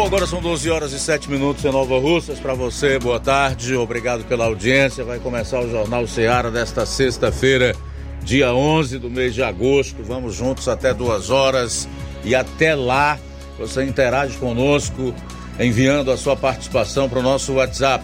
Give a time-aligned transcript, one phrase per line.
[0.00, 2.38] Bom, agora são 12 horas e 7 minutos em Nova Russas.
[2.40, 5.04] Para você, boa tarde, obrigado pela audiência.
[5.04, 7.76] Vai começar o Jornal Seara desta sexta-feira,
[8.24, 10.02] dia 11 do mês de agosto.
[10.02, 11.86] Vamos juntos até duas horas
[12.24, 13.18] e até lá
[13.58, 15.14] você interage conosco
[15.60, 18.02] enviando a sua participação para o nosso WhatsApp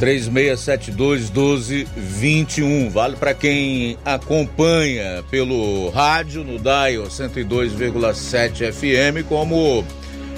[0.00, 2.88] 3672 1221.
[2.88, 9.84] Vale para quem acompanha pelo rádio no Dial 102,7 FM, como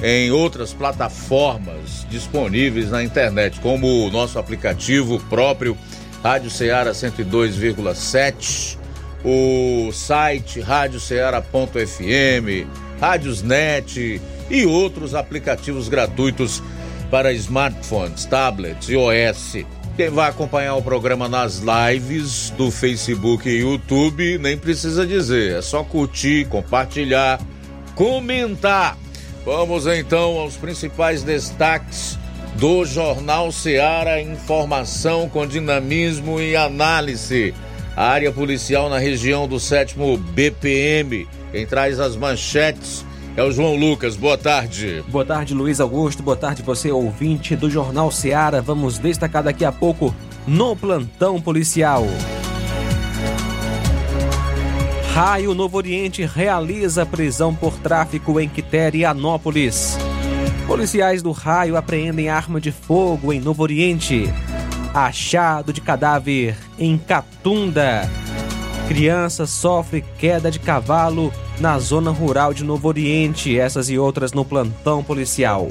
[0.03, 5.77] em outras plataformas disponíveis na internet, como o nosso aplicativo próprio
[6.23, 8.79] Rádio Ceará 102,7,
[9.25, 12.67] o site radioceara.fm,
[13.01, 16.63] Rádiosnet e outros aplicativos gratuitos
[17.11, 19.65] para smartphones, tablets e OS.
[19.97, 25.63] Quem vai acompanhar o programa nas lives do Facebook e YouTube nem precisa dizer, é
[25.63, 27.41] só curtir, compartilhar,
[27.97, 28.97] comentar
[29.49, 32.19] Vamos então aos principais destaques
[32.57, 37.55] do Jornal Seara, informação com dinamismo e análise.
[37.97, 41.27] A área policial na região do sétimo BPM.
[41.51, 43.07] Quem traz as manchetes
[43.39, 44.17] é o João Lucas.
[44.17, 45.03] Boa tarde.
[45.09, 46.23] Boa tarde, Luiz Augusto.
[46.23, 48.61] Boa tarde, você ouvinte do Jornal Seara.
[48.61, 50.15] Vamos destacar daqui a pouco
[50.47, 52.05] no plantão policial.
[55.19, 59.99] Raio Novo Oriente realiza prisão por tráfico em Quiterianópolis.
[60.65, 64.33] Policiais do Raio apreendem arma de fogo em Novo Oriente.
[64.95, 68.09] Achado de cadáver em Catunda.
[68.87, 73.59] Criança sofre queda de cavalo na zona rural de Novo Oriente.
[73.59, 75.67] Essas e outras no plantão policial.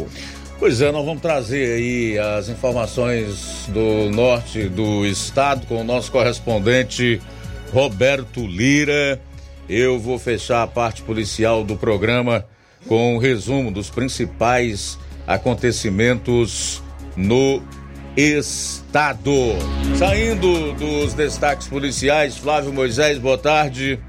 [0.60, 6.12] Pois é, nós vamos trazer aí as informações do norte do estado com o nosso
[6.12, 7.22] correspondente
[7.72, 9.22] Roberto Lira.
[9.70, 12.46] Eu vou fechar a parte policial do programa
[12.88, 16.82] com um resumo dos principais acontecimentos
[17.18, 17.62] no
[18.16, 19.32] estado.
[19.98, 24.00] Saindo dos destaques policiais, Flávio Moisés, boa tarde.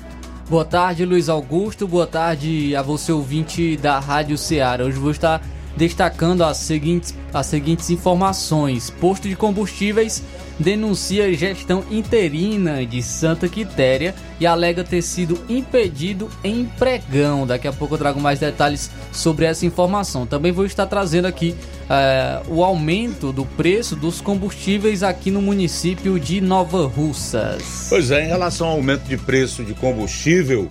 [0.49, 1.89] Boa tarde, Luiz Augusto.
[1.89, 4.85] Boa tarde a você, ouvinte da Rádio Ceará.
[4.85, 5.43] Hoje vou estar
[5.77, 10.23] destacando as seguintes, as seguintes informações: posto de combustíveis
[10.59, 17.47] denuncia gestão interina de Santa Quitéria e alega ter sido impedido em pregão.
[17.47, 20.27] Daqui a pouco eu trago mais detalhes sobre essa informação.
[20.27, 21.55] Também vou estar trazendo aqui
[21.85, 27.87] uh, o aumento do preço dos combustíveis aqui no município de Nova Russas.
[27.89, 30.69] Pois é, em relação ao aumento de preço de combustível,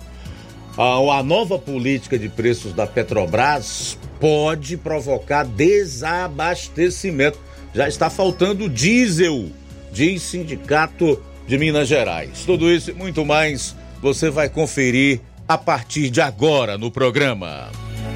[0.78, 7.38] a nova política de preços da Petrobras pode provocar desabastecimento.
[7.74, 9.50] Já está faltando diesel,
[9.92, 12.44] diz Sindicato de Minas Gerais.
[12.44, 17.70] Tudo isso e muito mais você vai conferir a partir de agora no programa.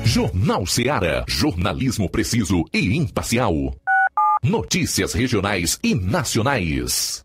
[0.04, 1.24] Jornal Seara.
[1.26, 3.74] Jornalismo preciso e imparcial.
[4.42, 7.24] Notícias regionais e nacionais.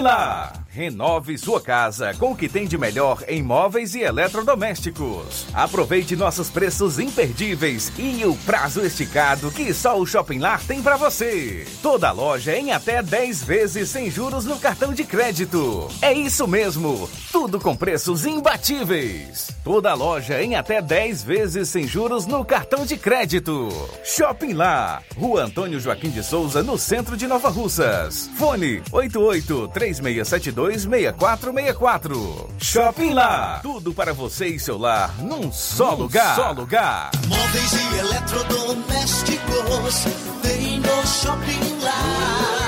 [0.00, 0.52] Lá.
[0.78, 5.48] Renove sua casa com o que tem de melhor em móveis e eletrodomésticos.
[5.52, 10.96] Aproveite nossos preços imperdíveis e o prazo esticado que só o Shopping Lar tem para
[10.96, 11.66] você.
[11.82, 15.88] Toda loja em até 10 vezes sem juros no cartão de crédito.
[16.00, 19.57] É isso mesmo, tudo com preços imbatíveis.
[19.68, 23.68] Toda loja em até 10 vezes sem juros no cartão de crédito.
[24.02, 28.30] Shopping Lá, Rua Antônio Joaquim de Souza, no centro de Nova Russas.
[28.38, 32.48] Fone 88 3672 6464.
[32.58, 33.58] Shopping Lá.
[33.60, 36.34] Tudo para você e seu lar num só num lugar.
[36.34, 37.10] Só lugar.
[37.26, 40.04] Móveis e eletrodomésticos
[40.40, 42.67] tem no Shopping Lá.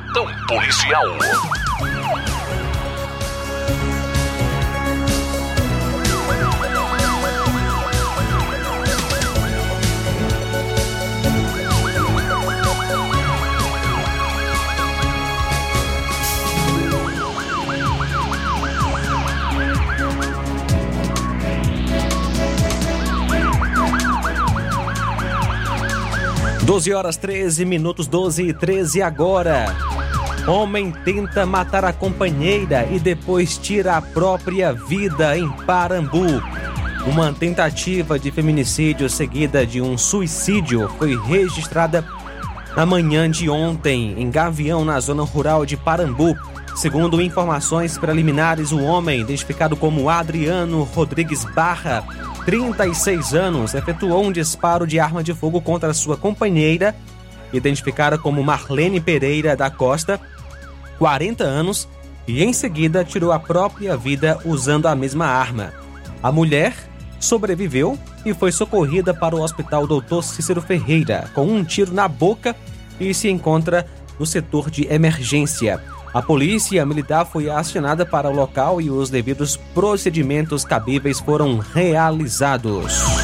[0.45, 1.17] policial.
[26.63, 29.65] Doze horas 13 minutos, 12 e 13 agora.
[30.47, 36.41] Homem tenta matar a companheira e depois tira a própria vida em Parambu.
[37.05, 42.05] Uma tentativa de feminicídio seguida de um suicídio foi registrada
[42.75, 46.35] na manhã de ontem em Gavião, na zona rural de Parambu.
[46.75, 52.03] Segundo informações preliminares, o homem, identificado como Adriano Rodrigues Barra,
[52.45, 56.95] 36 anos, efetuou um disparo de arma de fogo contra sua companheira,
[57.53, 60.19] identificada como Marlene Pereira da Costa,
[60.97, 61.87] 40 anos,
[62.27, 65.73] e em seguida tirou a própria vida usando a mesma arma.
[66.21, 66.73] A mulher
[67.19, 70.21] sobreviveu e foi socorrida para o Hospital Dr.
[70.21, 72.55] Cícero Ferreira com um tiro na boca
[72.99, 73.85] e se encontra
[74.19, 75.81] no setor de emergência.
[76.13, 83.20] A polícia militar foi acionada para o local e os devidos procedimentos cabíveis foram realizados.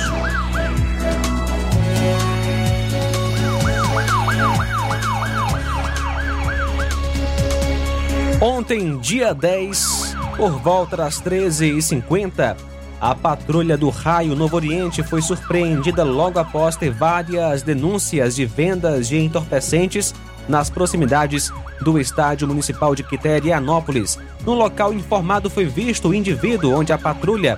[8.40, 12.56] Ontem, dia 10, por volta das 13h50,
[13.02, 19.08] a patrulha do Raio Novo Oriente foi surpreendida logo após ter várias denúncias de vendas
[19.08, 20.14] de entorpecentes
[20.48, 21.52] nas proximidades
[21.82, 24.20] do estádio municipal de Quiterianópolis.
[24.46, 27.58] No local informado foi visto o indivíduo onde a patrulha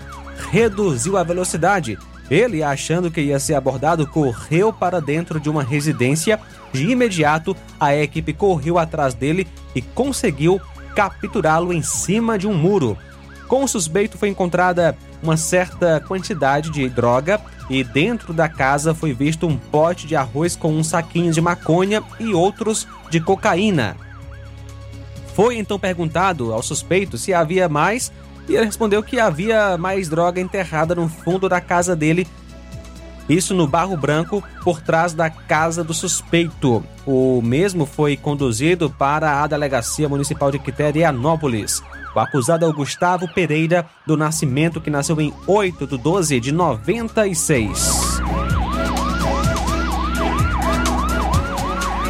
[0.49, 1.99] reduziu a velocidade.
[2.29, 6.39] Ele, achando que ia ser abordado, correu para dentro de uma residência.
[6.71, 10.61] De imediato, a equipe correu atrás dele e conseguiu
[10.95, 12.97] capturá-lo em cima de um muro.
[13.47, 19.11] Com o suspeito foi encontrada uma certa quantidade de droga e dentro da casa foi
[19.11, 23.97] visto um pote de arroz com um saquinho de maconha e outros de cocaína.
[25.33, 28.11] Foi então perguntado ao suspeito se havia mais
[28.49, 32.27] e ele respondeu que havia mais droga enterrada no fundo da casa dele.
[33.29, 36.83] Isso no Barro Branco, por trás da casa do suspeito.
[37.05, 41.83] O mesmo foi conduzido para a Delegacia Municipal de Quiterianópolis.
[42.15, 46.51] O acusado é o Gustavo Pereira do Nascimento, que nasceu em 8 de 12 de
[46.51, 48.19] 96.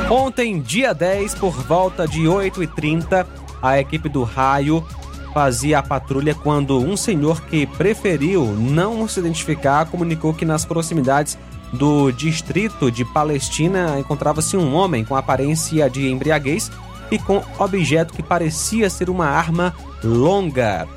[0.10, 3.28] Ontem, dia 10, por volta de 8h30,
[3.62, 4.88] a equipe do Raio
[5.34, 11.38] fazia a patrulha quando um senhor que preferiu não se identificar comunicou que nas proximidades
[11.72, 16.72] do distrito de Palestina encontrava-se um homem com aparência de embriaguez
[17.12, 20.88] e com objeto que parecia ser uma arma longa.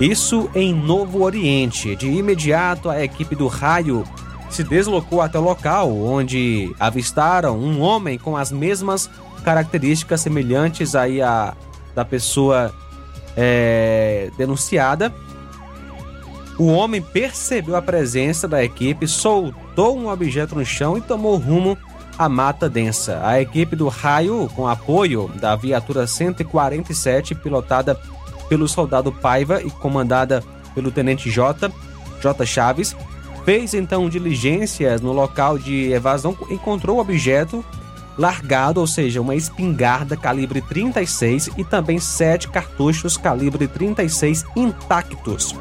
[0.00, 1.94] Isso em Novo Oriente.
[1.94, 4.04] De imediato, a equipe do raio
[4.48, 9.10] se deslocou até o local, onde avistaram um homem com as mesmas
[9.44, 11.54] características semelhantes aí a
[11.94, 12.72] da pessoa
[13.36, 15.12] é, denunciada.
[16.58, 21.76] O homem percebeu a presença da equipe, soltou um objeto no chão e tomou rumo
[22.18, 23.20] à mata densa.
[23.24, 27.98] A equipe do raio, com apoio da viatura 147, pilotada
[28.48, 30.44] pelo soldado Paiva e comandada
[30.74, 31.72] pelo tenente J.
[32.20, 32.44] J.
[32.44, 32.94] Chaves,
[33.44, 37.64] fez então diligências no local de evasão, encontrou o objeto
[38.18, 45.54] largado, ou seja, uma espingarda calibre 36 e também sete cartuchos calibre 36 intactos.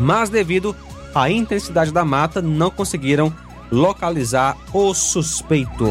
[0.00, 0.74] Mas devido
[1.14, 3.32] à intensidade da mata, não conseguiram
[3.70, 5.86] localizar o suspeito.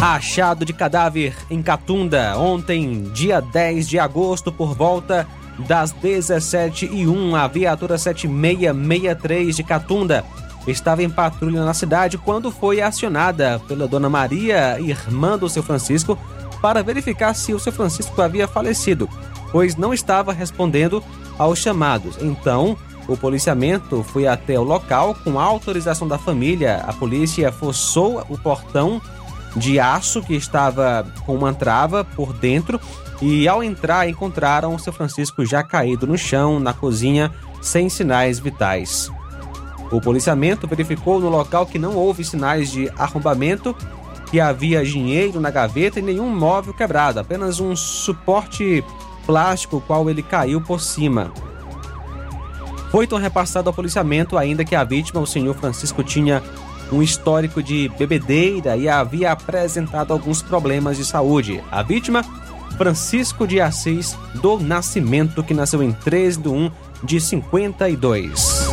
[0.00, 5.26] Achado de cadáver em Catunda ontem, dia 10 de agosto, por volta
[5.58, 10.24] das 17h01, a viatura 7663 de Catunda
[10.66, 16.18] estava em patrulha na cidade quando foi acionada pela dona Maria, irmã do seu Francisco,
[16.60, 19.08] para verificar se o seu Francisco havia falecido,
[19.50, 21.02] pois não estava respondendo
[21.38, 22.18] aos chamados.
[22.20, 22.76] Então,
[23.08, 26.84] o policiamento foi até o local com autorização da família.
[26.86, 29.00] A polícia forçou o portão
[29.56, 32.80] de aço que estava com uma trava por dentro
[33.20, 38.38] e ao entrar encontraram o seu Francisco já caído no chão na cozinha sem sinais
[38.38, 39.10] vitais.
[39.90, 43.74] O policiamento verificou no local que não houve sinais de arrombamento,
[44.30, 48.84] que havia dinheiro na gaveta e nenhum móvel quebrado, apenas um suporte
[49.26, 51.32] plástico qual ele caiu por cima.
[52.90, 56.42] Foi então repassado ao policiamento ainda que a vítima, o senhor Francisco, tinha
[56.92, 61.62] um histórico de bebedeira e havia apresentado alguns problemas de saúde.
[61.70, 62.24] A vítima,
[62.76, 66.70] Francisco de Assis do Nascimento, que nasceu em 13 de 1
[67.04, 68.69] de 52.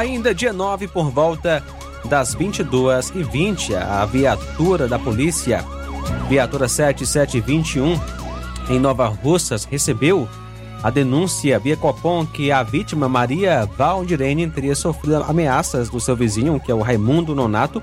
[0.00, 1.62] Ainda dia 9, por volta
[2.06, 5.62] das 22h20, a viatura da polícia,
[6.26, 8.00] viatura 7721,
[8.70, 10.26] em Nova Russas, recebeu
[10.82, 16.58] a denúncia via Copom que a vítima Maria Valdirene teria sofrido ameaças do seu vizinho,
[16.58, 17.82] que é o Raimundo Nonato,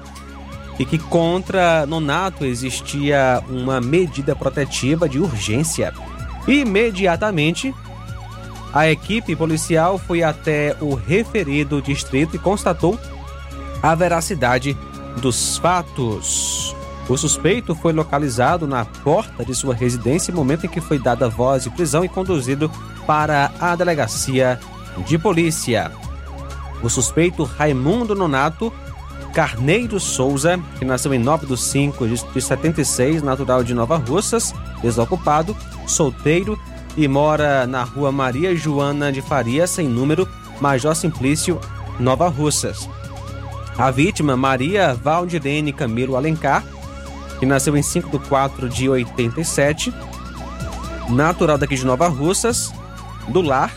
[0.80, 5.94] e que contra Nonato existia uma medida protetiva de urgência.
[6.48, 7.76] Imediatamente,
[8.74, 13.00] a equipe policial foi até o referido distrito e constatou
[13.82, 14.78] a veracidade
[15.22, 16.76] dos fatos.
[17.10, 21.64] O suspeito foi localizado na porta de sua residência momento em que foi dada voz
[21.64, 22.70] de prisão e conduzido
[23.06, 24.60] para a delegacia
[25.06, 25.92] de polícia.
[26.84, 28.74] O suspeito Raimundo Nonato
[29.34, 35.56] Carneiro Souza, que nasceu em 9 de 5 de 76, natural de Nova Russas, desocupado,
[35.86, 36.60] solteiro,
[36.98, 40.28] e mora na rua Maria Joana de Faria, sem número,
[40.60, 41.62] Major Simplício,
[42.00, 42.90] Nova Russas.
[43.78, 46.66] A vítima, Maria Valdirene Camilo Alencar,
[47.40, 49.94] que nasceu em 5 de 4 de 87,
[51.10, 52.74] natural daqui de Nova Russas,
[53.28, 53.72] do lar,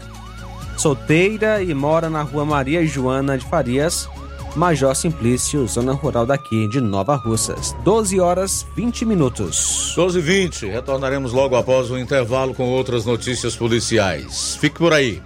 [0.79, 4.09] solteira e mora na rua Maria Joana de Farias,
[4.57, 7.75] Major Simplício, zona rural daqui de Nova Russas.
[7.85, 9.92] 12 horas 20 minutos.
[9.97, 14.57] 12 e 20 retornaremos logo após o intervalo com outras notícias policiais.
[14.57, 15.23] Fique por aí.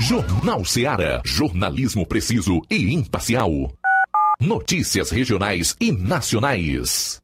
[0.00, 1.22] Jornal Seara.
[1.24, 3.50] Jornalismo preciso e imparcial.
[4.40, 7.23] Notícias regionais e nacionais.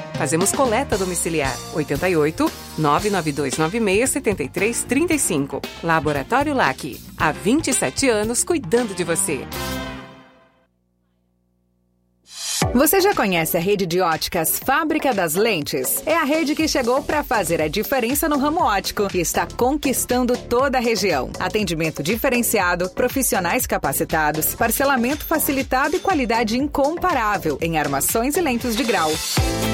[0.13, 5.61] Fazemos coleta domiciliar 88 99296 7335.
[5.83, 6.99] Laboratório LAC.
[7.17, 9.45] Há 27 anos cuidando de você.
[12.73, 16.01] Você já conhece a rede de óticas Fábrica das Lentes?
[16.05, 20.37] É a rede que chegou para fazer a diferença no ramo óptico e está conquistando
[20.37, 21.29] toda a região.
[21.37, 29.11] Atendimento diferenciado, profissionais capacitados, parcelamento facilitado e qualidade incomparável em armações e lentes de grau.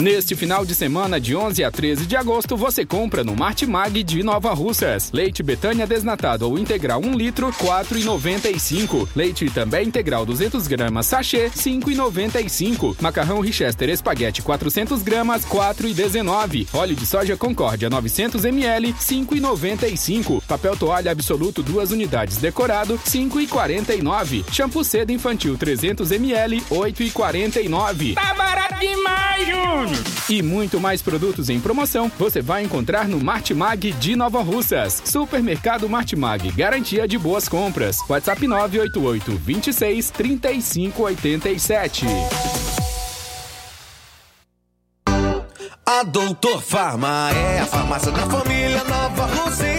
[0.00, 4.24] Neste final de semana, de 11 a 13 de agosto, você compra no Martimag de
[4.24, 5.12] Nova Russas.
[5.12, 9.08] Leite Betânia desnatado ou integral 1 litro, 4,95.
[9.14, 12.96] Leite também integral 200 gramas sachê, 5,95.
[13.00, 16.66] Macarrão Richester espaguete 400 gramas, 4,19.
[16.72, 20.42] Óleo de soja Concórdia 900 ml, 5,95.
[20.42, 24.44] Papel toalha absoluto duas unidades decorado, 5,49.
[24.50, 28.14] Shampoo seda infantil 300 ml, 8,49.
[28.14, 29.48] Tá barato demais,
[29.86, 30.04] Júnior!
[30.28, 35.02] E muito mais produtos em promoção você vai encontrar no Martimag de Nova Russas.
[35.04, 37.98] Supermercado Martimag, garantia de boas compras.
[38.08, 42.06] WhatsApp 988 26 35 87.
[45.86, 49.73] A Doutor Farma é a farmácia da família Nova Rosense.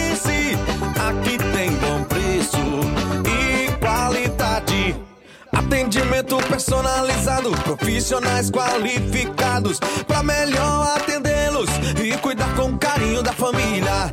[5.56, 11.70] Atendimento personalizado, profissionais qualificados para melhor atendê-los
[12.04, 14.12] e cuidar com carinho da família.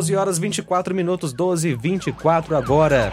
[0.00, 3.12] Doze horas 24 minutos, 12 e 24 agora.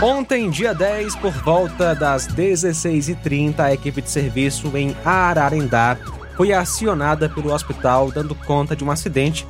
[0.00, 5.98] Ontem, dia 10, por volta das 16h30, a equipe de serviço em Ararendá
[6.36, 9.44] foi acionada pelo hospital dando conta de um acidente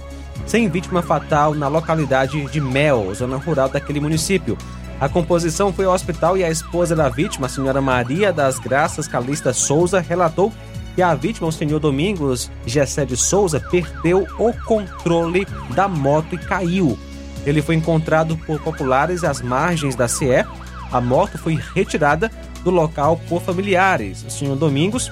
[0.47, 4.57] sem vítima fatal na localidade de Mel, zona rural daquele município.
[5.01, 9.09] A composição foi ao hospital e a esposa da vítima, a senhora Maria das Graças
[9.09, 10.53] Calista Souza, relatou
[10.95, 16.39] que a vítima, o senhor Domingos Gessé de Souza, perdeu o controle da moto e
[16.39, 16.97] caiu.
[17.45, 20.47] Ele foi encontrado por populares às margens da CE.
[20.91, 22.31] A moto foi retirada
[22.63, 24.25] do local por familiares.
[24.25, 25.11] O senhor Domingos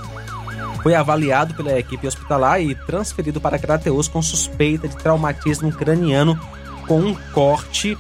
[0.83, 6.39] foi avaliado pela equipe hospitalar e transferido para Crateus com suspeita de traumatismo craniano
[6.87, 7.99] com um corte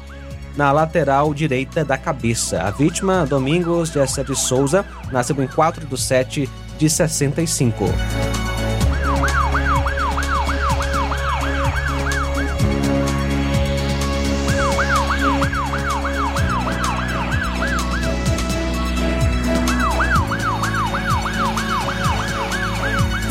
[0.56, 2.62] na lateral direita da cabeça.
[2.62, 7.86] A vítima, Domingos Gessé de Souza, nasceu em 4 de 7 de 65.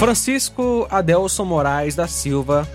[0.02, 2.68] Francisco Adelson Moraes da Silva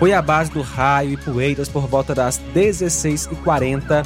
[0.00, 4.02] foi à base do Raio e Poeiras por volta das 16h40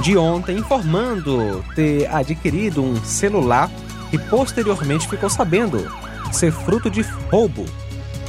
[0.00, 3.70] de ontem, informando ter adquirido um celular
[4.10, 5.86] e posteriormente ficou sabendo
[6.32, 7.66] ser fruto de roubo.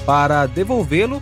[0.06, 1.22] Para devolvê-lo,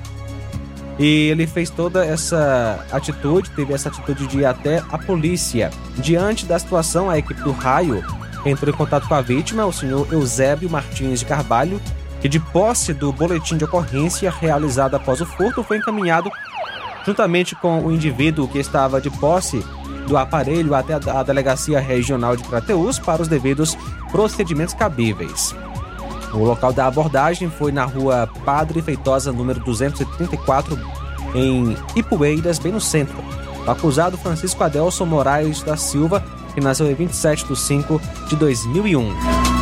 [1.00, 5.72] E ele fez toda essa atitude, teve essa atitude de ir até a polícia.
[5.98, 8.04] Diante da situação, a equipe do raio
[8.46, 11.82] entrou em contato com a vítima, o senhor Eusébio Martins de Carvalho,
[12.22, 16.32] que de posse do boletim de ocorrência realizado após o furto foi encaminhado
[17.06, 19.66] juntamente com o indivíduo que estava de posse
[20.08, 23.76] do aparelho até a delegacia regional de Crateús para os devidos
[24.12, 25.56] procedimentos cabíveis.
[26.34, 30.80] O local da abordagem foi na rua Padre Feitosa, número 234,
[31.36, 33.18] em Ipueiras, bem no centro.
[33.66, 39.61] O acusado Francisco Adelson Moraes da Silva, que nasceu em 27 de 5 de 2001.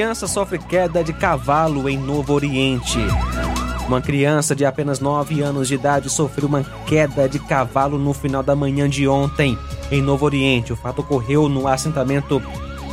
[0.00, 2.96] Criança sofre queda de cavalo em Novo Oriente.
[3.86, 8.42] Uma criança de apenas 9 anos de idade sofreu uma queda de cavalo no final
[8.42, 9.58] da manhã de ontem,
[9.92, 10.72] em Novo Oriente.
[10.72, 12.40] O fato ocorreu no assentamento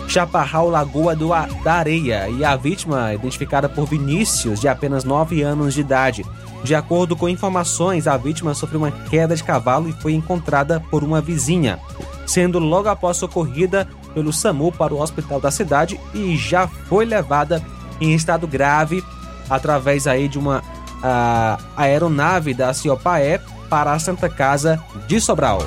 [0.09, 5.41] Chaparral Lagoa do A- da Areia e a vítima, identificada por Vinícius, de apenas 9
[5.41, 6.25] anos de idade.
[6.61, 11.05] De acordo com informações, a vítima sofreu uma queda de cavalo e foi encontrada por
[11.05, 11.79] uma vizinha,
[12.25, 17.63] sendo logo após socorrida pelo SAMU para o hospital da cidade e já foi levada
[18.01, 19.03] em estado grave
[19.47, 20.63] através aí de uma
[21.03, 25.59] ah, aeronave da Ciopaé para a Santa Casa de Sobral.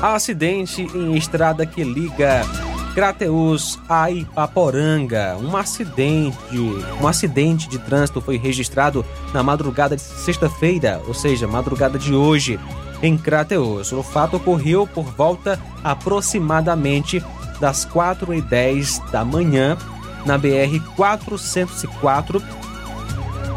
[0.00, 2.42] Acidente em estrada que liga
[2.94, 5.36] Crateús a Ipaporanga.
[5.40, 6.36] Um acidente,
[7.00, 12.58] um acidente de trânsito foi registrado na madrugada de sexta-feira, ou seja, madrugada de hoje,
[13.02, 13.92] em Crateús.
[13.92, 17.22] O fato ocorreu por volta aproximadamente
[17.60, 19.76] das 4h10 da manhã
[20.26, 22.42] na BR 404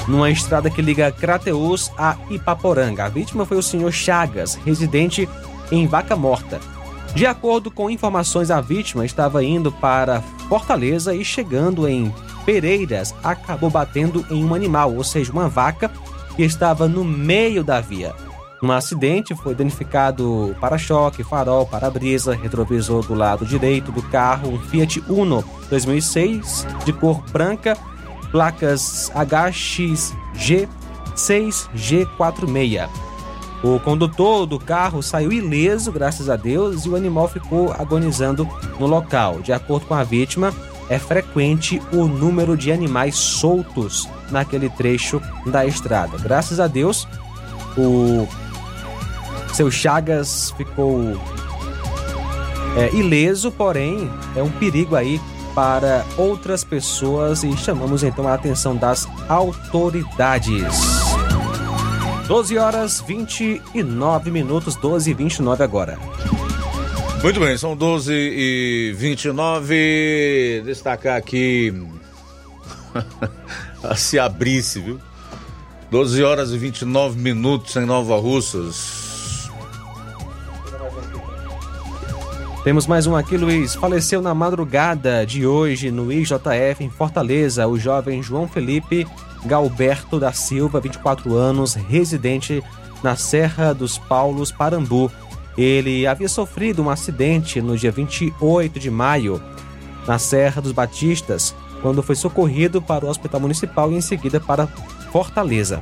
[0.08, 3.06] numa estrada que liga Crateús a Ipaporanga.
[3.06, 5.28] A vítima foi o senhor Chagas, residente
[5.72, 6.73] em Vaca Morta.
[7.16, 13.70] De acordo com informações, a vítima estava indo para Fortaleza e chegando em Pereiras, acabou
[13.70, 15.92] batendo em um animal, ou seja, uma vaca
[16.36, 18.14] que estava no meio da via.
[18.62, 25.04] No acidente foi identificado para-choque, farol, para-brisa, retrovisor do lado direito do carro, um Fiat
[25.08, 27.78] Uno 2006 de cor branca,
[28.32, 30.68] placas HXG
[31.16, 33.13] 6G46.
[33.64, 38.46] O condutor do carro saiu ileso, graças a Deus, e o animal ficou agonizando
[38.78, 39.40] no local.
[39.42, 40.54] De acordo com a vítima,
[40.90, 46.18] é frequente o número de animais soltos naquele trecho da estrada.
[46.18, 47.08] Graças a Deus,
[47.78, 48.28] o
[49.54, 51.18] seu Chagas ficou
[52.76, 55.22] é, ileso, porém é um perigo aí
[55.56, 61.03] para outras pessoas e chamamos então a atenção das autoridades.
[62.28, 66.00] 12 horas 29 minutos, 12 e 29 agora.
[67.22, 70.64] Muito bem, são 12 e 29.
[70.66, 71.74] Destacar aqui
[73.84, 75.00] a se abrisse, viu?
[75.92, 79.04] 12 horas e 29 minutos em Nova Russas.
[82.64, 83.76] Temos mais um aqui, Luiz.
[83.76, 89.06] Faleceu na madrugada de hoje no IJF em Fortaleza o jovem João Felipe
[89.46, 92.64] Galberto da Silva, 24 anos, residente
[93.04, 95.12] na Serra dos Paulos, Parambu.
[95.58, 99.42] Ele havia sofrido um acidente no dia 28 de maio
[100.08, 104.68] na Serra dos Batistas, quando foi socorrido para o Hospital Municipal e em seguida para
[105.12, 105.82] Fortaleza.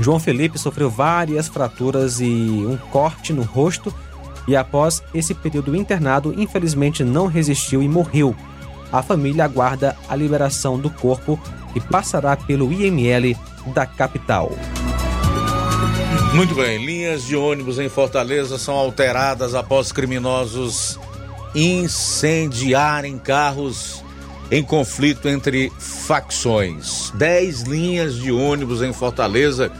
[0.00, 3.92] João Felipe sofreu várias fraturas e um corte no rosto
[4.46, 8.34] e após esse período internado, infelizmente não resistiu e morreu.
[8.90, 11.38] A família aguarda a liberação do corpo
[11.74, 13.36] e passará pelo IML
[13.74, 14.52] da capital.
[16.34, 20.98] Muito bem, linhas de ônibus em Fortaleza são alteradas após criminosos
[21.54, 24.04] incendiarem carros
[24.50, 27.10] em conflito entre facções.
[27.14, 29.70] Dez linhas de ônibus em Fortaleza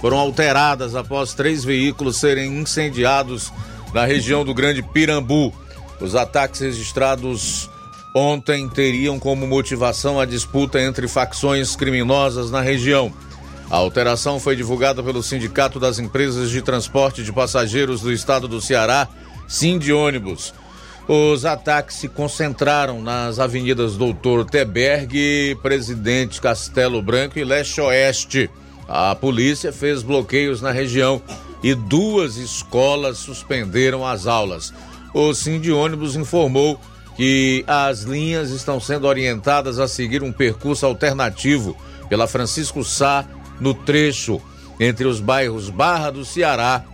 [0.00, 3.52] foram alteradas após três veículos serem incendiados
[3.94, 5.52] na região do Grande Pirambu.
[6.00, 7.70] Os ataques registrados
[8.14, 13.12] ontem teriam como motivação a disputa entre facções criminosas na região.
[13.70, 18.60] A alteração foi divulgada pelo Sindicato das Empresas de Transporte de Passageiros do Estado do
[18.60, 19.08] Ceará,
[19.48, 20.52] Sind Ônibus.
[21.08, 28.50] Os ataques se concentraram nas avenidas Doutor Teberg, Presidente Castelo Branco e Leste Oeste.
[28.86, 31.20] A polícia fez bloqueios na região
[31.62, 34.72] e duas escolas suspenderam as aulas.
[35.14, 36.78] O Sind Ônibus informou
[37.22, 41.76] que as linhas estão sendo orientadas a seguir um percurso alternativo
[42.08, 43.24] pela Francisco Sá
[43.60, 44.42] no trecho
[44.80, 46.84] entre os bairros Barra do Ceará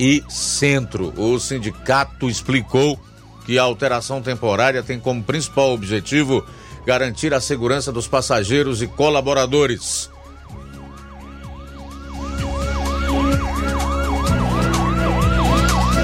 [0.00, 1.14] e Centro.
[1.16, 2.98] O sindicato explicou
[3.46, 6.44] que a alteração temporária tem como principal objetivo
[6.84, 10.10] garantir a segurança dos passageiros e colaboradores.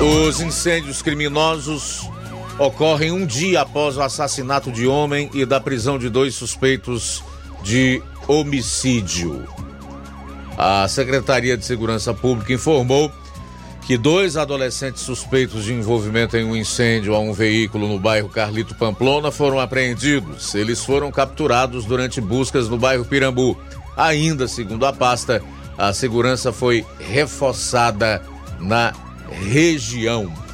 [0.00, 2.08] Os incêndios criminosos
[2.58, 7.22] ocorrem um dia após o assassinato de homem e da prisão de dois suspeitos
[7.62, 9.46] de homicídio.
[10.56, 13.12] A Secretaria de Segurança Pública informou
[13.86, 18.74] que dois adolescentes suspeitos de envolvimento em um incêndio a um veículo no bairro Carlito
[18.74, 20.54] Pamplona foram apreendidos.
[20.54, 23.56] Eles foram capturados durante buscas no bairro Pirambu.
[23.96, 25.42] Ainda, segundo a pasta,
[25.78, 28.20] a segurança foi reforçada
[28.58, 28.92] na
[29.30, 30.47] região.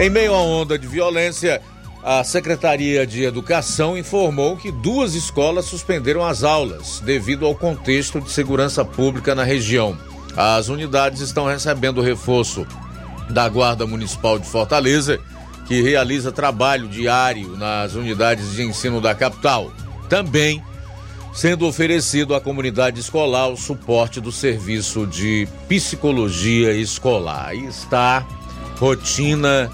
[0.00, 1.60] Em meio à onda de violência,
[2.02, 8.30] a Secretaria de Educação informou que duas escolas suspenderam as aulas devido ao contexto de
[8.30, 9.96] segurança pública na região.
[10.34, 12.66] As unidades estão recebendo reforço
[13.28, 15.20] da Guarda Municipal de Fortaleza,
[15.66, 19.70] que realiza trabalho diário nas unidades de ensino da capital.
[20.08, 20.62] Também
[21.34, 27.48] sendo oferecido à comunidade escolar o suporte do serviço de psicologia escolar.
[27.48, 28.26] Aí está
[28.78, 29.70] rotina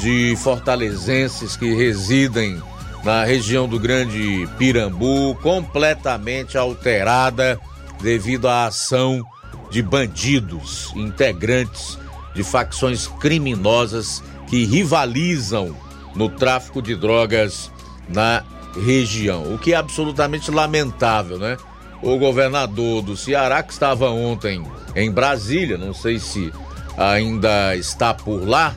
[0.00, 2.60] de fortalezenses que residem
[3.04, 7.60] na região do Grande Pirambu completamente alterada
[8.00, 9.22] devido à ação
[9.70, 11.98] de bandidos, integrantes
[12.34, 15.76] de facções criminosas que rivalizam
[16.14, 17.70] no tráfico de drogas
[18.08, 18.42] na
[18.84, 21.56] região, o que é absolutamente lamentável, né?
[22.02, 24.64] O governador do Ceará, que estava ontem
[24.96, 26.52] em Brasília, não sei se
[26.96, 28.74] ainda está por lá,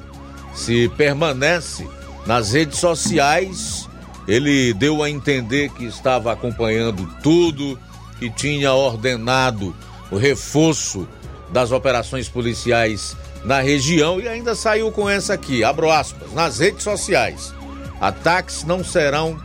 [0.53, 1.87] se permanece
[2.25, 3.89] nas redes sociais,
[4.27, 7.77] ele deu a entender que estava acompanhando tudo,
[8.19, 9.75] que tinha ordenado
[10.09, 11.07] o reforço
[11.49, 16.83] das operações policiais na região e ainda saiu com essa aqui, abro aspas, nas redes
[16.83, 17.53] sociais.
[17.99, 19.39] Ataques não serão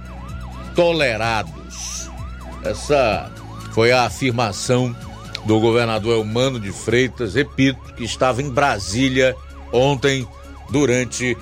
[0.74, 2.08] tolerados.
[2.62, 3.30] Essa
[3.72, 4.94] foi a afirmação
[5.44, 9.34] do governador Elmano de Freitas, repito, que estava em Brasília
[9.72, 10.26] ontem
[10.70, 11.36] durante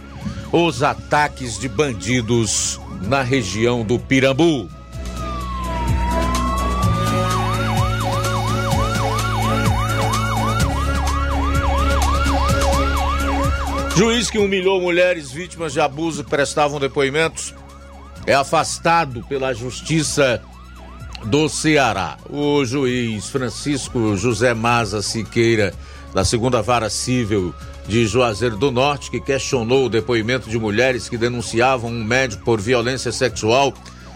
[0.52, 4.68] os ataques de bandidos na região do Pirambu.
[13.96, 17.54] Juiz que humilhou mulheres vítimas de abuso que prestavam depoimentos
[18.26, 20.42] é afastado pela Justiça
[21.24, 22.18] do Ceará.
[22.28, 25.72] O juiz Francisco José Maza Siqueira,
[26.12, 27.54] da segunda vara civil
[27.88, 32.61] de Juazeiro do Norte, que questionou o depoimento de mulheres que denunciavam um médico por
[32.61, 33.72] violência sexual,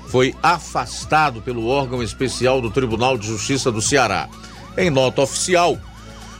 [0.09, 4.29] foi afastado pelo órgão especial do Tribunal de Justiça do Ceará.
[4.77, 5.79] Em nota oficial,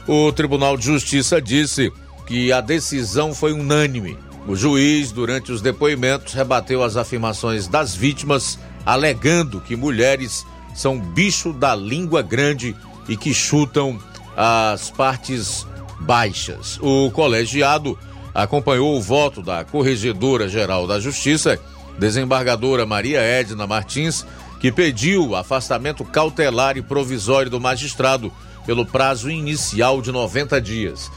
[0.07, 1.91] o Tribunal de Justiça disse
[2.27, 4.17] que a decisão foi unânime.
[4.47, 11.53] O juiz, durante os depoimentos, rebateu as afirmações das vítimas, alegando que mulheres são bicho
[11.53, 12.75] da língua grande
[13.07, 13.99] e que chutam
[14.35, 15.65] as partes
[16.01, 16.77] baixas.
[16.81, 17.97] O colegiado
[18.33, 21.59] acompanhou o voto da Corregedora Geral da Justiça,
[21.97, 24.25] desembargadora Maria Edna Martins,
[24.59, 28.31] que pediu afastamento cautelar e provisório do magistrado
[28.65, 31.11] pelo prazo inicial de 90 dias.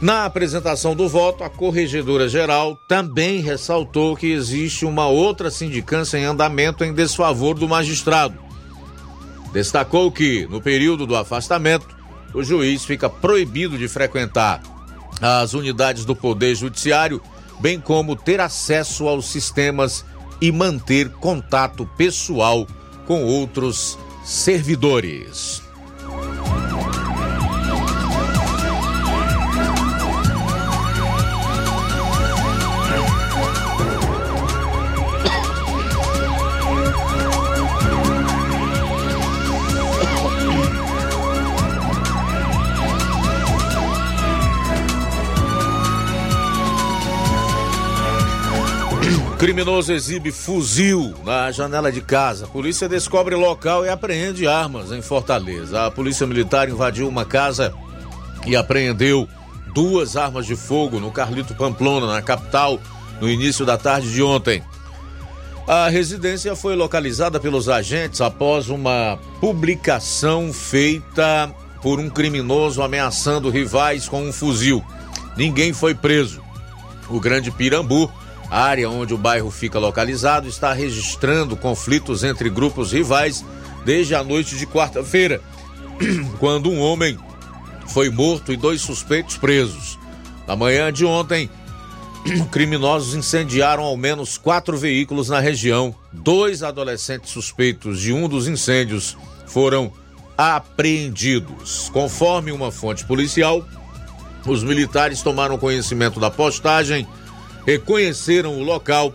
[0.00, 6.24] Na apresentação do voto, a Corregedora Geral também ressaltou que existe uma outra sindicância em
[6.24, 8.38] andamento em desfavor do magistrado.
[9.52, 11.97] Destacou que, no período do afastamento,
[12.34, 14.62] o juiz fica proibido de frequentar
[15.20, 17.20] as unidades do Poder Judiciário,
[17.60, 20.04] bem como ter acesso aos sistemas
[20.40, 22.66] e manter contato pessoal
[23.06, 25.67] com outros servidores.
[49.38, 52.48] Criminoso exibe fuzil na janela de casa.
[52.48, 55.86] Polícia descobre local e apreende armas em Fortaleza.
[55.86, 57.72] A Polícia Militar invadiu uma casa
[58.44, 59.28] e apreendeu
[59.72, 62.80] duas armas de fogo no Carlito Pamplona, na capital,
[63.20, 64.60] no início da tarde de ontem.
[65.68, 74.08] A residência foi localizada pelos agentes após uma publicação feita por um criminoso ameaçando rivais
[74.08, 74.84] com um fuzil.
[75.36, 76.42] Ninguém foi preso.
[77.08, 78.10] O Grande Pirambu
[78.50, 83.44] a área onde o bairro fica localizado está registrando conflitos entre grupos rivais
[83.84, 85.40] desde a noite de quarta-feira.
[86.38, 87.18] quando um homem
[87.88, 89.98] foi morto e dois suspeitos presos.
[90.46, 91.50] Na manhã de ontem,
[92.50, 95.94] criminosos incendiaram ao menos quatro veículos na região.
[96.12, 99.92] Dois adolescentes suspeitos de um dos incêndios foram
[100.36, 101.90] apreendidos.
[101.92, 103.66] Conforme uma fonte policial,
[104.46, 107.06] os militares tomaram conhecimento da postagem,
[107.68, 109.12] reconheceram o local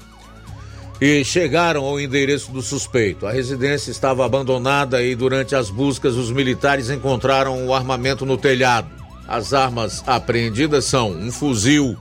[1.02, 3.26] e chegaram ao endereço do suspeito.
[3.26, 8.88] A residência estava abandonada e durante as buscas os militares encontraram o armamento no telhado.
[9.28, 11.98] As armas apreendidas são um fuzil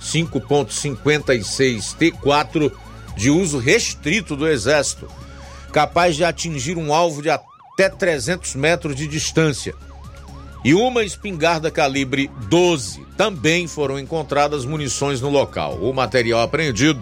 [0.00, 2.72] 5.56 T4
[3.16, 5.06] de uso restrito do exército,
[5.72, 9.72] capaz de atingir um alvo de até 300 metros de distância.
[10.64, 13.04] E uma espingarda calibre 12.
[13.16, 15.78] Também foram encontradas munições no local.
[15.80, 17.00] O material apreendido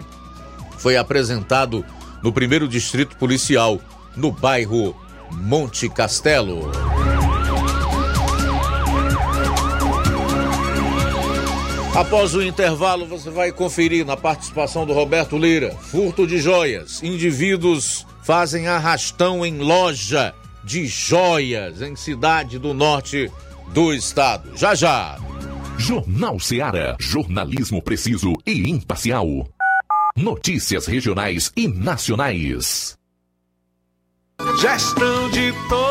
[0.77, 1.85] foi apresentado
[2.23, 3.79] no primeiro distrito policial,
[4.15, 4.95] no bairro
[5.31, 6.71] Monte Castelo.
[11.95, 17.03] Após o intervalo, você vai conferir na participação do Roberto Lira: furto de joias.
[17.03, 23.31] Indivíduos fazem arrastão em loja de joias em cidade do norte
[23.73, 24.57] do estado.
[24.57, 25.17] Já já.
[25.77, 26.95] Jornal Seara.
[26.99, 29.27] Jornalismo preciso e imparcial.
[30.15, 32.97] Notícias regionais e nacionais.
[34.59, 35.90] Gestão de todos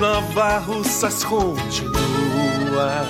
[0.00, 3.06] Nova Russas continua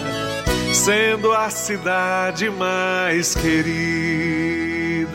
[0.74, 5.14] sendo a cidade mais querida.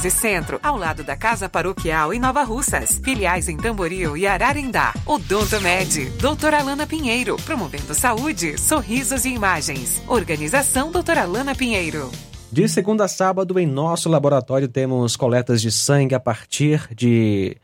[0.09, 2.99] Centro, ao lado da Casa Paroquial em Nova Russas.
[3.03, 4.93] Filiais em Tamboril e Ararindá.
[5.05, 10.01] Odonto Med, doutora Alana Pinheiro, promovendo saúde, sorrisos e imagens.
[10.07, 12.09] Organização doutora Alana Pinheiro.
[12.51, 17.55] De segunda a sábado, em nosso laboratório, temos coletas de sangue a partir de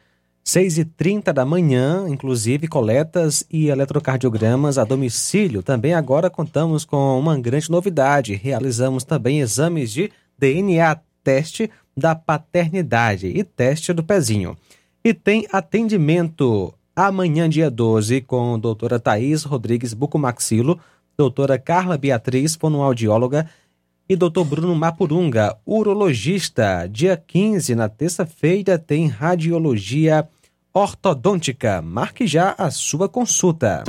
[0.47, 5.61] 6h30 da manhã, inclusive coletas e eletrocardiogramas a domicílio.
[5.61, 8.33] Também agora contamos com uma grande novidade.
[8.33, 14.55] Realizamos também exames de DNA teste da paternidade e teste do pezinho.
[15.03, 20.79] E tem atendimento amanhã, dia 12, com doutora Thaís Rodrigues Bucomaxilo,
[21.17, 23.49] doutora Carla Beatriz, fonoaudióloga,
[24.09, 26.87] e doutor Bruno Mapurunga, urologista.
[26.89, 30.27] Dia 15, na terça-feira, tem radiologia
[30.73, 31.81] ortodôntica.
[31.81, 33.83] Marque já a sua consulta.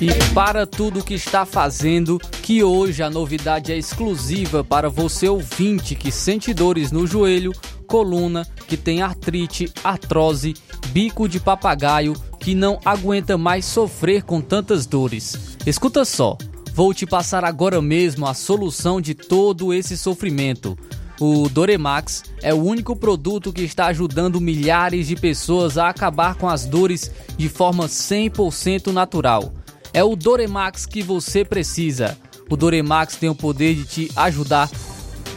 [0.00, 5.96] E para tudo que está fazendo, que hoje a novidade é exclusiva para você ouvinte
[5.96, 7.52] que sente dores no joelho,
[7.84, 10.54] coluna, que tem artrite, artrose,
[10.90, 15.56] bico de papagaio, que não aguenta mais sofrer com tantas dores.
[15.66, 16.38] Escuta só,
[16.72, 20.78] vou te passar agora mesmo a solução de todo esse sofrimento.
[21.20, 26.48] O Doremax é o único produto que está ajudando milhares de pessoas a acabar com
[26.48, 29.52] as dores de forma 100% natural.
[29.92, 32.18] É o Doremax que você precisa.
[32.50, 34.70] O Doremax tem o poder de te ajudar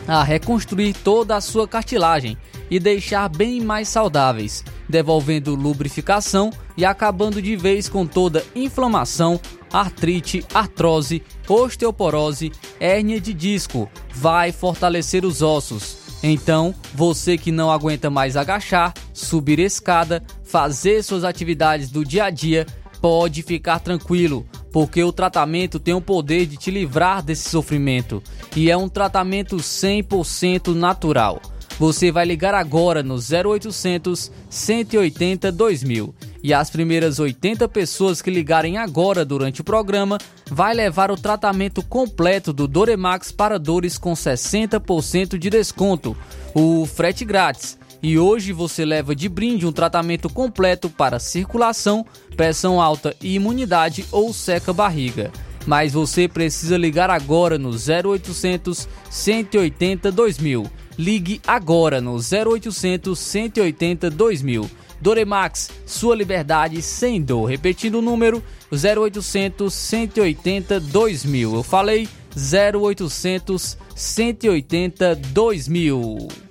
[0.07, 2.37] a reconstruir toda a sua cartilagem
[2.69, 9.39] e deixar bem mais saudáveis, devolvendo lubrificação e acabando de vez com toda inflamação,
[9.71, 13.89] artrite, artrose, osteoporose, hérnia de disco.
[14.13, 15.97] Vai fortalecer os ossos.
[16.23, 22.29] Então, você que não aguenta mais agachar, subir escada, fazer suas atividades do dia a
[22.29, 22.65] dia,
[23.01, 28.21] pode ficar tranquilo, porque o tratamento tem o poder de te livrar desse sofrimento.
[28.55, 31.41] E é um tratamento 100% natural.
[31.79, 38.77] Você vai ligar agora no 0800 180 2000 e as primeiras 80 pessoas que ligarem
[38.77, 45.37] agora durante o programa vai levar o tratamento completo do Doremax para dores com 60%
[45.37, 46.15] de desconto,
[46.53, 47.79] o frete grátis.
[48.03, 52.03] E hoje você leva de brinde um tratamento completo para circulação,
[52.41, 55.31] pressão alta e imunidade ou seca barriga.
[55.67, 60.65] Mas você precisa ligar agora no 0800 180 2000.
[60.97, 64.71] Ligue agora no 0800 180 2000.
[64.99, 67.45] Doremax, sua liberdade sem dor.
[67.45, 71.53] Repetindo o número 0800 180 2000.
[71.53, 76.50] Eu falei 0800 180 2000.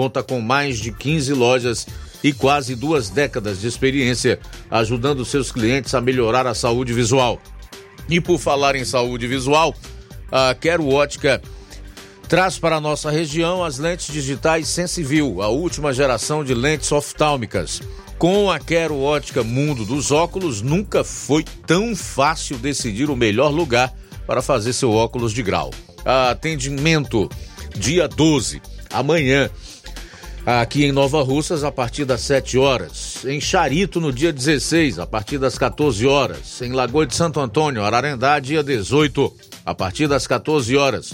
[0.00, 1.86] conta com mais de 15 lojas
[2.24, 4.40] e quase duas décadas de experiência,
[4.70, 7.38] ajudando seus clientes a melhorar a saúde visual.
[8.08, 9.74] E por falar em saúde visual,
[10.32, 11.42] a Quero Ótica
[12.30, 17.82] traz para a nossa região as lentes digitais Sensiview, a última geração de lentes oftálmicas.
[18.16, 23.92] Com a Quero Ótica Mundo dos Óculos, nunca foi tão fácil decidir o melhor lugar
[24.26, 25.70] para fazer seu óculos de grau.
[26.06, 27.28] Atendimento
[27.76, 29.50] dia 12, amanhã,
[30.58, 33.24] aqui em Nova Russas, a partir das 7 horas.
[33.24, 36.60] Em Charito, no dia 16, a partir das 14 horas.
[36.62, 39.32] Em Lagoa de Santo Antônio, Ararendá, dia 18,
[39.64, 41.12] a partir das 14 horas.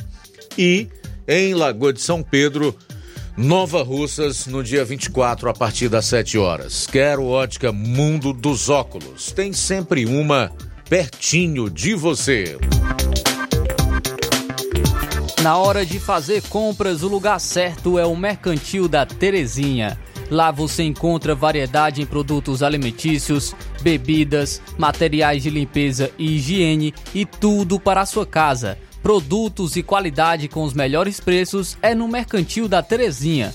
[0.56, 0.88] E
[1.28, 2.74] em Lagoa de São Pedro,
[3.36, 6.86] Nova Russas, no dia 24, a partir das 7 horas.
[6.86, 9.32] Quero ótica Mundo dos Óculos.
[9.32, 10.50] Tem sempre uma
[10.88, 12.56] pertinho de você.
[15.42, 19.98] Na hora de fazer compras, o lugar certo é o Mercantil da Terezinha.
[20.30, 27.78] Lá você encontra variedade em produtos alimentícios, bebidas, materiais de limpeza e higiene e tudo
[27.78, 28.78] para a sua casa.
[29.02, 33.54] Produtos e qualidade com os melhores preços é no Mercantil da Terezinha.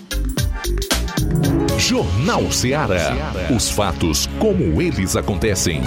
[1.81, 3.33] Jornal Ceará.
[3.53, 5.81] Os fatos como eles acontecem.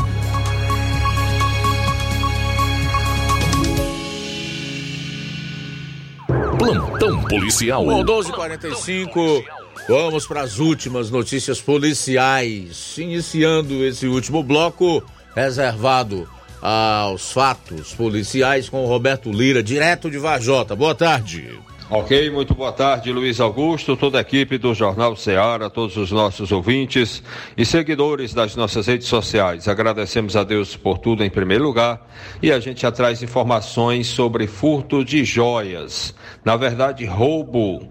[6.58, 7.84] Plantão policial.
[7.84, 9.44] Bom, 12h45.
[9.88, 12.98] Vamos para as últimas notícias policiais.
[12.98, 15.00] Iniciando esse último bloco
[15.34, 16.28] reservado
[16.60, 20.74] aos fatos policiais com Roberto Lira, direto de Vajota.
[20.74, 21.56] Boa tarde.
[21.90, 26.50] Ok, muito boa tarde, Luiz Augusto, toda a equipe do Jornal Ceará, todos os nossos
[26.50, 27.22] ouvintes
[27.58, 29.68] e seguidores das nossas redes sociais.
[29.68, 32.10] Agradecemos a Deus por tudo em primeiro lugar
[32.42, 36.14] e a gente traz informações sobre furto de joias.
[36.42, 37.86] Na verdade, roubo.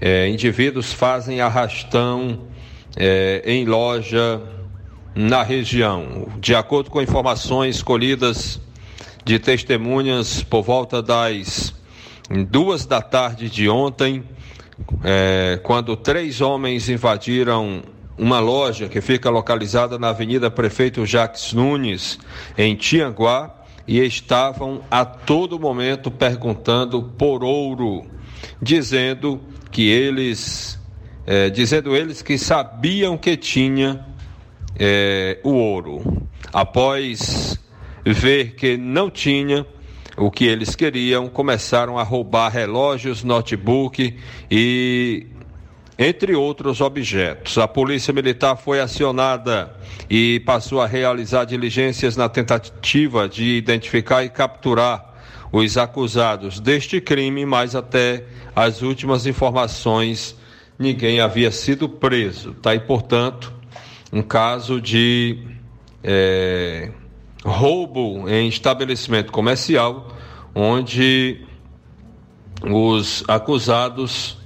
[0.00, 2.40] É, indivíduos fazem arrastão
[2.96, 4.42] é, em loja
[5.14, 6.26] na região.
[6.40, 8.60] De acordo com informações colhidas
[9.24, 11.77] de testemunhas por volta das
[12.30, 14.24] em duas da tarde de ontem,
[15.02, 17.82] é, quando três homens invadiram
[18.16, 22.18] uma loja que fica localizada na Avenida Prefeito Jacques Nunes,
[22.56, 23.54] em Tianguá,
[23.86, 28.04] e estavam a todo momento perguntando por ouro,
[28.60, 30.78] dizendo que eles,
[31.26, 34.04] é, dizendo eles que sabiam que tinha
[34.78, 36.28] é, o ouro.
[36.52, 37.58] Após
[38.04, 39.66] ver que não tinha,
[40.18, 44.16] o que eles queriam, começaram a roubar relógios, notebook
[44.50, 45.26] e
[45.98, 47.56] entre outros objetos.
[47.58, 49.74] A Polícia Militar foi acionada
[50.10, 55.14] e passou a realizar diligências na tentativa de identificar e capturar
[55.50, 60.36] os acusados deste crime, mas até as últimas informações
[60.78, 62.54] ninguém havia sido preso.
[62.54, 62.74] Tá?
[62.74, 63.52] E, portanto,
[64.12, 65.38] um caso de
[66.02, 66.90] é,
[67.44, 70.08] roubo em estabelecimento comercial,
[70.54, 71.44] onde
[72.62, 74.38] os acusados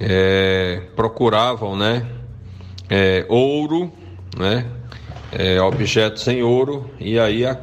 [0.00, 2.06] é, procuravam, né,
[2.88, 3.92] é, ouro,
[4.36, 4.66] né,
[5.32, 7.58] é, objetos em ouro, e aí, a,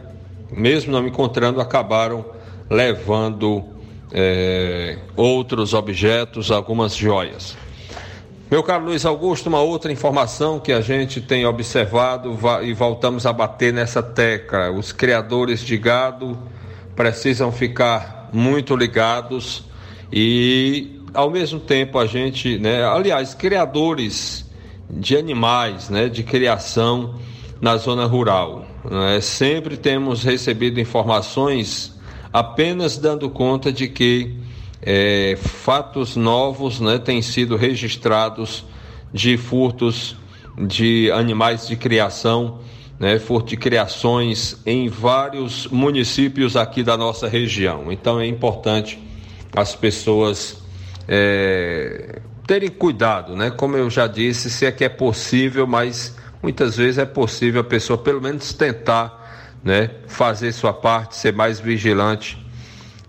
[0.51, 2.25] mesmo não encontrando, acabaram
[2.69, 3.63] levando
[4.11, 7.57] é, outros objetos, algumas joias.
[8.49, 13.33] Meu caro Luiz Augusto, uma outra informação que a gente tem observado e voltamos a
[13.33, 16.37] bater nessa tecla: os criadores de gado
[16.95, 19.63] precisam ficar muito ligados
[20.13, 24.47] e, ao mesmo tempo, a gente, né, aliás, criadores
[24.87, 27.15] de animais, né, de criação
[27.59, 28.63] na zona rural.
[28.83, 31.99] Né, sempre temos recebido informações
[32.31, 34.44] apenas dando conta de que
[34.81, 38.65] é, fatos novos né, têm sido registrados
[39.13, 40.15] de furtos
[40.57, 42.59] de animais de criação,
[42.99, 47.91] né, furto de criações em vários municípios aqui da nossa região.
[47.91, 48.99] Então é importante
[49.55, 50.63] as pessoas
[51.07, 53.51] é, terem cuidado, né?
[53.51, 57.63] Como eu já disse, se é que é possível, mas muitas vezes é possível a
[57.63, 62.37] pessoa pelo menos tentar, né, fazer sua parte, ser mais vigilante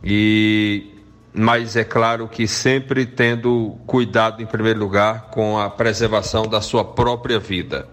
[0.02, 0.95] e
[1.38, 6.82] mas é claro que sempre tendo cuidado em primeiro lugar com a preservação da sua
[6.82, 7.86] própria vida.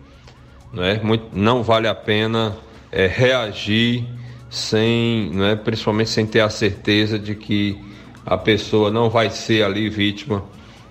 [0.72, 1.02] Não, é?
[1.34, 2.56] Não vale a pena
[2.90, 4.06] é, reagir
[4.50, 5.58] sem, não é?
[5.58, 7.78] principalmente sem ter a certeza de que
[8.26, 10.46] a pessoa não vai ser ali vítima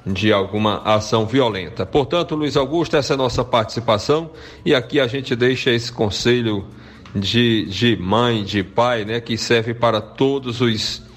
[0.04, 1.86] de alguma ação violenta.
[1.86, 4.30] Portanto, Luiz Augusto, essa é a nossa participação
[4.62, 6.66] e aqui a gente deixa esse conselho
[7.14, 11.10] de, de mãe, de pai, né, que serve para todos os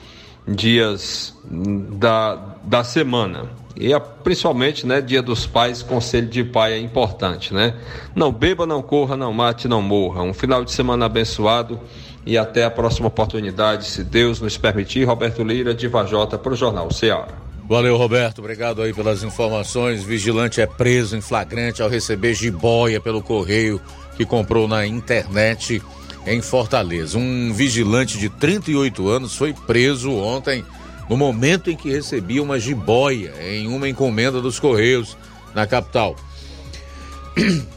[0.48, 3.50] dias da, da semana.
[3.76, 3.92] E
[4.24, 7.76] principalmente, né, Dia dos Pais, conselho de pai é importante, né?
[8.16, 10.24] Não beba, não corra, não mate, não morra.
[10.24, 11.80] Um final de semana abençoado
[12.26, 15.04] e até a próxima oportunidade, se Deus nos permitir.
[15.04, 17.28] Roberto Lira, de Vajota, para o Jornal Ceará.
[17.68, 18.40] Valeu, Roberto.
[18.40, 20.04] Obrigado aí pelas informações.
[20.04, 23.82] Vigilante é preso em flagrante ao receber jiboia pelo correio
[24.16, 25.82] que comprou na internet
[26.26, 27.18] em Fortaleza.
[27.18, 30.66] Um vigilante de 38 anos foi preso ontem
[31.10, 35.16] no momento em que recebia uma jiboia em uma encomenda dos Correios
[35.54, 36.16] na capital.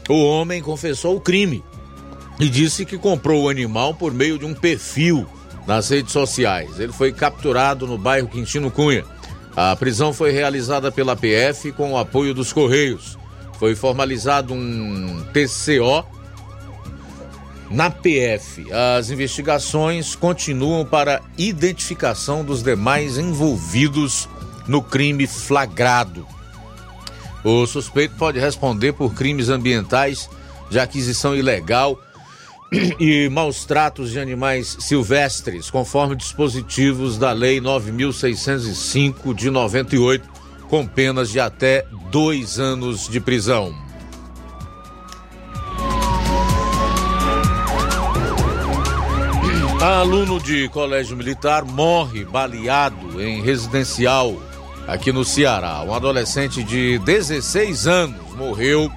[0.07, 1.63] O homem confessou o crime
[2.39, 5.27] e disse que comprou o animal por meio de um perfil
[5.67, 6.79] nas redes sociais.
[6.79, 9.05] Ele foi capturado no bairro Quintino Cunha.
[9.55, 13.17] A prisão foi realizada pela PF com o apoio dos Correios.
[13.59, 16.05] Foi formalizado um TCO
[17.69, 24.27] na PF, as investigações continuam para identificação dos demais envolvidos
[24.67, 26.25] no crime flagrado.
[27.43, 30.29] O suspeito pode responder por crimes ambientais
[30.69, 31.99] de aquisição ilegal
[32.99, 40.27] e maus tratos de animais silvestres, conforme dispositivos da Lei 9605 de 98,
[40.67, 43.88] com penas de até dois anos de prisão.
[49.81, 54.35] Aluno de colégio militar morre baleado em residencial
[54.85, 55.81] aqui no Ceará.
[55.83, 58.91] Um adolescente de 16 anos morreu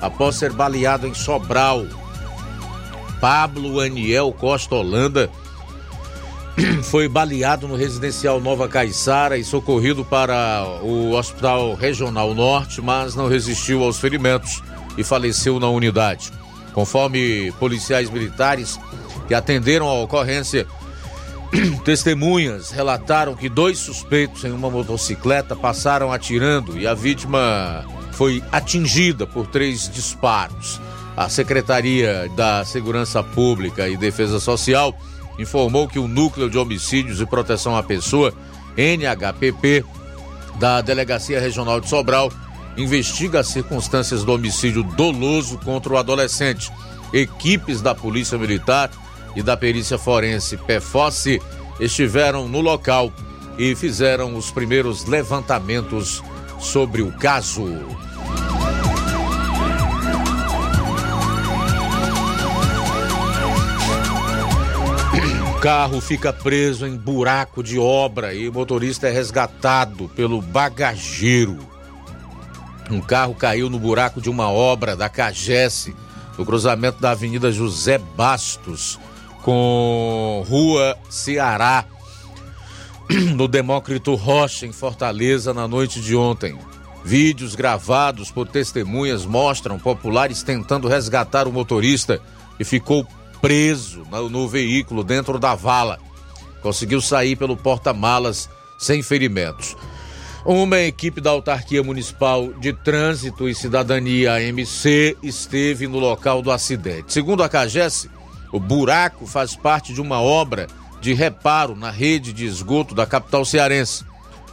[0.00, 1.84] após ser baleado em Sobral.
[3.20, 5.30] Pablo Aniel Costa Holanda
[6.84, 13.28] foi baleado no residencial Nova Caiçara e socorrido para o Hospital Regional Norte, mas não
[13.28, 14.62] resistiu aos ferimentos
[14.96, 16.32] e faleceu na unidade.
[16.72, 18.80] Conforme policiais militares,
[19.32, 20.66] que atenderam a ocorrência,
[21.86, 29.26] testemunhas relataram que dois suspeitos em uma motocicleta passaram atirando e a vítima foi atingida
[29.26, 30.78] por três disparos.
[31.16, 34.94] A Secretaria da Segurança Pública e Defesa Social
[35.38, 38.34] informou que o Núcleo de Homicídios e Proteção à Pessoa,
[38.76, 39.82] NHPP,
[40.60, 42.30] da Delegacia Regional de Sobral,
[42.76, 46.70] investiga as circunstâncias do homicídio doloso contra o adolescente.
[47.14, 48.90] Equipes da Polícia Militar
[49.34, 51.40] e da perícia forense PFOSSE
[51.80, 53.12] estiveram no local
[53.58, 56.22] e fizeram os primeiros levantamentos
[56.58, 57.66] sobre o caso.
[65.62, 71.56] Carro fica preso em buraco de obra e o motorista é resgatado pelo bagageiro.
[72.90, 75.94] Um carro caiu no buraco de uma obra da Cagesse,
[76.36, 78.98] no cruzamento da Avenida José Bastos,
[79.42, 81.84] com Rua Ceará,
[83.34, 86.58] no Demócrito Rocha, em Fortaleza, na noite de ontem.
[87.04, 92.20] Vídeos gravados por testemunhas mostram populares tentando resgatar o motorista
[92.56, 93.06] que ficou
[93.40, 95.98] preso no, no veículo dentro da vala.
[96.62, 99.76] Conseguiu sair pelo porta-malas sem ferimentos.
[100.44, 107.12] Uma equipe da Autarquia Municipal de Trânsito e Cidadania AMC esteve no local do acidente.
[107.12, 108.08] Segundo a CAGES,
[108.52, 110.68] o buraco faz parte de uma obra
[111.00, 114.04] de reparo na rede de esgoto da capital cearense.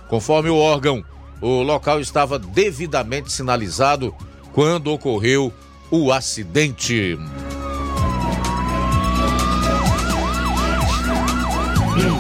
[0.08, 1.04] Conforme o órgão,
[1.41, 4.16] o local estava devidamente sinalizado
[4.54, 5.54] quando ocorreu
[5.91, 7.18] o acidente.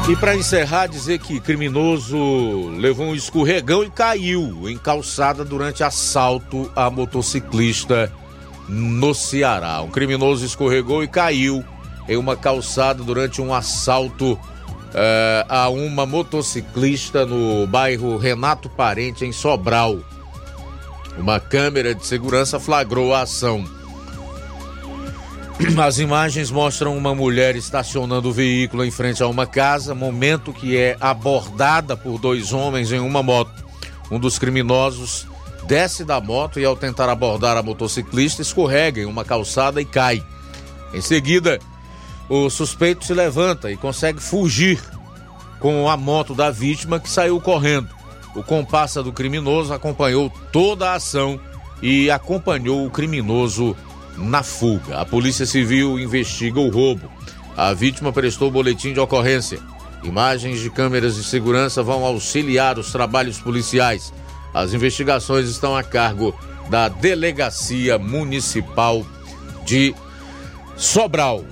[0.09, 6.71] E para encerrar, dizer que criminoso levou um escorregão e caiu em calçada durante assalto
[6.75, 8.11] a motociclista
[8.69, 9.81] no Ceará.
[9.81, 11.65] Um criminoso escorregou e caiu
[12.07, 14.39] em uma calçada durante um assalto
[14.93, 19.99] eh, a uma motociclista no bairro Renato Parente, em Sobral.
[21.17, 23.65] Uma câmera de segurança flagrou a ação.
[25.83, 30.77] As imagens mostram uma mulher estacionando o veículo em frente a uma casa, momento que
[30.77, 33.63] é abordada por dois homens em uma moto.
[34.09, 35.27] Um dos criminosos
[35.69, 40.25] desce da moto e, ao tentar abordar a motociclista, escorrega em uma calçada e cai.
[40.91, 41.59] Em seguida,
[42.27, 44.81] o suspeito se levanta e consegue fugir
[45.59, 47.87] com a moto da vítima que saiu correndo.
[48.35, 51.39] O comparsa do criminoso acompanhou toda a ação
[51.83, 53.77] e acompanhou o criminoso
[54.17, 54.99] na fuga.
[54.99, 57.11] A Polícia Civil investiga o roubo.
[57.55, 59.59] A vítima prestou boletim de ocorrência.
[60.01, 64.11] Imagens de câmeras de segurança vão auxiliar os trabalhos policiais.
[64.53, 66.37] As investigações estão a cargo
[66.69, 69.05] da Delegacia Municipal
[69.65, 69.95] de
[70.75, 71.43] Sobral.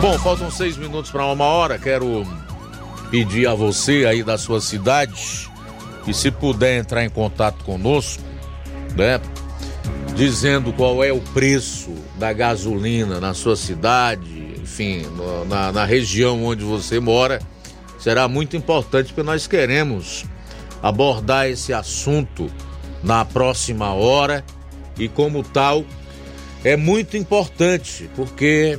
[0.00, 1.78] Bom, faltam seis minutos para uma hora.
[1.78, 2.26] Quero
[3.10, 5.48] pedir a você aí da sua cidade
[6.04, 8.22] que, se puder entrar em contato conosco,
[8.96, 9.20] né,
[10.14, 15.02] dizendo qual é o preço da gasolina na sua cidade, enfim,
[15.48, 17.40] na, na região onde você mora,
[17.98, 20.24] será muito importante porque nós queremos
[20.82, 22.50] abordar esse assunto
[23.02, 24.44] na próxima hora
[24.98, 25.84] e, como tal,
[26.64, 28.78] é muito importante porque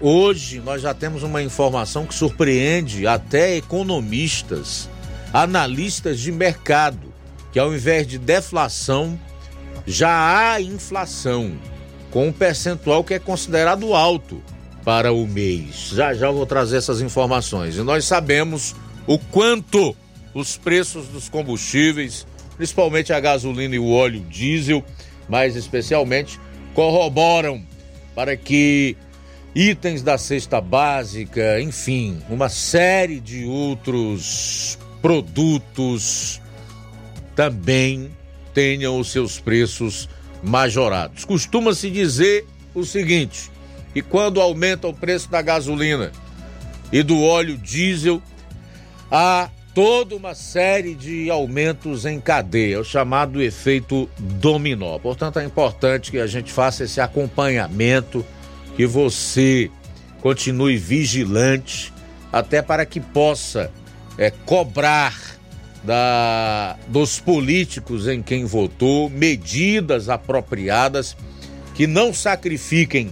[0.00, 4.88] hoje nós já temos uma informação que surpreende até economistas,
[5.32, 7.12] analistas de mercado,
[7.52, 9.18] que ao invés de deflação,
[9.86, 11.56] já há inflação,
[12.10, 14.42] com um percentual que é considerado alto
[14.84, 15.90] para o mês.
[15.92, 17.76] Já já vou trazer essas informações.
[17.76, 18.74] E nós sabemos
[19.06, 19.96] o quanto
[20.34, 22.26] os preços dos combustíveis,
[22.56, 24.84] principalmente a gasolina e o óleo diesel,
[25.28, 26.40] mais especialmente,
[26.74, 27.64] corroboram
[28.14, 28.96] para que
[29.54, 36.40] itens da cesta básica, enfim, uma série de outros produtos
[37.36, 38.10] também
[38.52, 40.08] tenham os seus preços
[40.42, 41.24] majorados.
[41.24, 43.50] Costuma-se dizer o seguinte:
[43.92, 46.10] que quando aumenta o preço da gasolina
[46.92, 48.22] e do óleo diesel,
[49.10, 54.98] há toda uma série de aumentos em cadeia, o chamado efeito dominó.
[55.00, 58.24] Portanto, é importante que a gente faça esse acompanhamento,
[58.76, 59.68] que você
[60.20, 61.92] continue vigilante,
[62.32, 63.70] até para que possa
[64.16, 65.34] é, cobrar
[65.82, 71.16] da, dos políticos em quem votou, medidas apropriadas
[71.74, 73.10] que não sacrifiquem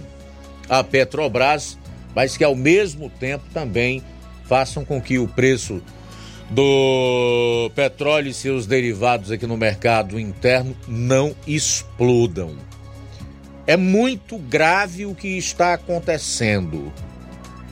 [0.69, 1.77] a Petrobras,
[2.15, 4.01] mas que ao mesmo tempo também
[4.45, 5.81] façam com que o preço
[6.49, 12.55] do petróleo e seus derivados aqui no mercado interno não explodam.
[13.65, 16.91] É muito grave o que está acontecendo.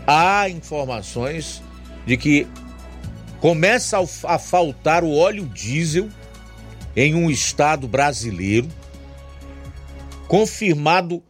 [0.07, 1.61] Há informações
[2.05, 2.47] de que
[3.39, 6.09] começa a faltar o óleo diesel
[6.95, 8.67] em um estado brasileiro,
[10.27, 11.21] confirmado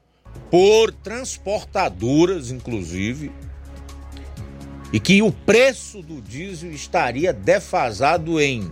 [0.50, 3.32] por transportadoras, inclusive,
[4.94, 8.72] e que o preço do diesel estaria defasado em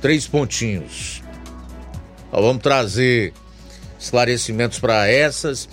[0.00, 1.22] três pontinhos.
[2.30, 3.32] Vamos trazer
[3.98, 5.68] esclarecimentos para essas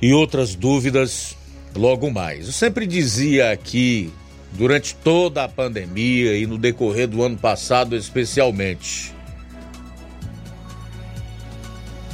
[0.00, 1.36] e outras dúvidas
[1.74, 2.46] logo mais.
[2.46, 4.12] Eu sempre dizia aqui
[4.52, 9.12] durante toda a pandemia e no decorrer do ano passado, especialmente.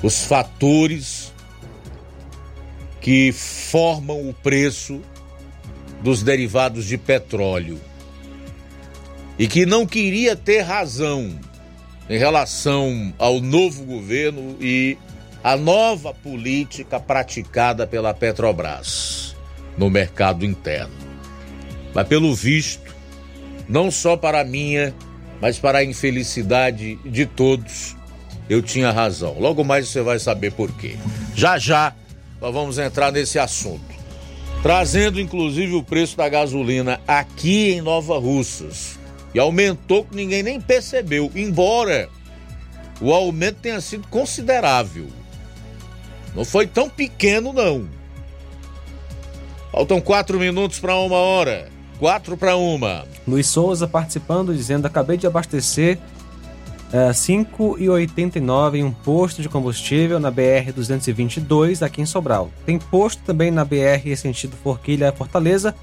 [0.02, 1.32] Os fatores
[3.00, 5.00] que formam o preço
[6.04, 7.80] dos derivados de petróleo
[9.38, 11.34] e que não queria ter razão
[12.10, 14.98] em relação ao novo governo e
[15.42, 19.34] a nova política praticada pela Petrobras
[19.78, 20.92] no mercado interno.
[21.94, 22.94] Mas pelo visto,
[23.66, 24.94] não só para a minha,
[25.40, 27.96] mas para a infelicidade de todos,
[28.46, 29.38] eu tinha razão.
[29.38, 30.96] Logo mais você vai saber por quê.
[31.34, 31.94] Já já
[32.42, 33.93] nós vamos entrar nesse assunto.
[34.64, 38.98] Trazendo inclusive o preço da gasolina aqui em Nova Russas.
[39.34, 42.08] E aumentou que ninguém nem percebeu, embora
[42.98, 45.08] o aumento tenha sido considerável.
[46.34, 47.86] Não foi tão pequeno, não.
[49.70, 51.68] Faltam quatro minutos para uma hora.
[51.98, 53.04] quatro para uma.
[53.28, 55.98] Luiz Souza participando, dizendo: Acabei de abastecer
[56.94, 62.52] é, 5,89 em um posto de combustível na BR-222 aqui em Sobral.
[62.64, 65.74] Tem posto também na BR sentido Forquilha Fortaleza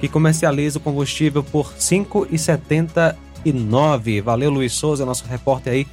[0.00, 4.22] que comercializa o combustível por 5,79.
[4.22, 5.86] Valeu, Luiz Souza, nosso repórter aí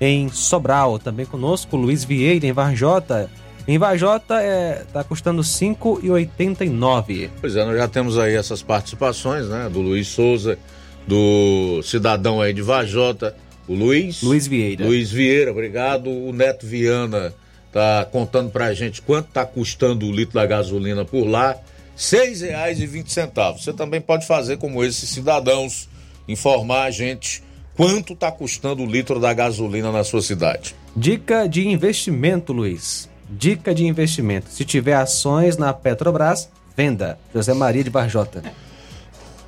[0.00, 0.98] em Sobral.
[0.98, 3.30] Também conosco, Luiz Vieira, em Varjota.
[3.68, 7.30] Em Varjota é, tá custando 5,89.
[7.40, 9.70] Pois é, nós já temos aí essas participações, né?
[9.72, 10.58] Do Luiz Souza,
[11.06, 13.36] do cidadão aí de Varjota,
[13.72, 14.22] o Luiz.
[14.22, 14.86] Luiz Vieira.
[14.86, 16.10] Luiz Vieira, obrigado.
[16.10, 17.34] O Neto Viana
[17.72, 21.52] tá contando pra gente quanto tá custando o litro da gasolina por lá.
[21.52, 21.58] R$
[21.96, 23.58] 6,20.
[23.58, 25.88] Você também pode fazer como esses cidadãos,
[26.28, 27.42] informar a gente
[27.74, 30.74] quanto está custando o litro da gasolina na sua cidade.
[30.94, 33.08] Dica de investimento, Luiz.
[33.30, 34.50] Dica de investimento.
[34.50, 37.18] Se tiver ações na Petrobras, venda.
[37.34, 38.42] José Maria de Barjota.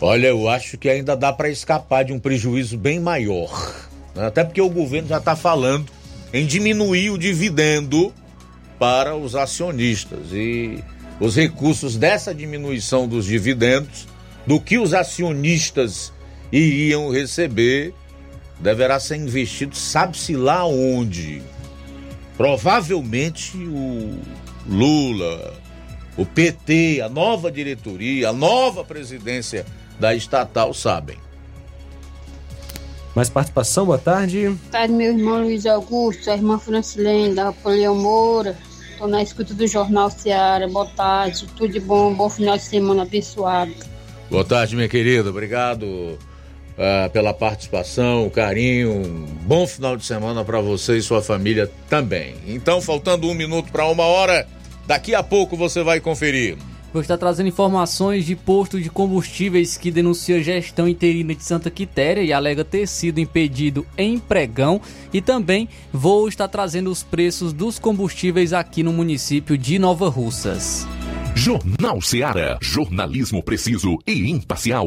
[0.01, 3.75] Olha, eu acho que ainda dá para escapar de um prejuízo bem maior.
[4.15, 4.27] Né?
[4.27, 5.91] Até porque o governo já está falando
[6.33, 8.13] em diminuir o dividendo
[8.79, 10.33] para os acionistas.
[10.33, 10.83] E
[11.21, 14.07] os recursos dessa diminuição dos dividendos,
[14.47, 16.13] do que os acionistas
[16.53, 17.95] iriam receber,
[18.61, 21.43] deverá ser investido, sabe-se lá onde.
[22.37, 24.19] Provavelmente o
[24.67, 25.55] Lula,
[26.17, 29.65] o PT, a nova diretoria, a nova presidência
[29.99, 31.24] da estatal sabem.
[33.15, 34.49] Mais participação, boa tarde.
[34.49, 38.59] Boa tarde, meu irmão Luiz Augusto, a irmã Francilene, da Napoleão Moura.
[38.91, 40.67] Estou na escuta do Jornal Seara.
[40.67, 43.73] Boa tarde, tudo de bom, bom final de semana abençoado.
[44.29, 45.31] Boa tarde, minha querida.
[45.31, 46.19] Obrigado
[46.77, 48.91] ah, pela participação, o carinho.
[48.91, 52.35] Um bom final de semana para você e sua família também.
[52.49, 54.45] Então, faltando um minuto para uma hora,
[54.89, 56.57] daqui a pouco você vai conferir.
[56.95, 62.23] Vou estar trazendo informações de posto de combustíveis que denuncia gestão interina de Santa Quitéria
[62.23, 64.81] e alega ter sido impedido em pregão.
[65.13, 70.87] E também vou estar trazendo os preços dos combustíveis aqui no município de Nova Russas.
[71.35, 72.59] Jornal Seara.
[72.63, 74.87] Jornalismo preciso e imparcial.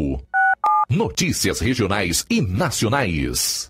[0.89, 3.69] Notícias regionais e nacionais.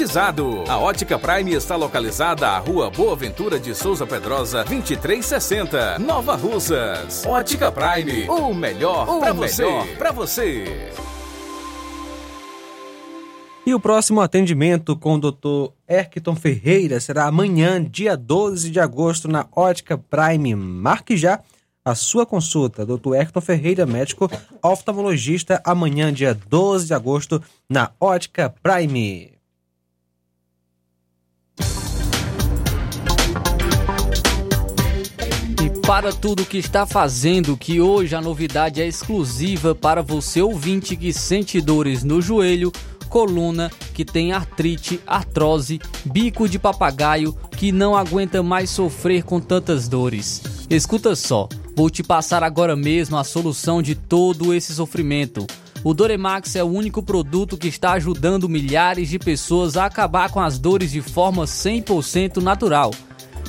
[0.67, 7.23] A Ótica Prime está localizada à Rua Boa Ventura de Souza Pedrosa, 2360, Nova Russas.
[7.23, 8.27] Ótica Prime.
[8.27, 9.63] O melhor para você.
[9.99, 10.91] Para você.
[13.63, 15.71] E o próximo atendimento com o Dr.
[15.87, 20.55] Erkton Ferreira será amanhã, dia 12 de agosto, na Ótica Prime.
[20.55, 21.41] Marque já
[21.85, 22.83] a sua consulta.
[22.87, 23.13] Dr.
[23.13, 24.27] Erkton Ferreira, médico
[24.63, 27.39] oftalmologista, amanhã, dia 12 de agosto,
[27.69, 29.40] na Ótica Prime.
[35.91, 41.11] Para tudo que está fazendo, que hoje a novidade é exclusiva para você ouvinte que
[41.11, 42.71] sente dores no joelho,
[43.09, 49.89] coluna, que tem artrite, artrose, bico de papagaio, que não aguenta mais sofrer com tantas
[49.89, 50.41] dores.
[50.69, 55.45] Escuta só, vou te passar agora mesmo a solução de todo esse sofrimento.
[55.83, 60.39] O Doremax é o único produto que está ajudando milhares de pessoas a acabar com
[60.39, 62.91] as dores de forma 100% natural.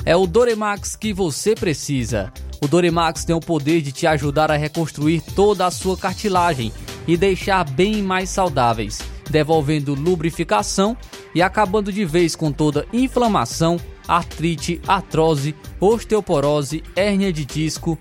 [0.04, 2.32] É o Doremax que você precisa.
[2.60, 6.72] O Doremax tem o poder de te ajudar a reconstruir toda a sua cartilagem
[7.06, 8.98] e deixar bem mais saudáveis,
[9.30, 10.96] devolvendo lubrificação
[11.32, 13.78] e acabando de vez com toda inflamação,
[14.08, 17.96] artrite, artrose, osteoporose, hérnia de disco.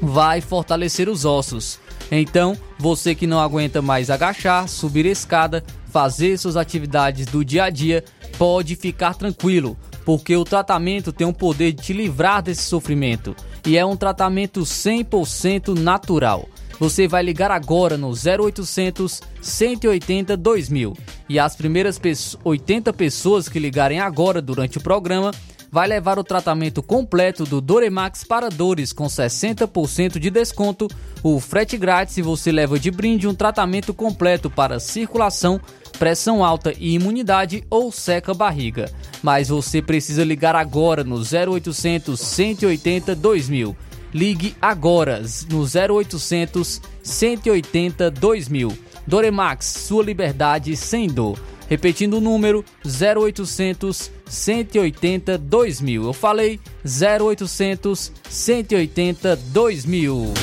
[0.00, 1.80] Vai fortalecer os ossos.
[2.12, 7.70] Então, você que não aguenta mais agachar, subir escada, fazer suas atividades do dia a
[7.70, 8.04] dia,
[8.38, 13.34] pode ficar tranquilo, porque o tratamento tem o poder de te livrar desse sofrimento
[13.66, 16.48] e é um tratamento 100% natural.
[16.78, 20.96] Você vai ligar agora no 0800 180 2000
[21.28, 22.00] e as primeiras
[22.42, 25.30] 80 pessoas que ligarem agora durante o programa
[25.74, 30.86] vai levar o tratamento completo do Doremax para dores com 60% de desconto,
[31.20, 35.60] o frete grátis e você leva de brinde um tratamento completo para circulação,
[35.98, 38.88] pressão alta e imunidade ou seca barriga.
[39.20, 43.76] Mas você precisa ligar agora no 0800 180 2000.
[44.14, 48.78] Ligue agora no 0800 180 2000.
[49.08, 51.36] Doremax, sua liberdade sem dor.
[51.68, 56.04] Repetindo o número 0800 180 2000.
[56.04, 60.34] Eu falei 0800 180 2000.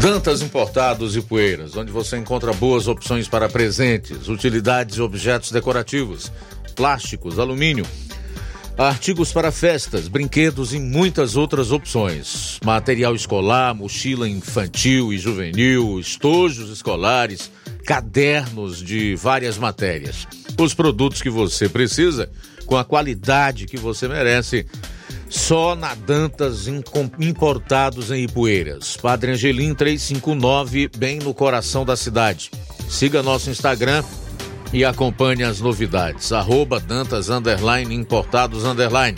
[0.00, 6.30] Dantas Importados e Poeiras, onde você encontra boas opções para presentes, utilidades e objetos decorativos,
[6.76, 7.86] plásticos, alumínio,
[8.76, 12.58] artigos para festas, brinquedos e muitas outras opções.
[12.64, 17.50] Material escolar, mochila infantil e juvenil, estojos escolares,
[17.86, 20.26] cadernos de várias matérias.
[20.58, 22.30] Os produtos que você precisa,
[22.66, 24.66] com a qualidade que você merece,
[25.28, 26.66] só na Dantas
[27.18, 28.96] Importados em Ipueiras.
[28.96, 32.50] Padre Angelim 359, bem no coração da cidade.
[32.88, 34.04] Siga nosso Instagram
[34.74, 36.32] e acompanhe as novidades.
[36.32, 39.16] Arroba Dantas Underline Importados Underline.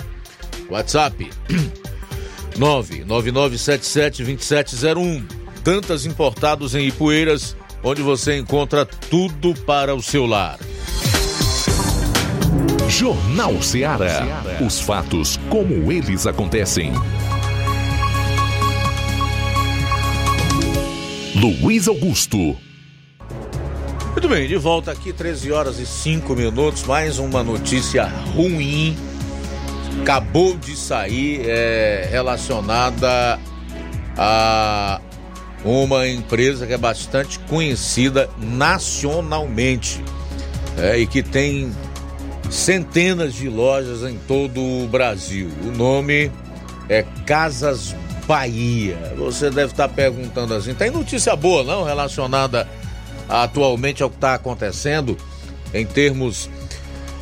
[0.69, 1.31] WhatsApp
[2.57, 5.25] 999772701.
[5.65, 10.59] Dantas Importados em Ipueiras, onde você encontra tudo para o seu lar.
[12.89, 14.43] Jornal Ceará.
[14.65, 16.93] Os fatos como eles acontecem.
[21.35, 22.57] Luiz Augusto.
[24.17, 26.85] Muito bem, de volta aqui, 13 horas e 5 minutos.
[26.85, 28.97] Mais uma notícia ruim.
[30.01, 33.39] Acabou de sair é, relacionada
[34.17, 35.03] a
[35.63, 40.03] uma empresa que é bastante conhecida nacionalmente
[40.79, 41.71] é, e que tem
[42.49, 45.51] centenas de lojas em todo o Brasil.
[45.63, 46.33] O nome
[46.89, 47.95] é Casas
[48.27, 48.97] Bahia.
[49.19, 52.67] Você deve estar perguntando assim: tem notícia boa não relacionada
[53.29, 55.17] atualmente ao que está acontecendo
[55.75, 56.49] em termos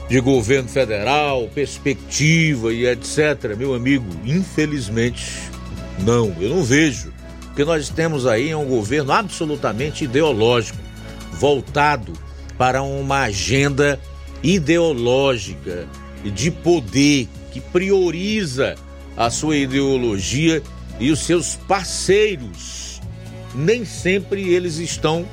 [0.09, 3.57] de governo federal, perspectiva e etc.
[3.57, 5.50] Meu amigo, infelizmente
[5.98, 7.12] não, eu não vejo.
[7.46, 10.78] Porque nós temos aí um governo absolutamente ideológico,
[11.32, 12.12] voltado
[12.59, 13.98] para uma agenda
[14.42, 15.86] ideológica
[16.24, 18.74] de poder que prioriza
[19.16, 20.62] a sua ideologia
[20.98, 23.00] e os seus parceiros.
[23.55, 25.26] Nem sempre eles estão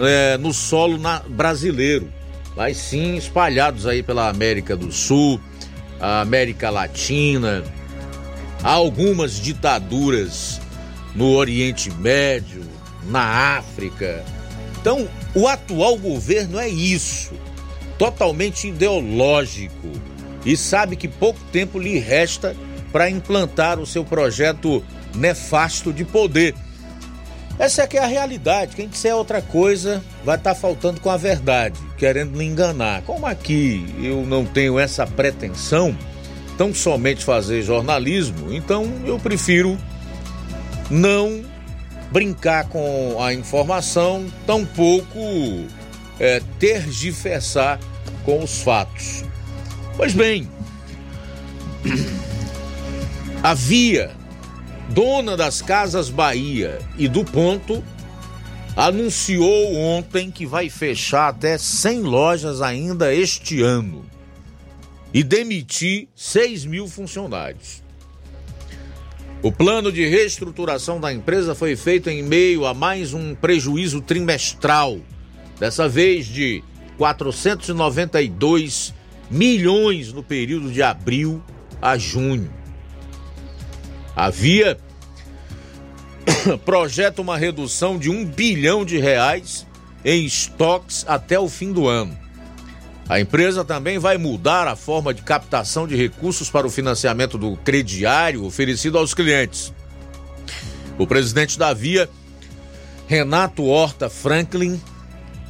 [0.00, 2.12] é, no solo na, brasileiro,
[2.56, 5.40] mas sim espalhados aí pela América do Sul,
[6.00, 7.64] a América Latina,
[8.62, 10.60] há algumas ditaduras
[11.14, 12.64] no Oriente Médio,
[13.04, 14.24] na África.
[14.80, 17.32] Então, o atual governo é isso,
[17.98, 19.90] totalmente ideológico
[20.44, 22.56] e sabe que pouco tempo lhe resta
[22.92, 24.82] para implantar o seu projeto
[25.14, 26.54] nefasto de poder.
[27.58, 28.76] Essa é que é a realidade.
[28.76, 33.02] Quem disser outra coisa vai estar tá faltando com a verdade, querendo lhe enganar.
[33.02, 35.96] Como aqui eu não tenho essa pretensão,
[36.56, 39.76] tão somente fazer jornalismo, então eu prefiro
[40.88, 41.42] não
[42.12, 45.66] brincar com a informação, tampouco
[46.20, 47.80] é, tergiversar
[48.24, 49.24] com os fatos.
[49.96, 50.48] Pois bem,
[53.42, 54.17] havia
[54.88, 57.84] dona das Casas Bahia e do Ponto,
[58.76, 64.04] anunciou ontem que vai fechar até 100 lojas ainda este ano
[65.12, 67.82] e demitir 6 mil funcionários.
[69.42, 74.98] O plano de reestruturação da empresa foi feito em meio a mais um prejuízo trimestral,
[75.60, 76.62] dessa vez de
[76.96, 78.92] 492
[79.30, 81.42] milhões no período de abril
[81.80, 82.52] a junho.
[84.18, 84.76] Havia
[86.66, 89.64] projeta uma redução de um bilhão de reais
[90.04, 92.18] em estoques até o fim do ano.
[93.08, 97.56] A empresa também vai mudar a forma de captação de recursos para o financiamento do
[97.58, 99.72] crediário oferecido aos clientes.
[100.98, 102.10] O presidente da Via,
[103.06, 104.82] Renato Horta Franklin,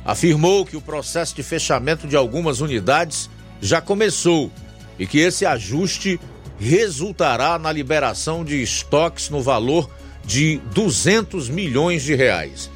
[0.05, 3.31] afirmou que o processo de fechamento de algumas unidades
[3.63, 4.53] já começou
[4.99, 6.21] e que esse ajuste
[6.59, 9.89] resultará na liberação de estoques no valor
[10.25, 12.71] de 200 milhões de reais.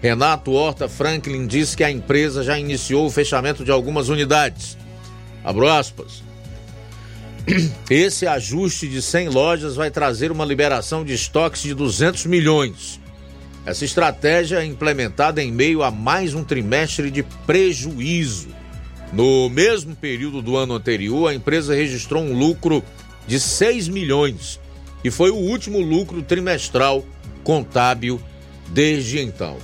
[0.00, 4.76] Renato Horta Franklin diz que a empresa já iniciou o fechamento de algumas unidades.
[5.42, 6.22] Abro aspas.
[7.90, 13.00] Esse ajuste de 100 lojas vai trazer uma liberação de estoques de 200 milhões.
[13.66, 18.48] Essa estratégia é implementada em meio a mais um trimestre de prejuízo.
[19.10, 22.84] No mesmo período do ano anterior, a empresa registrou um lucro
[23.26, 24.60] de 6 milhões
[25.02, 27.04] e foi o último lucro trimestral
[27.42, 28.20] contábil
[28.68, 29.58] desde então.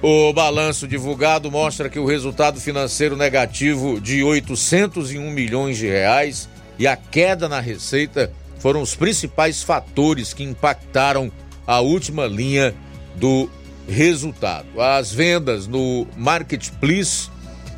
[0.00, 6.86] O balanço divulgado mostra que o resultado financeiro negativo de 801 milhões de reais e
[6.86, 11.32] a queda na receita foram os principais fatores que impactaram
[11.66, 12.74] a última linha
[13.16, 13.50] do
[13.88, 14.80] resultado.
[14.80, 17.28] As vendas no Marketplace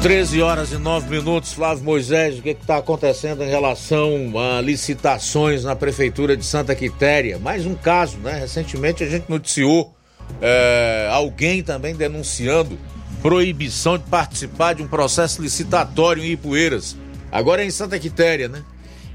[0.00, 5.62] 13 horas e 9 minutos, Flávio Moisés, o que está acontecendo em relação a licitações
[5.62, 7.38] na Prefeitura de Santa Quitéria?
[7.38, 8.38] Mais um caso, né?
[8.38, 9.94] Recentemente a gente noticiou
[10.40, 12.78] é, alguém também denunciando
[13.20, 16.96] proibição de participar de um processo licitatório em Ipueiras.
[17.30, 18.64] Agora é em Santa Quitéria, né?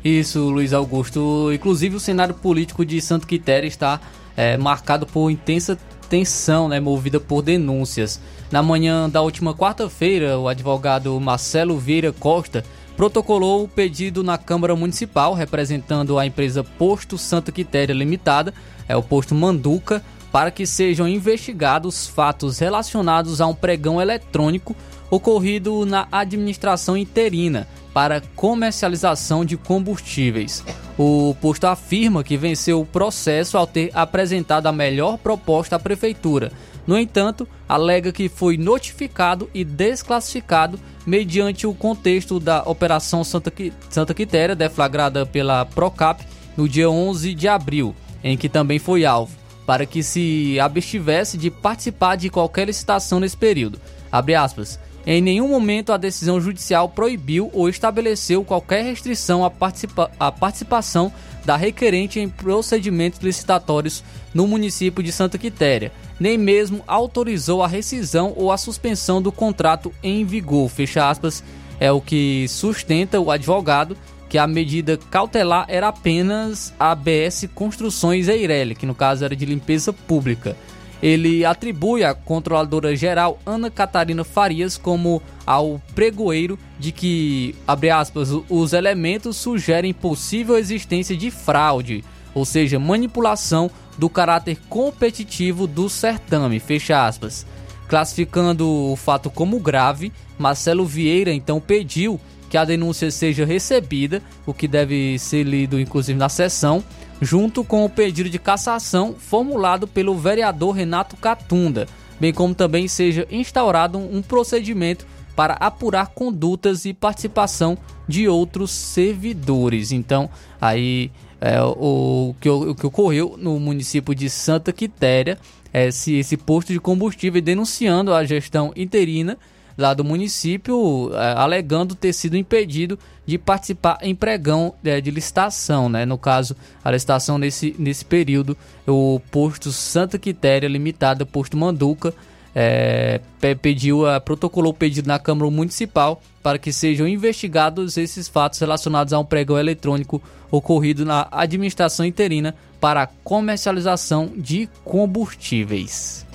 [0.03, 1.49] Isso, Luiz Augusto.
[1.53, 4.01] Inclusive, o cenário político de Santa Quitéria está
[4.35, 5.77] é, marcado por intensa
[6.09, 8.19] tensão, né, movida por denúncias.
[8.51, 12.65] Na manhã da última quarta-feira, o advogado Marcelo Vieira Costa
[12.97, 18.53] protocolou o pedido na Câmara Municipal, representando a empresa Posto Santa Quitéria Limitada,
[18.87, 24.75] é o posto Manduca, para que sejam investigados fatos relacionados a um pregão eletrônico
[25.09, 30.63] ocorrido na administração interina para comercialização de combustíveis.
[30.97, 36.51] O posto afirma que venceu o processo ao ter apresentado a melhor proposta à prefeitura.
[36.85, 43.51] No entanto, alega que foi notificado e desclassificado mediante o contexto da Operação Santa,
[43.89, 46.23] Santa Quitéria, deflagrada pela Procap
[46.57, 49.35] no dia 11 de abril, em que também foi alvo,
[49.65, 53.79] para que se abstivesse de participar de qualquer licitação nesse período.
[54.11, 54.79] Abre aspas.
[55.05, 61.11] Em nenhum momento a decisão judicial proibiu ou estabeleceu qualquer restrição à, participa à participação
[61.43, 64.01] da requerente em procedimentos licitatórios
[64.33, 69.91] no município de Santa Quitéria, nem mesmo autorizou a rescisão ou a suspensão do contrato
[70.01, 70.69] em vigor.
[70.69, 71.43] Fecha aspas,
[71.81, 73.97] é o que sustenta o advogado
[74.29, 79.45] que a medida cautelar era apenas a ABS Construções Eireli, que no caso era de
[79.45, 80.55] limpeza pública
[81.03, 88.29] ele atribui à controladora geral Ana Catarina Farias como ao pregoeiro de que, abre aspas,
[88.49, 96.57] os elementos sugerem possível existência de fraude, ou seja, manipulação do caráter competitivo do certame,
[96.57, 97.45] fecha aspas.
[97.89, 102.17] Classificando o fato como grave, Marcelo Vieira então pediu
[102.49, 106.81] que a denúncia seja recebida, o que deve ser lido inclusive na sessão,
[107.22, 111.88] junto com o pedido de cassação formulado pelo vereador Renato Catunda,
[112.20, 115.05] bem como também seja instaurado um procedimento
[115.36, 119.91] para apurar condutas e participação de outros servidores.
[119.91, 120.30] Então,
[120.61, 121.11] aí
[121.41, 125.38] é, o, que, o que ocorreu no município de Santa Quitéria,
[125.74, 129.38] é esse, esse posto de combustível denunciando a gestão interina
[129.78, 135.89] lá do município, é, alegando ter sido impedido de participar em pregão é, de licitação,
[135.89, 136.05] né?
[136.05, 138.57] No caso, a licitação nesse, nesse período,
[138.88, 142.13] o posto Santa Quitéria Limitada, posto Manduca,
[142.55, 143.19] é,
[143.61, 149.13] pediu, a, protocolou o pedido na Câmara Municipal para que sejam investigados esses fatos relacionados
[149.13, 150.21] a um pregão eletrônico
[150.51, 156.28] ocorrido na administração interina para comercialização de combustíveis.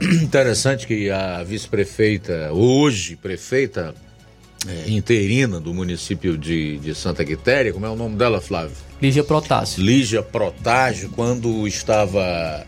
[0.22, 3.94] Interessante que a vice-prefeita, hoje prefeita
[4.66, 8.76] é, interina do município de, de Santa Quitéria, como é o nome dela, Flávio?
[9.00, 9.82] Lígia Protásio.
[9.82, 12.66] Lígia Protásio, quando estava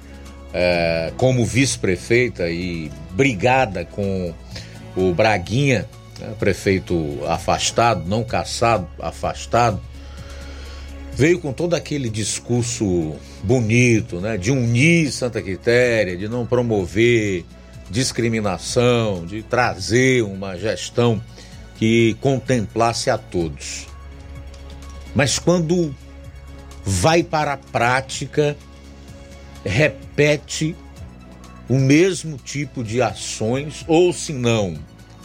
[0.52, 4.34] é, como vice-prefeita e brigada com
[4.94, 9.80] o Braguinha, né, prefeito afastado, não caçado, afastado,
[11.14, 17.44] veio com todo aquele discurso bonito, né, de unir Santa Quitéria, de não promover
[17.90, 21.22] discriminação, de trazer uma gestão
[21.76, 23.86] que contemplasse a todos.
[25.14, 25.94] Mas quando
[26.84, 28.56] vai para a prática,
[29.64, 30.74] repete
[31.68, 34.76] o mesmo tipo de ações, ou se não,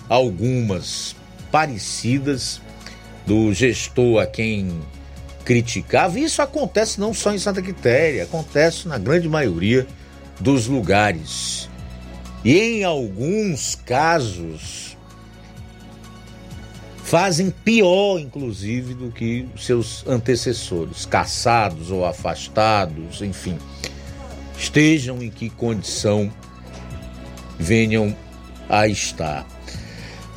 [0.09, 1.15] algumas
[1.51, 2.61] parecidas
[3.25, 4.81] do gestor a quem
[5.47, 6.19] criticava.
[6.19, 9.87] Isso acontece não só em Santa Quitéria, acontece na grande maioria
[10.41, 11.69] dos lugares.
[12.43, 14.97] E em alguns casos
[17.03, 23.57] fazem pior, inclusive, do que seus antecessores, caçados ou afastados, enfim
[24.57, 26.31] estejam em que condição
[27.59, 28.15] venham
[28.67, 29.45] a estar.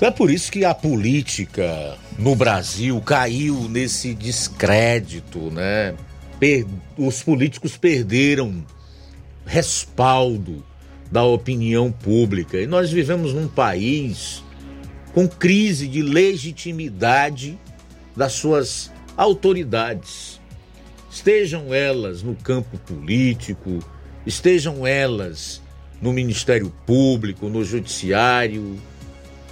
[0.01, 5.95] Então é por isso que a política no Brasil caiu nesse descrédito, né?
[6.39, 8.65] Per os políticos perderam
[9.45, 10.65] respaldo
[11.13, 14.43] da opinião pública e nós vivemos num país
[15.13, 17.59] com crise de legitimidade
[18.17, 20.41] das suas autoridades,
[21.11, 23.81] estejam elas no campo político,
[24.25, 25.61] estejam elas
[26.01, 28.81] no Ministério Público, no Judiciário,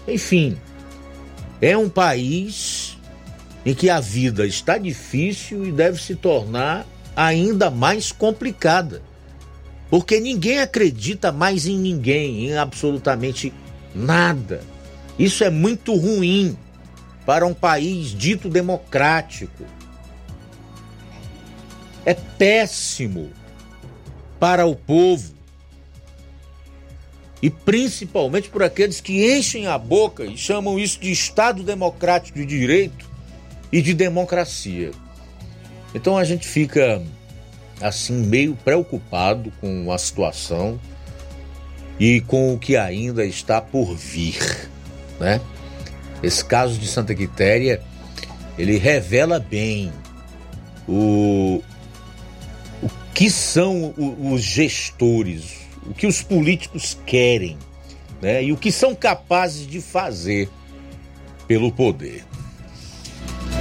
[0.09, 0.57] enfim.
[1.61, 2.97] É um país
[3.65, 9.03] em que a vida está difícil e deve se tornar ainda mais complicada.
[9.91, 13.53] Porque ninguém acredita mais em ninguém, em absolutamente
[13.95, 14.61] nada.
[15.19, 16.57] Isso é muito ruim
[17.27, 19.65] para um país dito democrático.
[22.05, 23.31] É péssimo
[24.39, 25.38] para o povo
[27.43, 32.47] e principalmente por aqueles que enchem a boca e chamam isso de Estado Democrático de
[32.47, 33.09] Direito
[33.71, 34.91] e de democracia.
[35.95, 37.03] Então a gente fica
[37.81, 40.81] assim meio preocupado com a situação
[41.99, 44.69] e com o que ainda está por vir,
[45.19, 45.41] né?
[46.23, 47.81] Esse caso de Santa Quitéria,
[48.59, 49.93] ele revela bem
[50.89, 51.63] o,
[53.15, 57.57] que são os gestores, o que os políticos querem,
[58.21, 58.45] né?
[58.45, 60.49] E o que são capazes de fazer
[61.47, 62.25] pelo poder.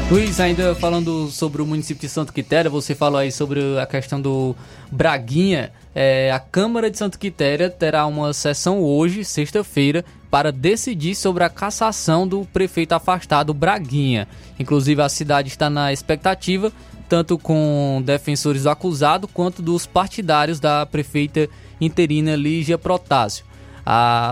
[0.09, 4.21] Luiz, ainda falando sobre o município de Santo Quitéria, você falou aí sobre a questão
[4.21, 4.55] do
[4.89, 5.71] Braguinha.
[5.93, 11.49] É, a Câmara de Santo Quitéria terá uma sessão hoje, sexta-feira, para decidir sobre a
[11.49, 14.27] cassação do prefeito afastado Braguinha.
[14.57, 16.71] Inclusive, a cidade está na expectativa
[17.07, 21.49] tanto com defensores do acusado quanto dos partidários da prefeita
[21.79, 23.45] interina Lígia Protásio.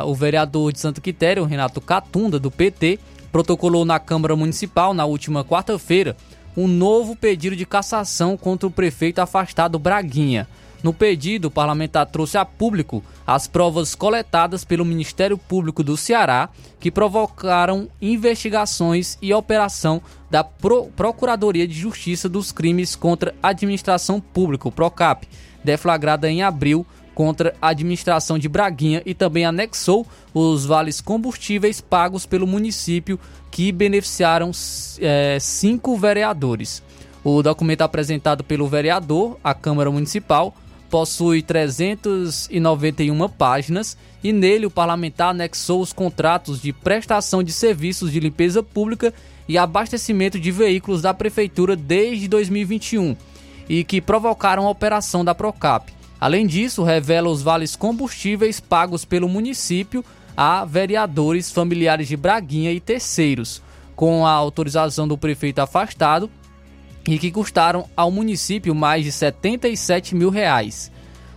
[0.05, 2.99] O vereador de Santo Quitério, Renato Catunda, do PT,
[3.31, 6.15] protocolou na Câmara Municipal na última quarta-feira
[6.57, 10.47] um novo pedido de cassação contra o prefeito afastado Braguinha.
[10.81, 16.47] No pedido, o parlamentar trouxe a público as provas coletadas pelo Ministério Público do Ceará
[16.79, 24.21] que provocaram investigações e operação da Pro Procuradoria de Justiça dos Crimes contra a Administração
[24.21, 25.27] Pública, o PROCAP,
[25.63, 26.85] deflagrada em abril
[27.15, 33.19] contra a administração de Braguinha e também anexou os vales combustíveis pagos pelo município
[33.49, 34.51] que beneficiaram
[34.99, 36.83] é, cinco vereadores.
[37.23, 40.53] O documento apresentado pelo vereador à Câmara Municipal
[40.89, 48.19] possui 391 páginas e nele o parlamentar anexou os contratos de prestação de serviços de
[48.19, 49.13] limpeza pública
[49.47, 53.15] e abastecimento de veículos da prefeitura desde 2021
[53.67, 55.94] e que provocaram a operação da Procap.
[56.19, 60.03] Além disso, revela os vales combustíveis pagos pelo município
[60.35, 63.61] a vereadores, familiares de Braguinha e terceiros,
[63.95, 66.29] com a autorização do prefeito afastado
[67.07, 70.91] e que custaram ao município mais de 77 mil reais.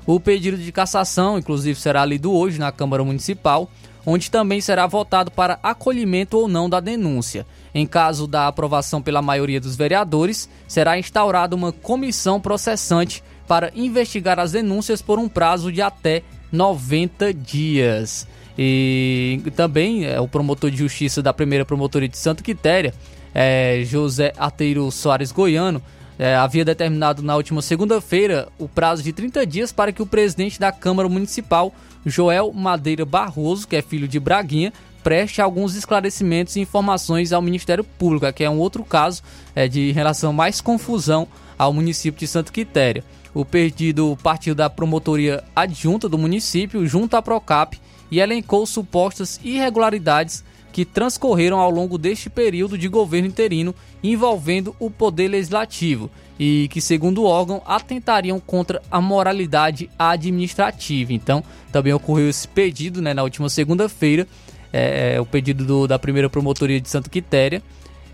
[0.07, 3.71] O pedido de cassação, inclusive, será lido hoje na Câmara Municipal,
[4.07, 7.47] onde também será votado para acolhimento ou não da denúncia.
[7.75, 14.39] Em caso da aprovação pela maioria dos vereadores, será instaurada uma comissão processante para investigar
[14.39, 16.23] as denúncias por um prazo de até
[16.53, 18.29] 90 dias.
[18.57, 22.93] E também é, o promotor de justiça da primeira promotoria de Santa Quitéria,
[23.35, 25.81] é, José Ateiro Soares Goiano,
[26.19, 30.59] é, havia determinado na última segunda-feira o prazo de 30 dias para que o presidente
[30.59, 31.73] da Câmara Municipal,
[32.05, 34.73] Joel Madeira Barroso, que é filho de Braguinha,
[35.05, 39.23] preste alguns esclarecimentos e informações ao Ministério Público, que é um outro caso
[39.55, 43.05] é, de relação mais confusão ao município de Santa Quitéria.
[43.35, 47.79] O pedido partiu da promotoria adjunta do município junto à Procap
[48.11, 54.91] e elencou supostas irregularidades que transcorreram ao longo deste período de governo interino envolvendo o
[54.91, 61.13] poder legislativo e que, segundo o órgão, atentariam contra a moralidade administrativa.
[61.13, 61.43] Então,
[61.73, 64.27] também ocorreu esse pedido né, na última segunda-feira,
[64.73, 67.63] é, é, o pedido do, da primeira promotoria de Santa Quitéria,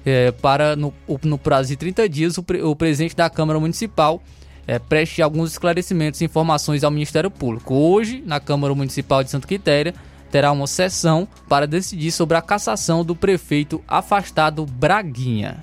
[0.07, 0.93] é, para, no,
[1.23, 4.23] no, prazo de 30 dias, o, pre, o presidente da Câmara Municipal
[4.66, 7.74] é, preste alguns esclarecimentos e informações ao Ministério Público.
[7.74, 9.95] Hoje, na Câmara Municipal de Santa Quitéria,
[10.31, 15.59] terá uma sessão para decidir sobre a cassação do prefeito afastado Braguinha.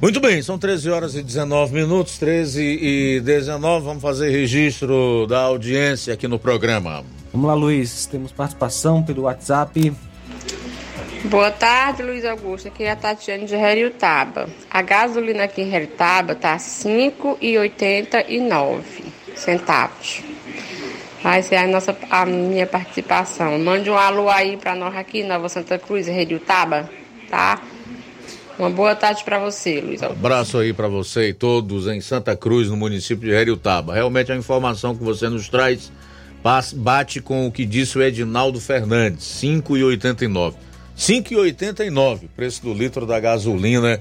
[0.00, 3.84] Muito bem, são 13 horas e 19 minutos, 13 e 19.
[3.84, 7.04] Vamos fazer registro da audiência aqui no programa.
[7.32, 8.06] Vamos lá, Luiz.
[8.06, 9.92] Temos participação pelo WhatsApp.
[11.24, 12.68] Boa tarde, Luiz Augusto.
[12.68, 14.48] Aqui é a Tatiane de Heriutaba.
[14.70, 18.80] A gasolina aqui em Heriutaba tá R$ 5,89
[19.36, 20.22] centavos.
[21.22, 23.58] Vai ser a, nossa, a minha participação.
[23.58, 26.06] Mande um alô aí para nós aqui, Nova Santa Cruz,
[26.46, 26.88] Taba,
[27.28, 27.60] tá?
[28.58, 30.24] Uma boa tarde para você, Luiz Augusto.
[30.24, 33.92] Abraço aí para você e todos em Santa Cruz, no município de Taba.
[33.92, 35.92] Realmente a informação que você nos traz
[36.74, 40.69] bate com o que disse o Edinaldo Fernandes, 5,89.
[41.00, 43.98] 5,89 preço do litro da gasolina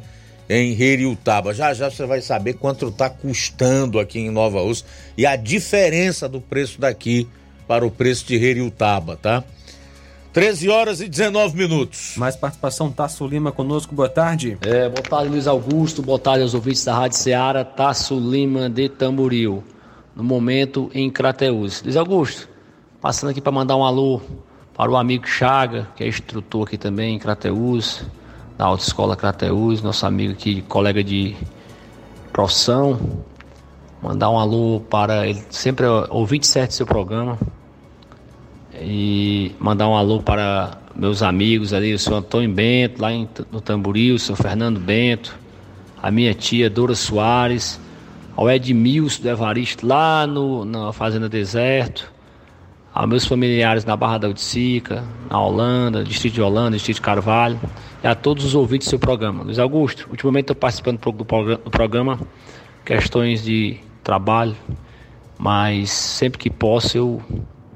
[0.50, 1.54] em Heriutaba.
[1.54, 4.86] Já já você vai saber quanto está custando aqui em Nova Rússia
[5.18, 7.26] e a diferença do preço daqui
[7.66, 9.46] para o preço de Heriutaba, tá?
[10.34, 12.16] 13 horas e 19 minutos.
[12.18, 14.58] Mais participação, Tasso Lima conosco, boa tarde.
[14.62, 18.90] É, boa tarde, Luiz Augusto, boa tarde aos ouvintes da Rádio Ceará, Tasso Lima de
[18.90, 19.64] Tamboril,
[20.14, 21.82] no momento em Crateus.
[21.82, 22.50] Luiz Augusto,
[23.00, 24.22] passando aqui para mandar um alô
[24.80, 28.02] para o amigo Chaga, que é instrutor aqui também em Crateus,
[28.58, 31.36] da Autoescola Crateus, nosso amigo aqui, colega de
[32.32, 32.98] profissão.
[34.02, 37.38] Mandar um alô para ele, sempre ouvinte certo seu programa.
[38.74, 43.60] E mandar um alô para meus amigos ali, o seu Antônio Bento, lá em, no
[43.60, 45.38] Tamboril, o seu Fernando Bento,
[46.02, 47.82] a minha tia Dora Soares,
[48.34, 52.19] ao Edmilson do Evaristo, lá no, na Fazenda Deserto
[53.00, 57.58] aos meus familiares na Barra da Udicica, na Holanda, Distrito de Holanda, Distrito de Carvalho,
[58.04, 59.42] e a todos os ouvintes do seu programa.
[59.42, 61.24] Luiz Augusto, ultimamente estou participando do
[61.72, 62.20] programa,
[62.84, 64.54] questões de trabalho,
[65.38, 67.22] mas sempre que posso eu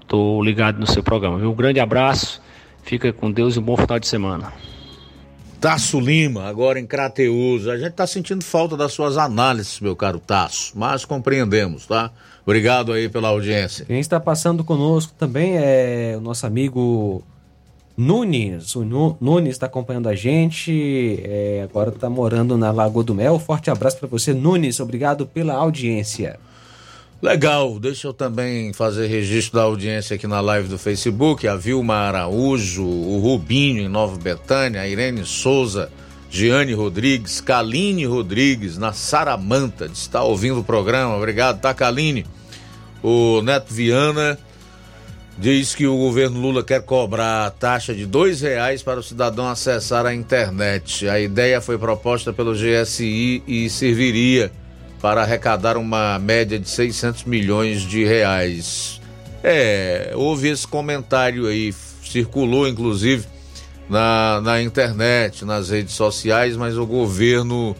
[0.02, 1.38] estou ligado no seu programa.
[1.38, 2.42] Um grande abraço,
[2.84, 4.52] fica com Deus e um bom final de semana.
[5.62, 7.70] Tasso Lima, agora em Crateus.
[7.70, 12.12] A gente está sentindo falta das suas análises, meu caro Tasso, mas compreendemos, tá?
[12.46, 13.86] Obrigado aí pela audiência.
[13.86, 17.24] Quem está passando conosco também é o nosso amigo
[17.96, 18.76] Nunes.
[18.76, 23.40] O Nunes está acompanhando a gente, é, agora está morando na Lagoa do Mel.
[23.40, 24.80] Forte abraço para você, Nunes.
[24.80, 26.40] Obrigado pela audiência.
[27.22, 31.48] Legal, deixa eu também fazer registro da audiência aqui na live do Facebook.
[31.48, 35.90] A Vilma Araújo, o Rubinho em Nova Betânia, a Irene Souza,
[36.34, 41.16] Giane Rodrigues, Kaline Rodrigues, na Saramanta, está ouvindo o programa.
[41.16, 42.26] Obrigado, tá, Kaline?
[43.04, 44.36] O Neto Viana
[45.38, 49.48] diz que o governo Lula quer cobrar a taxa de dois reais para o cidadão
[49.48, 51.08] acessar a internet.
[51.08, 54.52] A ideia foi proposta pelo GSI e serviria
[55.00, 59.00] para arrecadar uma média de 600 milhões de reais.
[59.44, 61.72] É, houve esse comentário aí,
[62.04, 63.33] circulou inclusive
[63.90, 67.76] na, na internet, nas redes sociais, mas o governo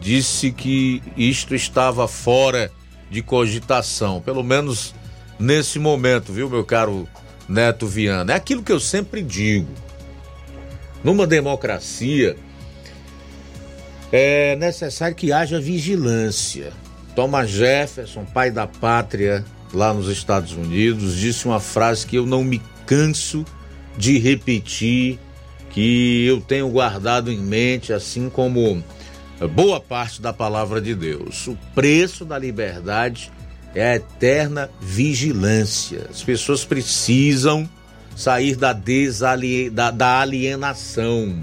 [0.00, 2.70] disse que isto estava fora
[3.10, 4.94] de cogitação, pelo menos
[5.38, 7.08] nesse momento, viu, meu caro
[7.48, 8.32] Neto Viana?
[8.32, 9.68] É aquilo que eu sempre digo.
[11.02, 12.36] Numa democracia,
[14.10, 16.72] é necessário que haja vigilância.
[17.14, 22.42] Thomas Jefferson, pai da pátria lá nos Estados Unidos, disse uma frase que eu não
[22.42, 23.44] me canso
[23.96, 25.18] de repetir,
[25.74, 28.82] que eu tenho guardado em mente, assim como
[29.52, 31.48] boa parte da palavra de Deus.
[31.48, 33.32] O preço da liberdade
[33.74, 36.06] é a eterna vigilância.
[36.08, 37.68] As pessoas precisam
[38.14, 39.68] sair da, desalie...
[39.68, 41.40] da, da alienação,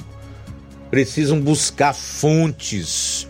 [0.89, 3.27] precisam buscar fontes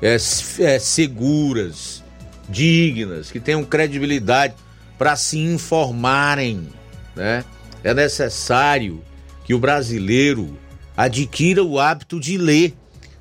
[0.00, 2.04] é, é, seguras,
[2.48, 4.54] dignas, que tenham credibilidade
[4.96, 6.68] para se informarem.
[7.16, 7.44] Né?
[7.82, 9.02] É necessário
[9.48, 10.58] que o brasileiro
[10.94, 12.74] adquira o hábito de ler.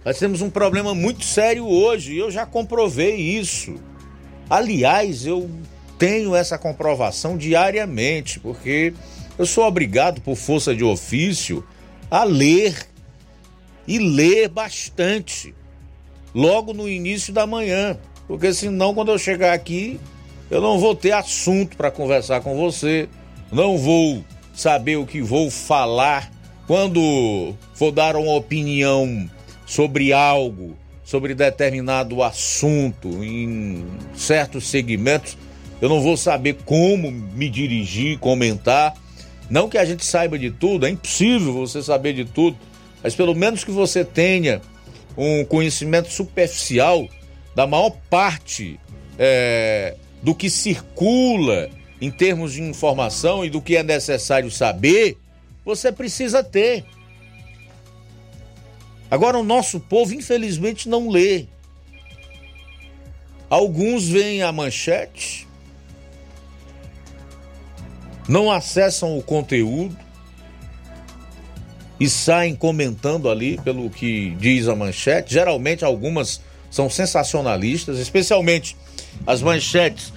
[0.03, 3.75] Nós temos um problema muito sério hoje e eu já comprovei isso.
[4.49, 5.49] Aliás, eu
[5.97, 8.93] tenho essa comprovação diariamente, porque
[9.37, 11.65] eu sou obrigado, por força de ofício,
[12.11, 12.75] a ler
[13.87, 15.55] e ler bastante
[16.35, 17.97] logo no início da manhã,
[18.27, 19.97] porque senão quando eu chegar aqui
[20.51, 23.07] eu não vou ter assunto para conversar com você,
[23.49, 24.25] não vou
[24.57, 26.31] saber o que vou falar
[26.65, 29.29] quando for dar uma opinião
[29.67, 30.75] sobre algo,
[31.05, 33.85] sobre determinado assunto em
[34.15, 35.37] certos segmentos,
[35.79, 38.95] eu não vou saber como me dirigir, comentar.
[39.47, 42.57] Não que a gente saiba de tudo, é impossível você saber de tudo,
[43.03, 44.59] mas pelo menos que você tenha
[45.15, 47.07] um conhecimento superficial
[47.55, 48.79] da maior parte
[49.19, 51.69] é, do que circula
[52.01, 55.17] em termos de informação e do que é necessário saber,
[55.65, 56.85] você precisa ter.
[59.09, 61.45] Agora, o nosso povo, infelizmente, não lê.
[63.49, 65.47] Alguns veem a manchete,
[68.27, 69.97] não acessam o conteúdo,
[71.99, 75.33] e saem comentando ali pelo que diz a manchete.
[75.33, 78.75] Geralmente algumas são sensacionalistas, especialmente
[79.25, 80.13] as manchetes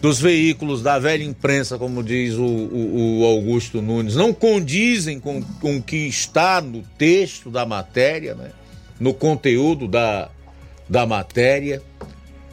[0.00, 5.42] dos veículos da velha imprensa, como diz o, o, o Augusto Nunes, não condizem com,
[5.60, 8.50] com o que está no texto da matéria, né?
[9.00, 10.28] no conteúdo da,
[10.88, 11.82] da matéria,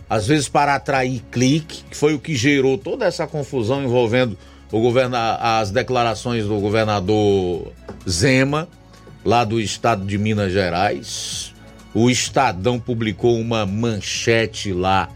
[0.10, 4.38] às vezes para atrair clique, que foi o que gerou toda essa confusão envolvendo
[4.72, 7.72] o governa, as declarações do governador
[8.10, 8.68] Zema,
[9.24, 11.54] lá do estado de Minas Gerais.
[11.94, 15.10] O Estadão publicou uma manchete lá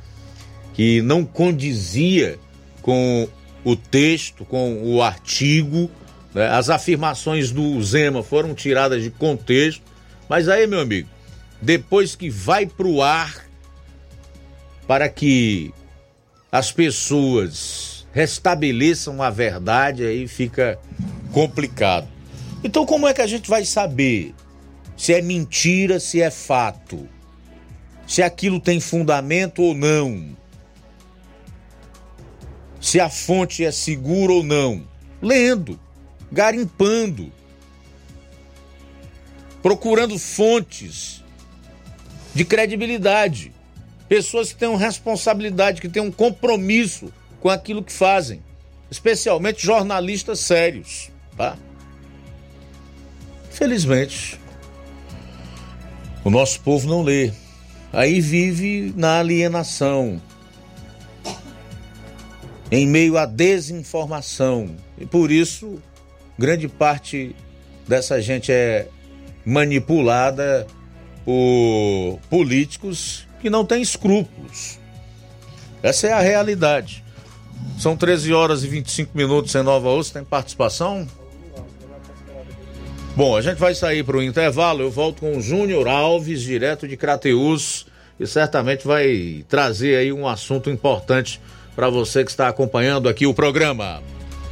[0.80, 2.39] que não condizia
[2.81, 3.27] com
[3.65, 5.91] o texto, com o artigo.
[6.34, 6.47] Né?
[6.47, 9.84] As afirmações do Zema foram tiradas de contexto.
[10.30, 11.10] Mas aí, meu amigo,
[11.61, 13.45] depois que vai para o ar
[14.88, 15.73] para que
[16.49, 20.80] as pessoas restabeleçam a verdade, aí fica
[21.34, 22.07] complicado.
[22.64, 24.34] Então, como é que a gente vai saber
[24.95, 27.06] se é mentira, se é fato?
[28.07, 30.39] Se aquilo tem fundamento ou não?
[32.80, 34.84] Se a fonte é segura ou não?
[35.22, 35.80] Lendo,
[36.31, 37.31] garimpando,
[39.61, 41.23] procurando fontes
[42.34, 43.51] de credibilidade,
[44.07, 48.41] pessoas que tenham responsabilidade, que tenham um compromisso com aquilo que fazem,
[48.89, 51.57] especialmente jornalistas sérios, tá?
[53.51, 54.39] Felizmente,
[56.23, 57.31] o nosso povo não lê.
[57.91, 60.22] Aí vive na alienação,
[62.71, 64.75] em meio à desinformação.
[64.97, 65.81] E por isso,
[66.37, 67.35] grande parte
[67.87, 68.87] dessa gente é
[69.45, 70.67] manipulada
[71.25, 74.79] por políticos que não têm escrúpulos.
[75.81, 77.03] Essa é a realidade.
[77.77, 80.13] São 13 horas e 25 minutos em Nova Osso.
[80.13, 81.07] Tem participação?
[83.15, 84.81] Bom, a gente vai sair para o intervalo.
[84.81, 87.85] Eu volto com o Júnior Alves, direto de Crateus,
[88.19, 91.41] e certamente vai trazer aí um assunto importante
[91.80, 94.03] para você que está acompanhando aqui o programa.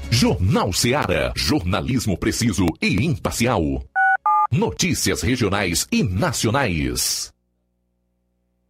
[0.10, 1.34] Jornal Seara.
[1.36, 3.84] Jornalismo preciso e imparcial.
[4.50, 7.34] Notícias regionais e nacionais.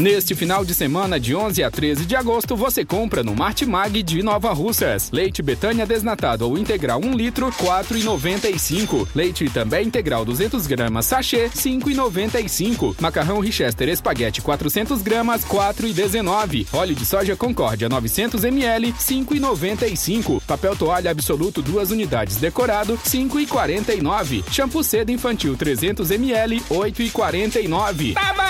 [0.00, 4.22] Neste final de semana, de 11 a 13 de agosto, você compra no Martimag de
[4.22, 5.10] Nova Russas.
[5.12, 9.06] Leite Betânia desnatado ou integral 1 litro, 4,95.
[9.14, 12.96] Leite também integral 200 gramas sachê, 5,95.
[12.98, 16.66] Macarrão Richester espaguete 400 gramas, 4,19.
[16.72, 20.40] Óleo de soja Concórdia 900 ml, 5,95.
[20.46, 24.44] Papel toalha absoluto duas unidades decorado, 5,49.
[24.50, 28.14] Shampoo seda infantil 300 ml, 8,49.
[28.14, 28.49] Tá barato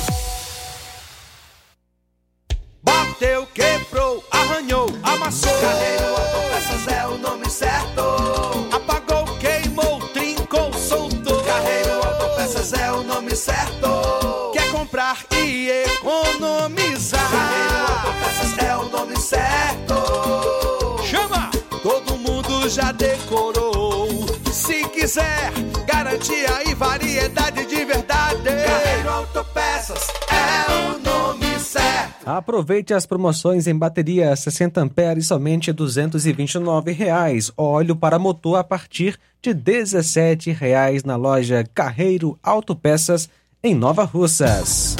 [22.71, 24.07] já decorou.
[24.51, 25.51] Se quiser,
[25.85, 28.43] garantia e variedade de verdade.
[28.43, 32.25] Carreiro Autopeças é o nome certo.
[32.25, 37.51] Aproveite as promoções em bateria 60 amperes somente 229 reais.
[37.57, 43.29] Óleo para motor a partir de 17 reais na loja Carreiro Autopeças
[43.61, 44.95] em Nova Russas.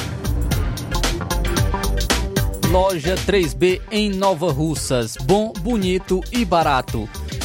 [2.70, 5.16] Loja 3B em Nova Russas.
[5.24, 7.08] Bom, bonito e barato.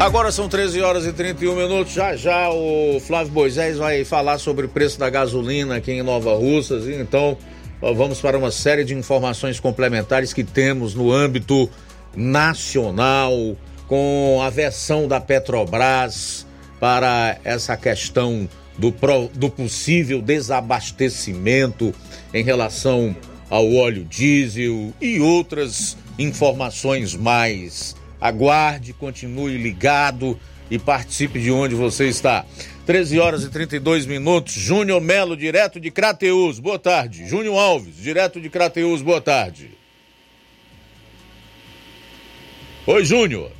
[0.00, 1.92] Agora são 13 horas e 31 minutos.
[1.92, 6.34] Já já o Flávio Moisés vai falar sobre o preço da gasolina aqui em Nova
[6.34, 6.88] Russas.
[6.88, 7.36] Então,
[7.80, 11.68] vamos para uma série de informações complementares que temos no âmbito
[12.16, 13.56] nacional,
[13.86, 16.47] com a versão da Petrobras
[16.80, 21.94] para essa questão do, pro, do possível desabastecimento
[22.32, 23.14] em relação
[23.50, 27.96] ao óleo diesel e outras informações mais.
[28.20, 30.38] Aguarde, continue ligado
[30.70, 32.44] e participe de onde você está.
[32.86, 34.54] 13 horas e 32 minutos.
[34.54, 36.58] Júnior Melo, direto de Crateus.
[36.58, 37.26] Boa tarde.
[37.28, 39.02] Júnior Alves, direto de Crateus.
[39.02, 39.70] Boa tarde.
[42.86, 43.57] Oi, Júnior.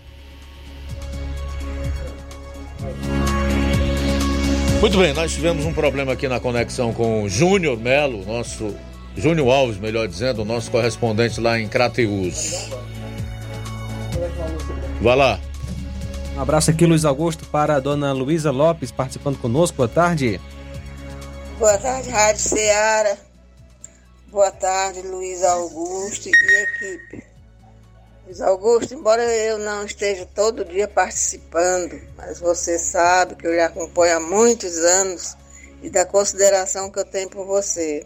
[4.80, 8.76] Muito bem, nós tivemos um problema aqui na conexão com o Júnior Melo, nosso
[9.16, 12.70] Júnior Alves, melhor dizendo, nosso correspondente lá em Crateus.
[15.02, 15.40] Vai lá.
[16.36, 19.76] Um abraço aqui, Luiz Augusto, para a dona Luísa Lopes participando conosco.
[19.76, 20.40] Boa tarde.
[21.58, 23.16] Boa tarde, Rádio Ceará.
[24.30, 27.27] Boa tarde, Luiz Augusto e equipe.
[28.28, 33.60] Luiz Augusto, embora eu não esteja todo dia participando, mas você sabe que eu lhe
[33.60, 35.34] acompanho há muitos anos
[35.82, 38.04] e da consideração que eu tenho por você.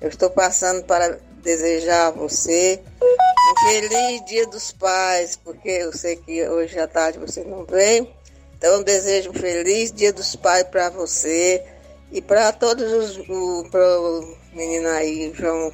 [0.00, 6.16] Eu estou passando para desejar a você um feliz Dia dos Pais, porque eu sei
[6.16, 8.10] que hoje à tarde você não vem.
[8.56, 11.62] Então desejo um feliz Dia dos Pais para você
[12.10, 15.70] e para todos os o, menino aí, João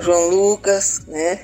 [0.00, 1.38] João Lucas, né?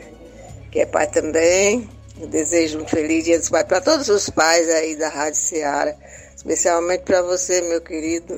[0.70, 1.88] Que é pai também.
[2.20, 5.94] Eu desejo um feliz dia dos pais para todos os pais aí da Rádio Ceará,
[6.34, 8.36] especialmente para você, meu querido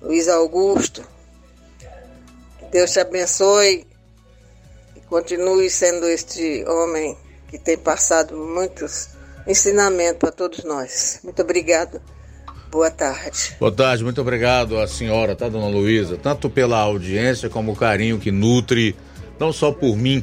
[0.00, 1.04] Luiz Augusto.
[2.58, 3.86] Que Deus te abençoe
[4.94, 7.18] e continue sendo este homem
[7.48, 9.08] que tem passado muitos
[9.46, 11.18] ensinamentos para todos nós.
[11.24, 12.00] Muito obrigado.
[12.70, 13.56] Boa tarde.
[13.58, 16.16] Boa tarde, muito obrigado à senhora, tá, dona Luísa?
[16.16, 18.94] Tanto pela audiência como o carinho que nutre,
[19.40, 20.22] não só por mim,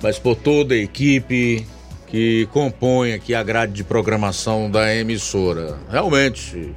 [0.00, 1.66] mas por toda a equipe
[2.06, 5.76] que compõe aqui a grade de programação da emissora.
[5.90, 6.72] Realmente,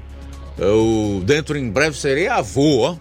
[0.57, 2.97] eu dentro em breve serei avô, ó.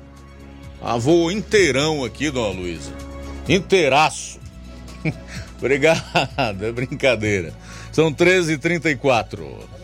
[0.83, 2.93] Avô inteirão aqui, dona Luísa.
[3.49, 4.39] Inteiraço.
[5.57, 7.55] Obrigado, é brincadeira.
[7.91, 9.78] São 13h34.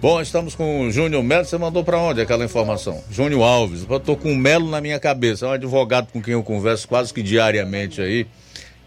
[0.00, 1.44] Bom, estamos com o Júnior Melo.
[1.44, 3.02] Você mandou para onde aquela informação?
[3.10, 3.84] Júnior Alves.
[3.90, 5.44] Eu tô com o Melo na minha cabeça.
[5.44, 8.24] É um advogado com quem eu converso quase que diariamente aí.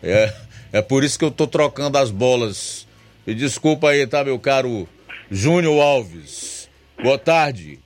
[0.01, 0.33] É,
[0.71, 2.87] é por isso que eu tô trocando as bolas.
[3.27, 4.87] E desculpa aí, tá, meu caro
[5.29, 6.69] Júnior Alves.
[7.03, 7.77] Boa tarde.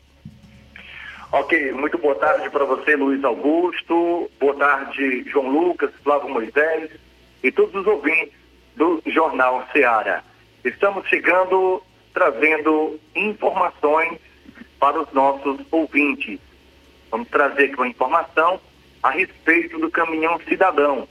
[1.31, 4.29] Ok, muito boa tarde para você, Luiz Augusto.
[4.39, 6.91] Boa tarde, João Lucas, Flávio Moisés
[7.43, 8.33] e todos os ouvintes
[8.75, 10.23] do Jornal Seara.
[10.63, 11.81] Estamos chegando
[12.15, 14.17] trazendo informações
[14.79, 16.39] para os nossos ouvintes.
[17.11, 18.59] Vamos trazer aqui uma informação
[19.03, 21.07] a respeito do caminhão cidadão.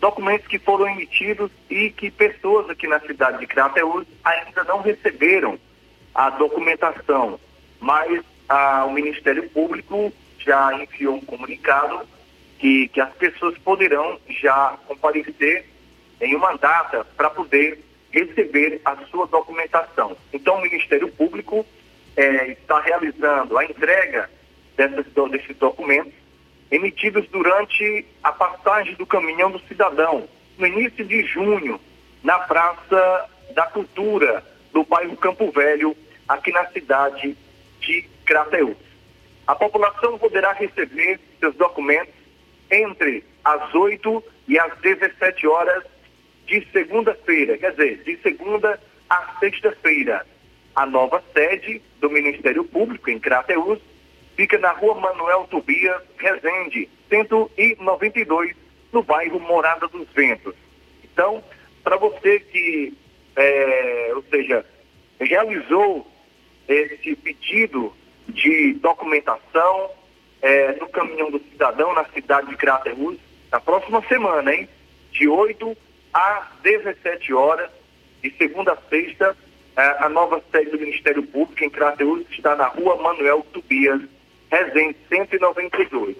[0.00, 5.58] Documentos que foram emitidos e que pessoas aqui na cidade de Crateús ainda não receberam
[6.14, 7.40] a documentação,
[7.80, 12.06] mas ah, o Ministério Público já enviou um comunicado
[12.58, 15.66] que, que as pessoas poderão já comparecer
[16.20, 17.83] em uma data para poder
[18.14, 20.16] receber a sua documentação.
[20.32, 21.66] Então, o Ministério Público
[22.16, 24.30] é, está realizando a entrega
[24.76, 26.12] dessas, desses documentos
[26.70, 31.80] emitidos durante a passagem do caminhão do cidadão, no início de junho,
[32.22, 35.96] na Praça da Cultura, do bairro Campo Velho,
[36.28, 37.36] aqui na cidade
[37.80, 38.76] de Crateús.
[39.46, 42.14] A população poderá receber seus documentos
[42.70, 45.84] entre as 8 e as 17 horas
[46.46, 50.26] de segunda-feira, quer dizer, de segunda a sexta-feira.
[50.74, 53.78] A nova sede do Ministério Público, em Crateus,
[54.36, 58.56] fica na rua Manuel Tobias Rezende, 192,
[58.92, 60.54] no bairro Morada dos Ventos.
[61.04, 61.42] Então,
[61.82, 62.92] para você que,
[63.36, 64.66] é, ou seja,
[65.20, 66.06] realizou
[66.66, 67.92] esse pedido
[68.28, 69.90] de documentação
[70.42, 73.16] é, no caminhão do cidadão na cidade de Crateus,
[73.52, 74.68] na próxima semana, hein?
[75.12, 75.76] De 8
[76.14, 77.68] às 17 horas,
[78.22, 79.36] de segunda a sexta,
[79.76, 84.00] eh, a nova sede do Ministério Público em Crateus está na rua Manuel Tobias,
[84.50, 86.16] Resende 192.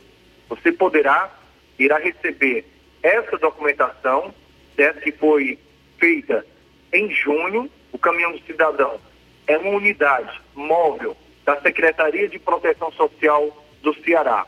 [0.48, 1.30] Você poderá,
[1.78, 2.66] irá receber
[3.00, 4.34] essa documentação,
[4.74, 5.00] certo?
[5.02, 5.58] que foi
[5.98, 6.44] feita
[6.92, 8.98] em junho, o Caminhão do Cidadão
[9.46, 14.46] é uma unidade móvel da Secretaria de Proteção Social do Ceará,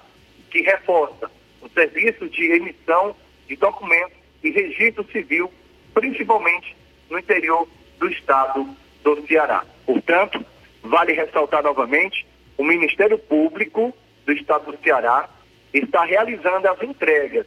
[0.50, 3.14] que reforça o serviço de emissão
[3.46, 5.52] de documentos e registro civil,
[5.94, 6.76] principalmente
[7.10, 7.68] no interior
[7.98, 8.68] do estado
[9.02, 9.64] do Ceará.
[9.84, 10.44] Portanto,
[10.82, 12.26] vale ressaltar novamente,
[12.56, 13.94] o Ministério Público
[14.24, 15.28] do estado do Ceará
[15.72, 17.46] está realizando as entregas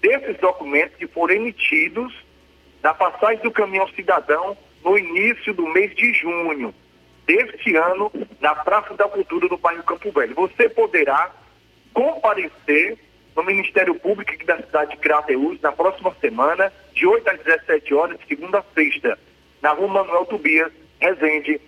[0.00, 2.14] desses documentos que foram emitidos
[2.82, 6.74] na passagem do caminhão cidadão no início do mês de junho
[7.26, 8.10] deste ano
[8.40, 10.34] na Praça da Cultura do bairro Campo Velho.
[10.34, 11.30] Você poderá
[11.92, 12.96] comparecer
[13.38, 17.94] no Ministério Público aqui da cidade de Crateús na próxima semana, de 8 às 17
[17.94, 19.16] horas, segunda a sexta,
[19.62, 21.60] na rua Manuel Tobias, Resende,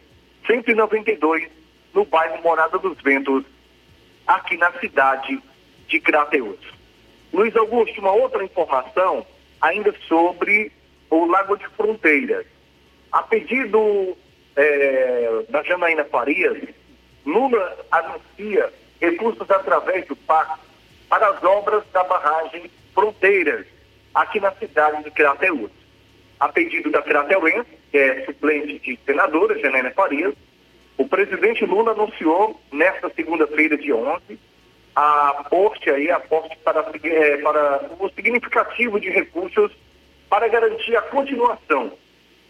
[0.49, 1.49] 192,
[1.95, 3.45] no bairro Morada dos Ventos,
[4.27, 5.41] aqui na cidade
[5.87, 6.59] de Crateús.
[7.33, 9.25] Luiz Augusto, uma outra informação
[9.61, 10.73] ainda sobre
[11.09, 12.47] o Lago de Fronteiras.
[13.13, 14.17] A pedido
[14.57, 16.59] é, da Janaína Farias,
[17.25, 20.59] Lula anuncia recursos através do PAC
[21.11, 23.67] para as obras da barragem Fronteiras,
[24.15, 25.71] aqui na cidade de Crateús.
[26.39, 30.35] A pedido da Crateuense, que é suplente de senadora Janaína Farias,
[30.97, 34.39] o presidente Lula anunciou nesta segunda-feira, dia 11,
[34.95, 39.73] a aporte aí, aporte para, é, para o significativo de recursos
[40.29, 41.93] para garantir a continuação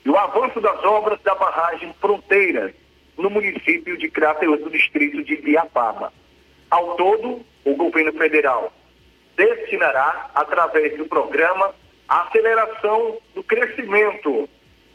[0.05, 2.73] e o avanço das obras da barragem Fronteiras,
[3.17, 6.13] no município de Crateus, no distrito de Ibiapaba.
[6.71, 8.73] Ao todo, o governo federal
[9.37, 11.75] destinará, através do programa,
[12.09, 14.49] a aceleração do crescimento,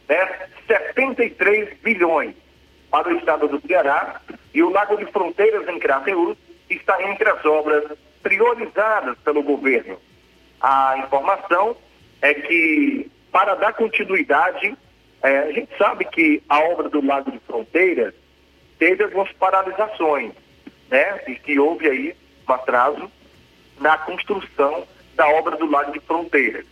[0.08, 2.34] né, 73 bilhões
[2.90, 4.20] para o estado do Ceará
[4.54, 6.36] e o Lago de Fronteiras em Crateus
[6.70, 7.84] está entre as obras
[8.22, 9.98] priorizadas pelo governo.
[10.60, 11.76] A informação
[12.22, 14.76] é que, para dar continuidade
[15.22, 18.14] é, a gente sabe que a obra do Lago de Fronteiras
[18.78, 20.32] teve algumas paralisações,
[20.88, 21.20] né?
[21.26, 22.16] E que houve aí
[22.48, 23.10] um atraso
[23.80, 26.66] na construção da obra do Lago de Fronteiras.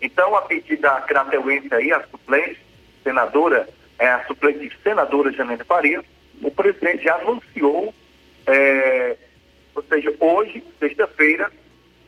[0.00, 2.60] Então, a pedido da Crateuense aí, a suplente
[3.02, 3.68] senadora,
[3.98, 6.04] é, a suplente senadora Janine Faria,
[6.42, 7.94] o presidente já anunciou,
[8.46, 9.16] é,
[9.74, 11.50] ou seja, hoje, sexta-feira,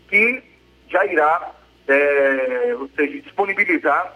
[0.09, 0.43] que
[0.89, 1.53] já irá,
[1.89, 4.15] é, ou seja, disponibilizar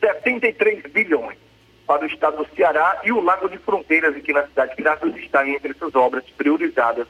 [0.00, 1.38] 73 bilhões
[1.86, 5.16] para o estado do Ceará e o Lago de Fronteiras aqui na cidade de Cratos
[5.16, 7.06] está entre essas obras priorizadas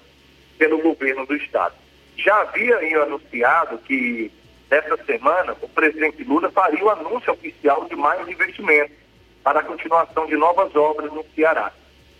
[0.63, 1.75] pelo governo do estado.
[2.17, 4.31] Já havia aí anunciado que
[4.71, 8.95] nessa semana o presidente Lula faria o anúncio oficial de mais investimentos
[9.43, 11.73] para a continuação de novas obras no Ceará.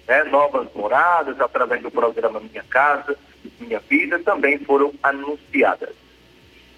[0.09, 0.25] Né?
[0.25, 3.17] Novas moradas através do programa Minha Casa,
[3.61, 5.95] Minha Vida também foram anunciadas.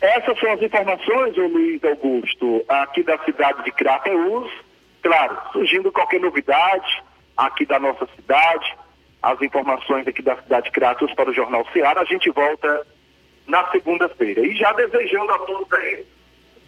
[0.03, 4.53] Essas são as informações, Luiz Augusto, aqui da cidade de Crateús.
[5.03, 7.03] Claro, surgindo qualquer novidade
[7.35, 8.77] aqui da nossa cidade,
[9.33, 12.87] as informações aqui da cidade de Crateús para o Jornal Ceará, a gente volta
[13.47, 14.41] na segunda-feira.
[14.41, 16.05] E já desejando a todos aí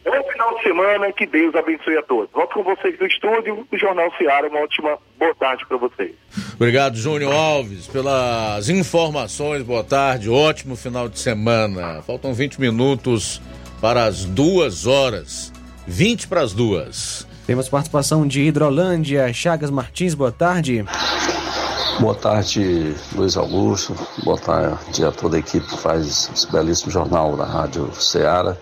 [0.06, 2.30] Bom final de semana, que Deus abençoe a todos.
[2.32, 6.12] Volto com vocês no estúdio, o Jornal Ceará, uma ótima boa tarde para vocês.
[6.54, 12.02] Obrigado, Júnior Alves, pelas informações, boa tarde, ótimo final de semana.
[12.02, 13.42] Faltam 20 minutos
[13.80, 15.52] para as duas horas,
[15.88, 17.26] 20 para as duas.
[17.44, 20.84] Temos participação de Hidrolândia, Chagas Martins, boa tarde.
[21.98, 23.96] Boa tarde, Luiz Augusto.
[24.22, 28.54] Boa tarde a toda a equipe que faz esse belíssimo jornal da Rádio Ceará.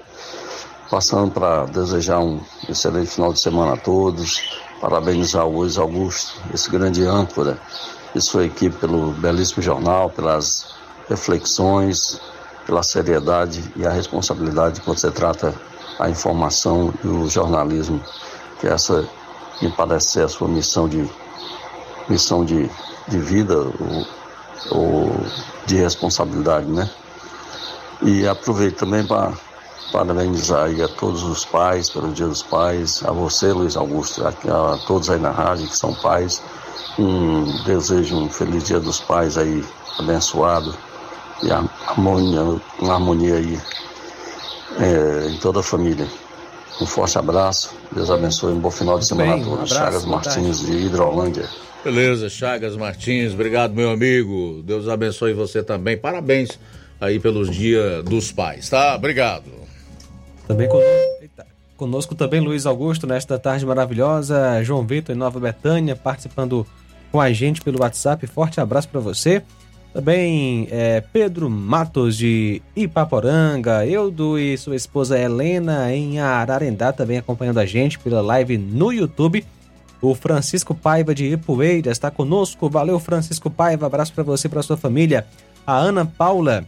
[0.89, 6.71] Passando para desejar um excelente final de semana a todos, parabenizar o Luiz Augusto, esse
[6.71, 7.59] grande âncora,
[8.15, 10.67] e sua equipe pelo belíssimo jornal, pelas
[11.09, 12.21] reflexões,
[12.65, 15.53] pela seriedade e a responsabilidade quando se trata
[15.99, 18.01] a informação e o jornalismo,
[18.61, 19.05] que essa
[19.61, 21.05] me parece ser a sua missão de
[22.09, 22.71] missão de,
[23.09, 24.07] de vida ou,
[24.71, 25.27] ou
[25.67, 26.89] de responsabilidade, né?
[28.03, 29.33] E aproveito também para
[29.93, 34.75] parabenizar aí a todos os pais pelo Dia dos Pais, a você, Luiz Augusto, a,
[34.75, 36.43] a todos aí na rádio que são pais.
[36.99, 39.65] Um desejo um feliz Dia dos Pais aí,
[39.99, 40.75] abençoado
[41.43, 43.61] e a harmonia, uma harmonia aí
[44.79, 46.09] é, em toda a família.
[46.81, 49.73] Um forte abraço, Deus abençoe, um bom final de semana Bem, a todos.
[49.73, 51.49] Um Chagas Martins de Hidrolândia.
[51.85, 56.59] Beleza, Chagas Martins, obrigado meu amigo, Deus abençoe você também, parabéns
[56.99, 58.95] aí pelos Dia dos Pais, tá?
[58.95, 59.45] Obrigado.
[60.49, 61.47] Também conosco, eita,
[61.77, 66.67] conosco também Luiz Augusto nesta tarde maravilhosa, João Vitor em Nova Betânia participando
[67.13, 68.27] com a gente pelo WhatsApp.
[68.27, 69.43] Forte abraço para você.
[69.93, 77.61] Também é, Pedro Matos de Ipaporanga, Eudo e sua esposa Helena em Ararendá também acompanhando
[77.61, 79.45] a gente pela live no YouTube.
[80.07, 82.69] O Francisco Paiva de Ipueira está conosco.
[82.69, 83.87] Valeu, Francisco Paiva.
[83.87, 85.27] Abraço para você e para sua família.
[85.67, 86.67] A Ana Paula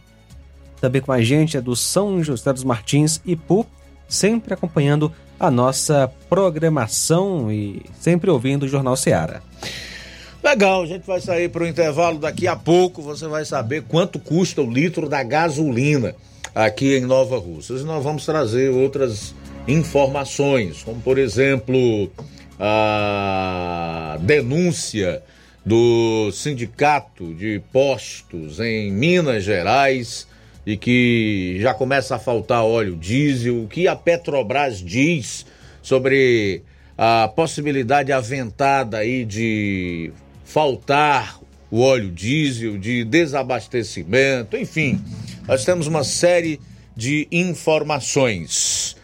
[0.81, 3.65] também com a gente é do São José dos Martins, Ipu,
[4.07, 9.41] sempre acompanhando a nossa programação e sempre ouvindo o Jornal Seara.
[10.43, 13.01] Legal, a gente vai sair para o intervalo daqui a pouco.
[13.01, 16.15] Você vai saber quanto custa o litro da gasolina
[16.55, 17.81] aqui em Nova Russas.
[17.81, 19.35] E nós vamos trazer outras
[19.67, 22.09] informações, como por exemplo
[22.59, 25.21] a denúncia
[25.65, 30.27] do Sindicato de Postos em Minas Gerais
[30.65, 33.63] e que já começa a faltar óleo diesel.
[33.63, 35.45] O que a Petrobras diz
[35.81, 36.63] sobre
[36.97, 40.11] a possibilidade aventada aí de
[40.43, 41.39] faltar
[41.69, 45.01] o óleo diesel, de desabastecimento, enfim,
[45.47, 46.59] nós temos uma série
[46.95, 48.95] de informações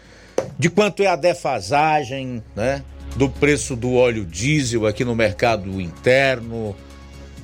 [0.57, 2.83] de quanto é a defasagem, né?
[3.15, 6.75] Do preço do óleo diesel aqui no mercado interno.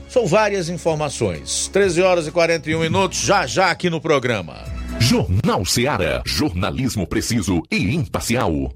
[0.08, 1.70] São várias informações.
[1.72, 4.66] 13 horas e 41 minutos, já já aqui no programa.
[5.00, 6.24] Jornal Seara.
[6.26, 8.74] Jornalismo preciso e imparcial.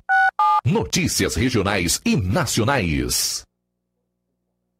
[0.66, 3.44] Notícias regionais e nacionais.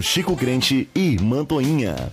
[0.00, 2.12] Chico Crente e Mantoinha.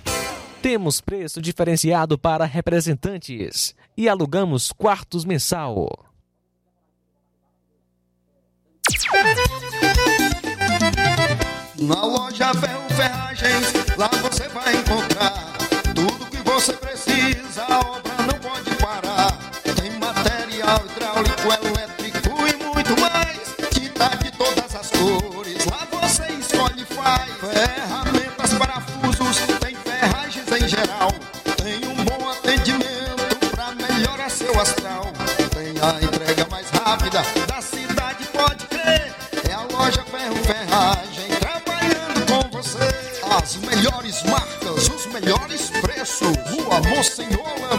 [0.62, 5.88] Temos preço diferenciado para representantes e alugamos quartos mensal.
[11.78, 15.29] Na loja Ferro Ferragens, lá você vai encontrar
[31.00, 31.12] geral.
[31.56, 35.12] Tem um bom atendimento pra melhorar seu astral.
[35.52, 39.14] Tem a entrega mais rápida da cidade, pode crer.
[39.50, 42.80] É a loja Ferro Ferragem trabalhando com você.
[43.38, 46.36] As melhores marcas, os melhores preços.
[46.50, 47.79] Rua Monsenhor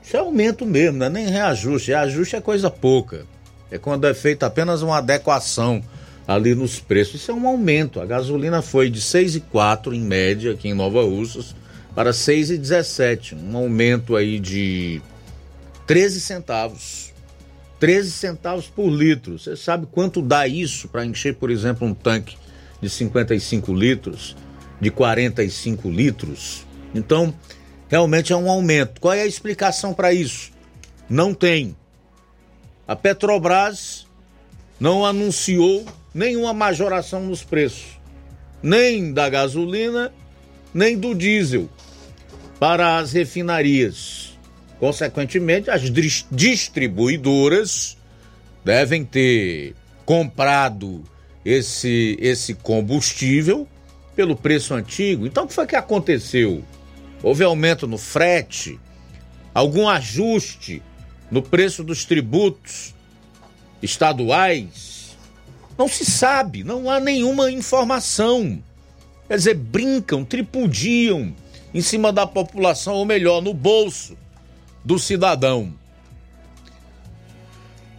[0.00, 1.90] Isso é aumento mesmo, não é nem reajuste.
[1.90, 3.26] Reajuste é coisa pouca.
[3.72, 5.82] É quando é feita apenas uma adequação
[6.28, 7.22] ali nos preços.
[7.22, 8.02] Isso é um aumento.
[8.02, 11.56] A gasolina foi de 6,4 em média aqui em Nova Russas
[11.94, 15.00] para 6,17, um aumento aí de
[15.86, 17.14] 13 centavos.
[17.80, 19.38] 13 centavos por litro.
[19.38, 22.36] Você sabe quanto dá isso para encher, por exemplo, um tanque
[22.80, 24.36] de 55 litros,
[24.80, 26.66] de 45 litros?
[26.94, 27.32] Então,
[27.88, 29.00] realmente é um aumento.
[29.00, 30.50] Qual é a explicação para isso?
[31.08, 31.74] Não tem.
[32.86, 34.06] A Petrobras
[34.78, 35.86] não anunciou
[36.18, 38.00] nenhuma majoração nos preços,
[38.60, 40.12] nem da gasolina,
[40.74, 41.70] nem do diesel
[42.58, 44.36] para as refinarias.
[44.80, 45.82] Consequentemente, as
[46.30, 47.96] distribuidoras
[48.64, 51.04] devem ter comprado
[51.44, 53.66] esse, esse combustível
[54.16, 55.24] pelo preço antigo.
[55.24, 56.64] Então, o que foi que aconteceu?
[57.22, 58.78] Houve aumento no frete?
[59.54, 60.82] Algum ajuste
[61.30, 62.92] no preço dos tributos
[63.80, 64.87] estaduais?
[65.78, 68.60] Não se sabe, não há nenhuma informação.
[69.28, 71.32] Quer dizer, brincam, tripudiam
[71.72, 74.18] em cima da população, ou melhor, no bolso
[74.84, 75.72] do cidadão.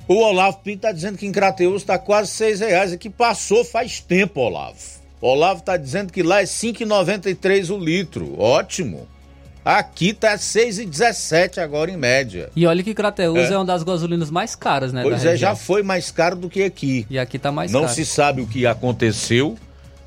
[0.10, 3.64] O Olavo Pinto está dizendo que em Crateus está quase seis reais, e que passou
[3.64, 5.00] faz tempo, Olavo.
[5.22, 8.38] O Olavo está dizendo que lá é 5,93 o litro.
[8.40, 9.08] Ótimo.
[9.64, 12.50] Aqui tá 6,17 agora em média.
[12.56, 13.54] E olha que Crateus é.
[13.54, 15.04] é uma das gasolinas mais caras, né?
[15.04, 17.06] Pois é, já foi mais caro do que aqui.
[17.10, 17.94] E aqui tá mais Não caro.
[17.94, 19.58] se sabe o que aconteceu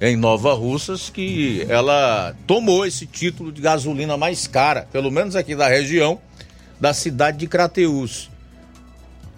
[0.01, 5.55] em Nova Russas que ela tomou esse título de gasolina mais cara, pelo menos aqui
[5.55, 6.19] da região,
[6.81, 8.29] da cidade de Crateus.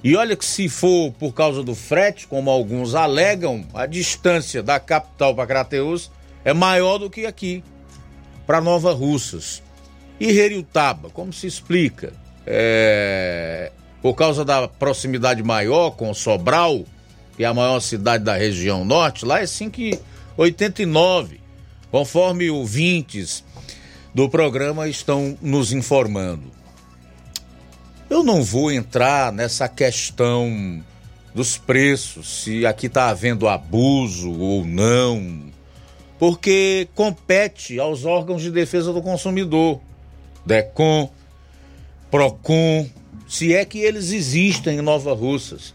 [0.03, 4.79] E olha que se for por causa do frete, como alguns alegam, a distância da
[4.79, 6.11] capital para Crateus
[6.45, 7.65] é maior do que aqui
[8.47, 9.63] para Nova Russas.
[10.19, 12.13] E Heriutaba, como se explica?
[12.47, 13.73] É...
[14.01, 16.85] Por causa da proximidade maior com Sobral,
[17.37, 21.41] que é a maior cidade da região norte, lá é 5,89,
[21.91, 23.43] conforme ouvintes
[24.15, 26.53] do programa estão nos informando.
[28.09, 30.83] Eu não vou entrar nessa questão
[31.35, 35.51] dos preços, se aqui está havendo abuso ou não,
[36.19, 39.81] porque compete aos órgãos de defesa do consumidor.
[40.47, 41.11] DECOM,
[42.11, 42.89] PROCON,
[43.29, 45.75] se é que eles existem em Nova Russas.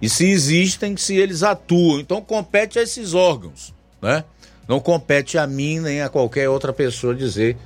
[0.00, 2.00] E se existem, se eles atuam.
[2.00, 4.24] Então compete a esses órgãos, né?
[4.66, 7.56] Não compete a mim nem a qualquer outra pessoa dizer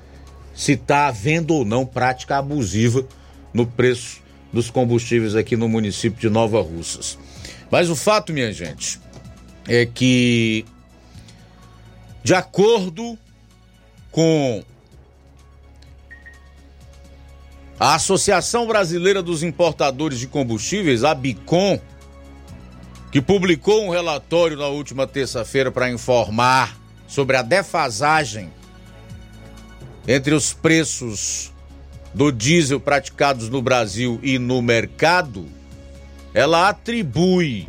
[0.54, 3.06] se está havendo ou não prática abusiva
[3.54, 4.20] no preço
[4.52, 7.16] dos combustíveis aqui no município de Nova Russas.
[7.70, 8.98] Mas o fato, minha gente,
[9.68, 10.64] é que,
[12.24, 13.16] de acordo
[14.10, 14.64] com
[17.80, 21.78] A Associação Brasileira dos Importadores de Combustíveis, a BICOM,
[23.12, 26.76] que publicou um relatório na última terça-feira para informar
[27.06, 28.50] sobre a defasagem
[30.08, 31.52] entre os preços
[32.12, 35.46] do diesel praticados no Brasil e no mercado,
[36.34, 37.68] ela atribui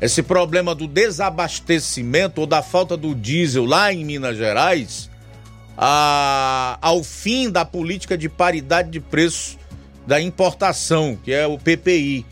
[0.00, 5.10] esse problema do desabastecimento ou da falta do diesel lá em Minas Gerais
[5.76, 9.58] a, ao fim da política de paridade de preço
[10.06, 12.24] da importação, que é o PPI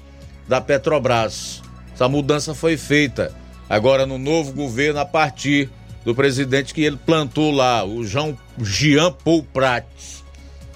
[0.47, 1.63] da Petrobras.
[1.95, 3.35] Essa mudança foi feita
[3.69, 5.71] agora no novo governo a partir
[6.05, 10.23] do presidente que ele plantou lá, o Jean, Jean Paul Prats.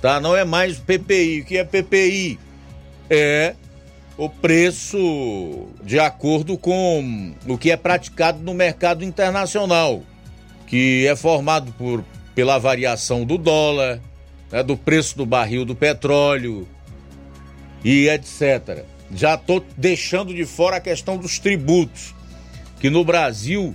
[0.01, 0.21] Tá?
[0.21, 1.41] Não é mais PPI.
[1.41, 2.39] O que é PPI?
[3.11, 3.55] É
[4.17, 10.03] o preço de acordo com o que é praticado no mercado internacional,
[10.67, 12.03] que é formado por,
[12.37, 13.99] pela variação do dólar,
[14.53, 16.69] né, do preço do barril do petróleo
[17.83, 18.85] e etc.
[19.11, 22.15] Já estou deixando de fora a questão dos tributos,
[22.79, 23.75] que no Brasil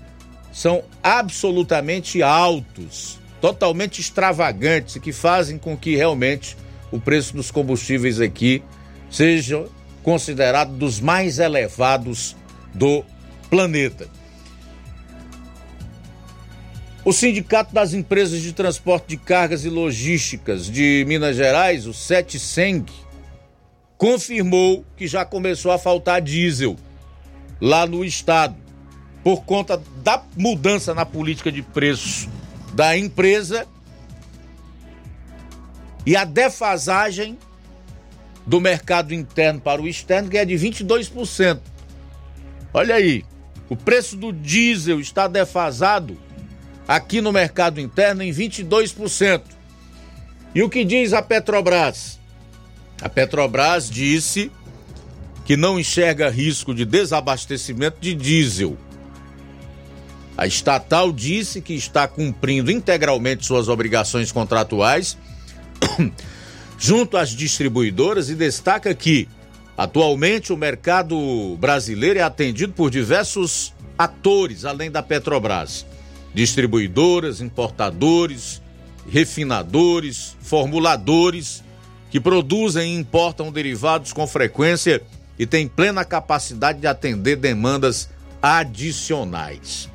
[0.54, 6.56] são absolutamente altos, totalmente extravagantes e que fazem com que realmente
[6.92, 8.62] o preço dos combustíveis aqui
[9.10, 9.66] seja
[10.04, 12.36] considerado dos mais elevados
[12.76, 13.04] do
[13.50, 14.08] planeta.
[17.04, 22.92] O Sindicato das Empresas de Transporte de Cargas e Logísticas de Minas Gerais, o SETSENG,
[23.98, 26.76] confirmou que já começou a faltar diesel
[27.60, 28.56] lá no estado
[29.24, 32.30] por conta da mudança na política de preço
[32.74, 33.68] da empresa
[36.06, 37.36] e a defasagem
[38.46, 41.62] do mercado interno para o externo, que é de 22%.
[42.72, 43.26] Olha aí,
[43.70, 46.16] o preço do diesel está defasado
[46.88, 49.42] aqui no mercado interno em 22%.
[50.54, 52.20] E o que diz a Petrobras?
[53.02, 54.52] A Petrobras disse
[55.46, 58.78] que não enxerga risco de desabastecimento de diesel.
[60.38, 65.18] A estatal disse que está cumprindo integralmente suas obrigações contratuais
[66.80, 69.28] junto às distribuidoras e destaca que
[69.78, 75.86] atualmente o mercado brasileiro é atendido por diversos atores além da Petrobras:
[76.34, 78.62] distribuidoras, importadores,
[79.10, 81.64] refinadores, formuladores
[82.10, 85.02] que produzem e importam derivados com frequência
[85.40, 88.10] e têm plena capacidade de atender demandas
[88.42, 89.90] adicionais.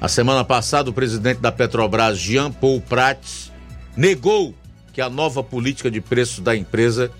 [0.00, 3.50] A semana passada, o presidente da Petrobras, Jean Paul Prats,
[3.96, 4.54] negou
[4.92, 7.10] que a nova política de preços da empresa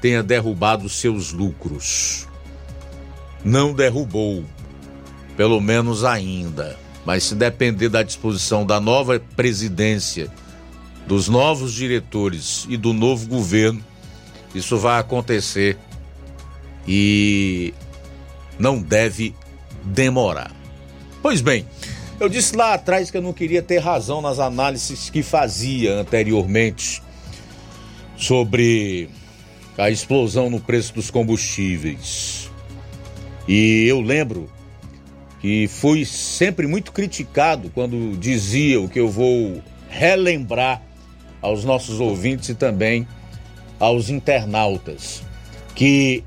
[0.00, 2.26] tenha derrubado seus lucros.
[3.42, 4.44] Não derrubou,
[5.36, 6.76] pelo menos ainda.
[7.04, 10.28] Mas se depender da disposição da nova presidência,
[11.06, 13.84] dos novos diretores e do novo governo,
[14.54, 15.78] isso vai acontecer
[16.88, 17.72] e
[18.58, 19.34] não deve
[19.84, 20.50] demorar.
[21.22, 21.66] Pois bem,
[22.18, 27.02] eu disse lá atrás que eu não queria ter razão nas análises que fazia anteriormente
[28.16, 29.08] sobre
[29.76, 32.50] a explosão no preço dos combustíveis.
[33.46, 34.50] E eu lembro
[35.40, 40.82] que fui sempre muito criticado quando dizia o que eu vou relembrar
[41.40, 43.06] aos nossos ouvintes e também
[43.78, 45.22] aos internautas,
[45.74, 46.24] que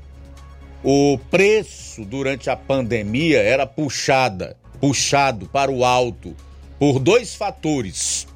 [0.82, 6.34] o preço durante a pandemia era puxada, puxado para o alto
[6.78, 8.26] por dois fatores.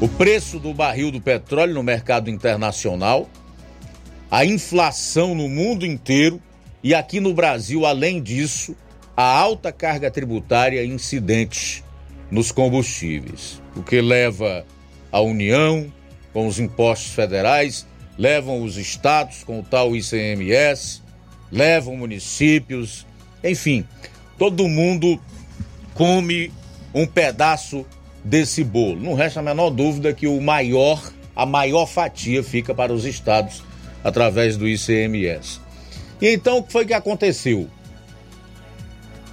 [0.00, 3.28] O preço do barril do petróleo no mercado internacional,
[4.30, 6.40] a inflação no mundo inteiro
[6.82, 8.74] e aqui no Brasil, além disso,
[9.16, 11.84] a alta carga tributária incidente
[12.30, 14.64] nos combustíveis, o que leva
[15.12, 15.92] a União
[16.32, 17.86] com os impostos federais,
[18.16, 21.02] levam os estados com o tal ICMS,
[21.50, 23.06] levam municípios,
[23.42, 23.84] enfim,
[24.38, 25.20] todo mundo
[25.94, 26.52] come
[26.94, 27.84] um pedaço
[28.24, 29.00] desse bolo.
[29.00, 33.62] Não resta a menor dúvida que o maior, a maior fatia fica para os estados
[34.04, 35.60] através do ICMS.
[36.20, 37.68] E então o que foi que aconteceu?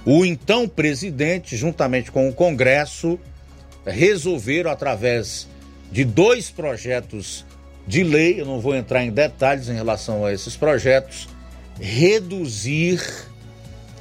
[0.04, 3.18] O então presidente, juntamente com o Congresso,
[3.84, 5.48] resolveram através
[5.90, 7.44] de dois projetos
[7.86, 11.28] de lei, eu não vou entrar em detalhes em relação a esses projetos,
[11.80, 13.00] reduzir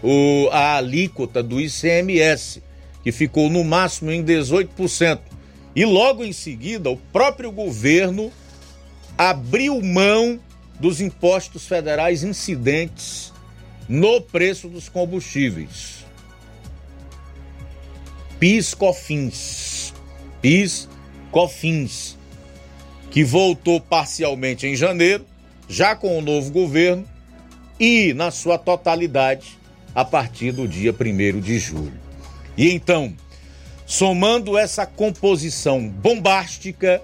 [0.03, 2.61] o, a alíquota do ICMS
[3.03, 5.19] que ficou no máximo em 18%.
[5.73, 8.31] E logo em seguida, o próprio governo
[9.17, 10.39] abriu mão
[10.79, 13.33] dos impostos federais incidentes
[13.87, 16.05] no preço dos combustíveis.
[18.39, 19.93] PIS COFINS.
[20.41, 20.87] PIS
[21.31, 22.17] COFINS,
[23.09, 25.25] que voltou parcialmente em janeiro,
[25.67, 27.07] já com o novo governo,
[27.79, 29.57] e na sua totalidade
[29.93, 31.99] a partir do dia 1 de julho.
[32.55, 33.15] E então,
[33.85, 37.01] somando essa composição bombástica,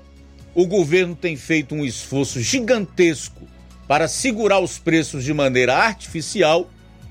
[0.54, 3.48] o governo tem feito um esforço gigantesco
[3.88, 6.70] para segurar os preços de maneira artificial,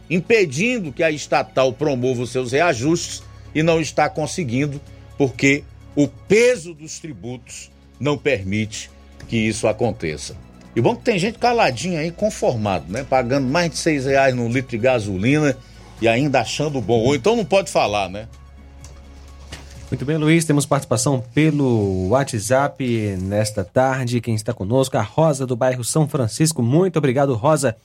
[0.08, 3.22] impedindo que a estatal promova os seus reajustes
[3.54, 4.80] e não está conseguindo,
[5.16, 7.70] porque o peso dos tributos
[8.00, 8.90] não permite
[9.28, 10.36] que isso aconteça.
[10.74, 13.04] E bom que tem gente caladinha aí, conformado, né?
[13.08, 15.56] Pagando mais de seis reais no litro de gasolina
[16.00, 17.00] e ainda achando bom.
[17.00, 18.26] Ou então não pode falar, né?
[19.92, 24.22] Muito bem, Luiz, temos participação pelo WhatsApp nesta tarde.
[24.22, 26.62] Quem está conosco, a Rosa do bairro São Francisco.
[26.62, 27.76] Muito obrigado, Rosa,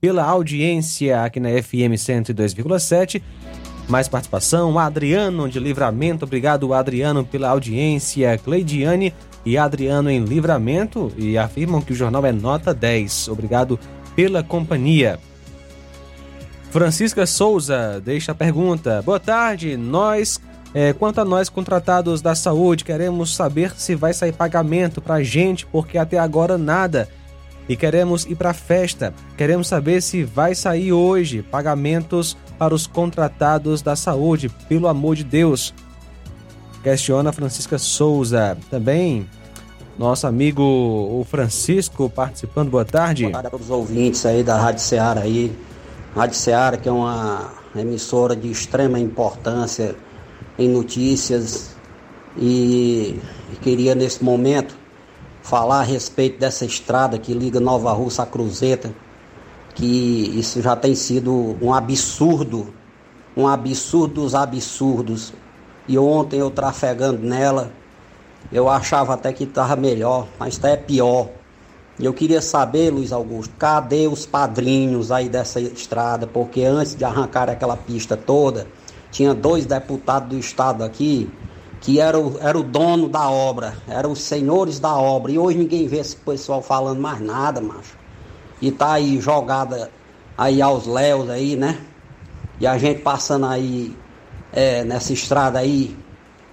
[0.00, 3.20] pela audiência aqui na FM 102,7.
[3.88, 6.24] Mais participação, Adriano de Livramento.
[6.24, 8.38] Obrigado, Adriano, pela audiência.
[8.38, 9.12] Cleidiane
[9.44, 13.26] e Adriano em Livramento e afirmam que o jornal é nota 10.
[13.26, 13.76] Obrigado
[14.14, 15.18] pela companhia.
[16.70, 19.02] Francisca Souza deixa a pergunta.
[19.02, 20.40] Boa tarde, nós,
[20.78, 25.22] é, quanto a nós contratados da saúde, queremos saber se vai sair pagamento para a
[25.22, 27.08] gente, porque até agora nada.
[27.66, 29.14] E queremos ir para a festa.
[29.38, 35.24] Queremos saber se vai sair hoje pagamentos para os contratados da saúde, pelo amor de
[35.24, 35.72] Deus.
[36.82, 38.58] Questiona Francisca Souza.
[38.70, 39.26] Também
[39.98, 42.68] nosso amigo o Francisco participando.
[42.68, 43.22] Boa tarde.
[43.22, 45.56] Boa tarde para os ouvintes aí da Rádio Ceará aí.
[46.14, 49.96] Rádio Ceará, que é uma emissora de extrema importância
[50.58, 51.76] em notícias
[52.36, 53.18] e,
[53.62, 54.76] queria nesse momento
[55.42, 58.92] falar a respeito dessa estrada que liga Nova Russa a Cruzeta,
[59.74, 62.74] que isso já tem sido um absurdo,
[63.36, 65.32] um absurdo dos absurdos.
[65.88, 67.70] E ontem eu trafegando nela,
[68.52, 71.30] eu achava até que estava melhor, mas está é pior.
[71.98, 76.26] E eu queria saber, Luiz Augusto, cadê os padrinhos aí dessa estrada?
[76.26, 78.66] Porque antes de arrancar aquela pista toda,
[79.16, 81.30] tinha dois deputados do estado aqui
[81.80, 85.32] que eram era o dono da obra, eram os senhores da obra.
[85.32, 87.96] E hoje ninguém vê esse pessoal falando mais nada, macho.
[88.60, 89.90] E tá aí jogada
[90.36, 91.78] aí aos léus aí, né?
[92.60, 93.96] E a gente passando aí
[94.52, 95.96] é, nessa estrada aí.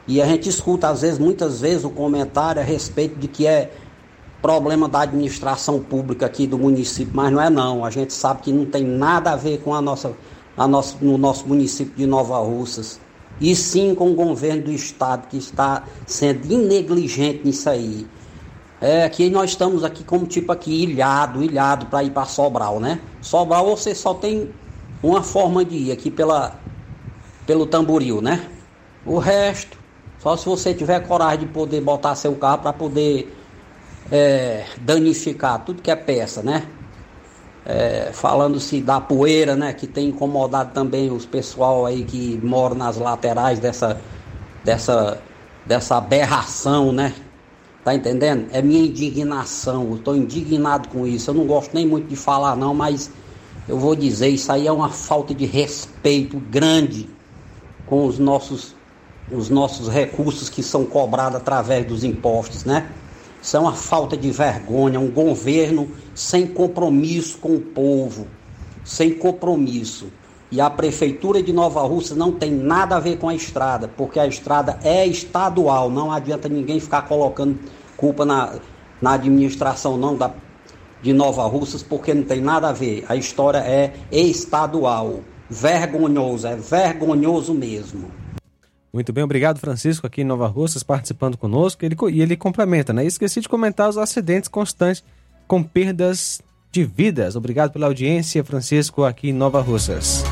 [0.07, 3.73] E a gente escuta às vezes, muitas vezes, o comentário a respeito de que é
[4.41, 7.84] problema da administração pública aqui do município, mas não é não.
[7.84, 10.14] A gente sabe que não tem nada a ver com a nossa,
[10.57, 12.99] nosso, no nosso município de Nova Russas.
[13.41, 18.07] E sim com o governo do estado que está sendo negligente nisso aí.
[18.80, 22.99] É que nós estamos aqui como tipo aqui ilhado, ilhado para ir para Sobral, né?
[23.21, 24.51] Sobral você só tem
[25.01, 26.59] uma forma de ir aqui pela
[27.45, 28.45] pelo Tamboril, né?
[29.05, 29.77] O resto,
[30.19, 33.35] só se você tiver coragem de poder botar seu carro para poder
[34.11, 36.65] é, danificar tudo que é peça, né?
[37.65, 39.73] É, Falando-se da poeira, né?
[39.73, 43.99] Que tem incomodado também os pessoal aí que moram nas laterais dessa,
[44.64, 45.22] dessa,
[45.65, 47.14] dessa aberração, né?
[47.84, 48.48] Tá entendendo?
[48.52, 51.30] É minha indignação, eu tô indignado com isso.
[51.30, 53.11] Eu não gosto nem muito de falar não, mas
[53.68, 57.10] eu vou dizer, isso aí é uma falta de respeito grande
[57.85, 58.76] com os nossos,
[59.31, 62.90] os nossos recursos que são cobrados através dos impostos, né?
[63.44, 68.26] Isso é uma falta de vergonha, um governo sem compromisso com o povo,
[68.86, 70.07] sem compromisso.
[70.49, 74.18] E a prefeitura de Nova Rússia não tem nada a ver com a estrada, porque
[74.18, 77.60] a estrada é estadual, não adianta ninguém ficar colocando
[77.98, 78.60] culpa na,
[79.02, 80.32] na administração não da,
[81.02, 83.03] de Nova Russas, porque não tem nada a ver.
[83.10, 85.20] A história é estadual.
[85.49, 88.22] Vergonhoso, é vergonhoso mesmo.
[88.94, 91.84] Muito bem, obrigado Francisco aqui em Nova Russas participando conosco.
[91.84, 93.03] Ele, e ele complementa, né?
[93.03, 95.03] Esqueci de comentar os acidentes constantes
[95.48, 96.40] com perdas
[96.72, 97.36] de vidas.
[97.36, 100.24] Obrigado pela audiência, Francisco, aqui em Nova Russas.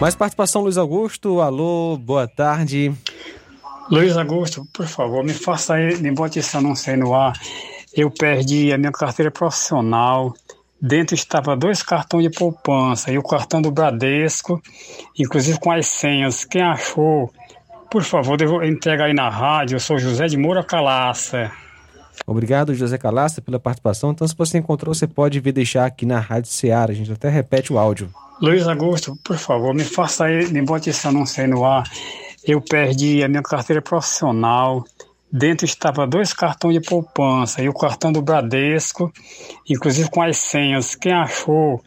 [0.00, 1.40] Mais participação, Luiz Augusto.
[1.40, 2.94] Alô, boa tarde.
[3.90, 7.32] Luiz Augusto, por favor, me faça aí, me bote esse anúncio aí no ar.
[7.92, 10.32] Eu perdi a minha carteira profissional.
[10.80, 14.62] Dentro estava dois cartões de poupança e o cartão do Bradesco,
[15.18, 16.44] inclusive com as senhas.
[16.44, 17.32] Quem achou,
[17.90, 19.76] por favor, devo entregar aí na rádio.
[19.76, 21.50] Eu sou José de Moura Calaça.
[22.26, 24.12] Obrigado, José Calaça, pela participação.
[24.12, 26.92] Então, se você encontrou, você pode vir deixar aqui na Rádio Ceará.
[26.92, 28.10] A gente até repete o áudio.
[28.40, 31.82] Luiz Augusto, por favor, me faça aí, me bote esse anúncio aí no ar.
[32.46, 34.84] Eu perdi a minha carteira profissional.
[35.30, 39.12] Dentro estava dois cartões de poupança e o cartão do Bradesco,
[39.68, 40.94] inclusive com as senhas.
[40.94, 41.82] Quem achou,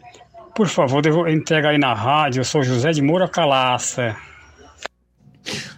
[0.54, 2.40] por favor, devo entregar aí na rádio.
[2.40, 4.16] Eu sou José de Moura Calaça.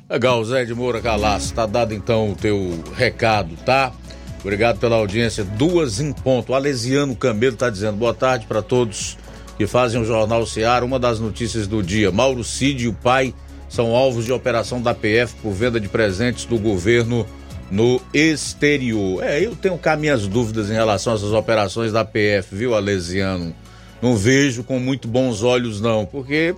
[0.08, 1.54] Legal, Zé de Moura Calaça.
[1.54, 3.92] Tá dado então o teu recado, tá?
[4.40, 5.42] Obrigado pela audiência.
[5.42, 6.52] Duas em ponto.
[6.52, 9.16] Alesiano Camelo tá dizendo boa tarde para todos
[9.56, 10.84] que fazem o Jornal Seara.
[10.84, 13.34] Uma das notícias do dia: Mauro Cid e o pai
[13.70, 17.26] são alvos de operação da PF por venda de presentes do governo
[17.70, 19.22] no exterior.
[19.22, 23.54] É, eu tenho cá minhas dúvidas em relação a essas operações da PF, viu, Alesiano?
[24.00, 26.54] Não vejo com muito bons olhos, não, porque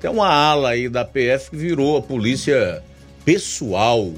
[0.00, 2.82] tem uma ala aí da PF que virou a polícia
[3.24, 4.12] pessoal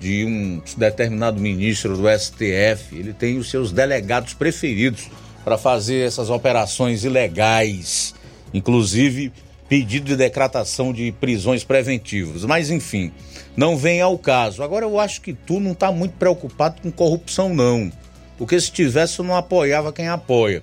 [0.00, 2.96] de um determinado ministro do STF.
[2.96, 5.08] Ele tem os seus delegados preferidos.
[5.44, 8.14] para fazer essas operações ilegais,
[8.54, 9.32] inclusive
[9.72, 12.44] pedido de decretação de prisões preventivas.
[12.44, 13.10] Mas enfim,
[13.56, 14.62] não vem ao caso.
[14.62, 17.90] Agora eu acho que tu não está muito preocupado com corrupção, não.
[18.36, 20.62] Porque se tivesse, eu não apoiava quem apoia.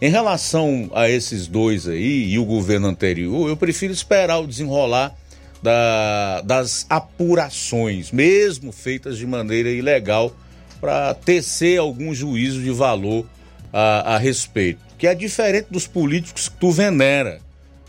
[0.00, 5.16] Em relação a esses dois aí e o governo anterior, eu prefiro esperar o desenrolar
[5.60, 10.32] da, das apurações, mesmo feitas de maneira ilegal,
[10.80, 13.26] para tecer algum juízo de valor
[13.72, 14.78] a, a respeito.
[14.96, 17.40] Que é diferente dos políticos que tu venera,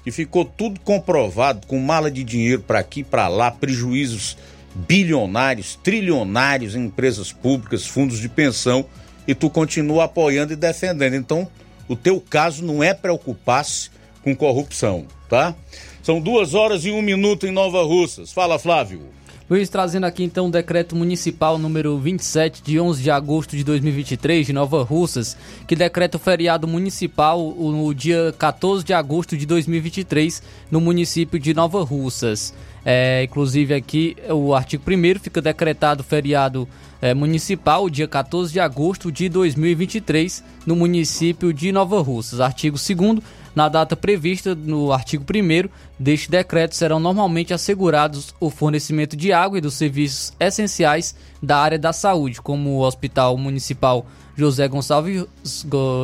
[0.09, 4.35] que ficou tudo comprovado com mala de dinheiro para aqui para lá, prejuízos
[4.73, 8.85] bilionários, trilionários em empresas públicas, fundos de pensão,
[9.27, 11.15] e tu continua apoiando e defendendo.
[11.15, 11.47] Então,
[11.87, 13.91] o teu caso não é preocupar-se
[14.23, 15.53] com corrupção, tá?
[16.01, 18.31] São duas horas e um minuto em Nova Russas.
[18.31, 19.01] Fala, Flávio.
[19.49, 24.45] Luiz, trazendo aqui então o decreto municipal número 27 de 11 de agosto de 2023
[24.45, 25.35] de Nova Russas,
[25.65, 31.51] que decreta o feriado municipal no dia 14 de agosto de 2023 no município de
[31.55, 32.53] Nova Russas.
[32.85, 36.67] É, inclusive aqui o artigo 1 fica decretado feriado
[37.01, 42.39] é, municipal dia 14 de agosto de 2023 no município de Nova Russas.
[42.39, 43.21] Artigo 2
[43.55, 49.57] na data prevista no artigo 1 deste decreto serão normalmente assegurados o fornecimento de água
[49.57, 55.25] e dos serviços essenciais da área da saúde, como o Hospital Municipal José Gonçalves,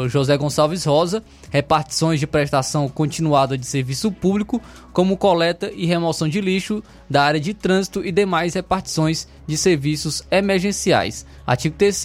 [0.09, 1.23] José Gonçalves Rosa,
[1.55, 4.61] repartições de prestação continuada de serviço público,
[4.91, 10.21] como coleta e remoção de lixo da área de trânsito e demais repartições de serviços
[10.29, 11.25] emergenciais.
[11.47, 11.95] Artigo 3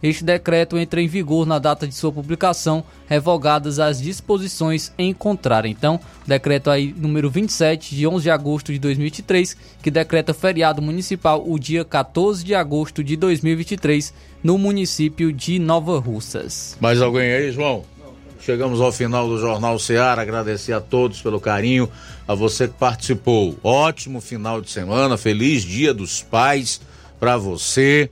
[0.00, 5.68] este decreto entra em vigor na data de sua publicação, revogadas as disposições em contrário.
[5.68, 11.42] Então, decreto aí número 27 de 11 de agosto de 2023, que decreta feriado municipal
[11.44, 16.76] o dia 14 de agosto de 2023 no município de Nova Russas.
[16.80, 17.82] Mais alguém aí, João?
[18.40, 20.22] Chegamos ao final do Jornal Ceará.
[20.22, 21.90] Agradecer a todos pelo carinho,
[22.26, 23.58] a você que participou.
[23.62, 26.80] Ótimo final de semana, feliz Dia dos Pais
[27.18, 28.08] para você.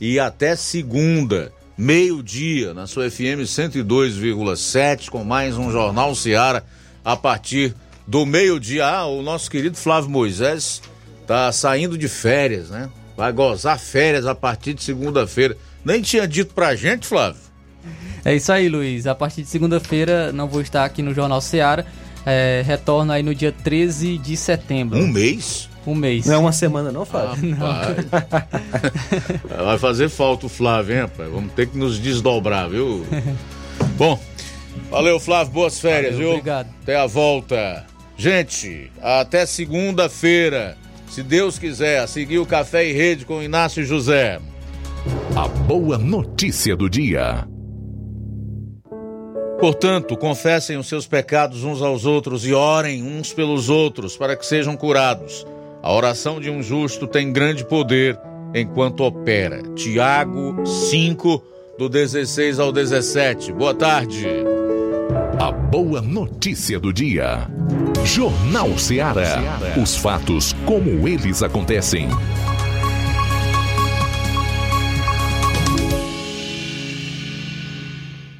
[0.00, 6.62] E até segunda, meio-dia, na sua FM 102,7, com mais um Jornal Ceará
[7.04, 7.74] a partir
[8.06, 8.86] do meio-dia.
[8.86, 10.80] Ah, o nosso querido Flávio Moisés
[11.26, 12.88] tá saindo de férias, né?
[13.16, 15.56] Vai gozar férias a partir de segunda-feira.
[15.84, 17.45] Nem tinha dito pra gente, Flávio.
[18.24, 19.06] É isso aí, Luiz.
[19.06, 21.86] A partir de segunda-feira não vou estar aqui no Jornal Seara.
[22.24, 24.98] É, retorno aí no dia 13 de setembro.
[24.98, 25.68] Um mês?
[25.86, 26.26] Um mês.
[26.26, 27.56] Não é uma semana, não, Flávio?
[27.56, 27.66] Não.
[29.64, 31.30] Vai fazer falta o Flávio, hein, rapaz?
[31.30, 33.06] Vamos ter que nos desdobrar, viu?
[33.96, 34.18] Bom,
[34.90, 35.52] valeu, Flávio.
[35.52, 36.38] Boas férias, Valeu, viu?
[36.38, 36.68] obrigado.
[36.82, 37.86] Até a volta.
[38.16, 40.76] Gente, até segunda-feira.
[41.08, 44.40] Se Deus quiser, a seguir o Café e Rede com Inácio José.
[45.36, 47.46] A boa notícia do dia.
[49.58, 54.44] Portanto, confessem os seus pecados uns aos outros e orem uns pelos outros para que
[54.44, 55.46] sejam curados.
[55.82, 58.18] A oração de um justo tem grande poder
[58.54, 59.62] enquanto opera.
[59.74, 61.42] Tiago 5,
[61.78, 63.52] do 16 ao 17.
[63.52, 64.26] Boa tarde.
[65.38, 67.48] A boa notícia do dia.
[68.04, 69.42] Jornal Ceará.
[69.80, 72.08] Os fatos como eles acontecem.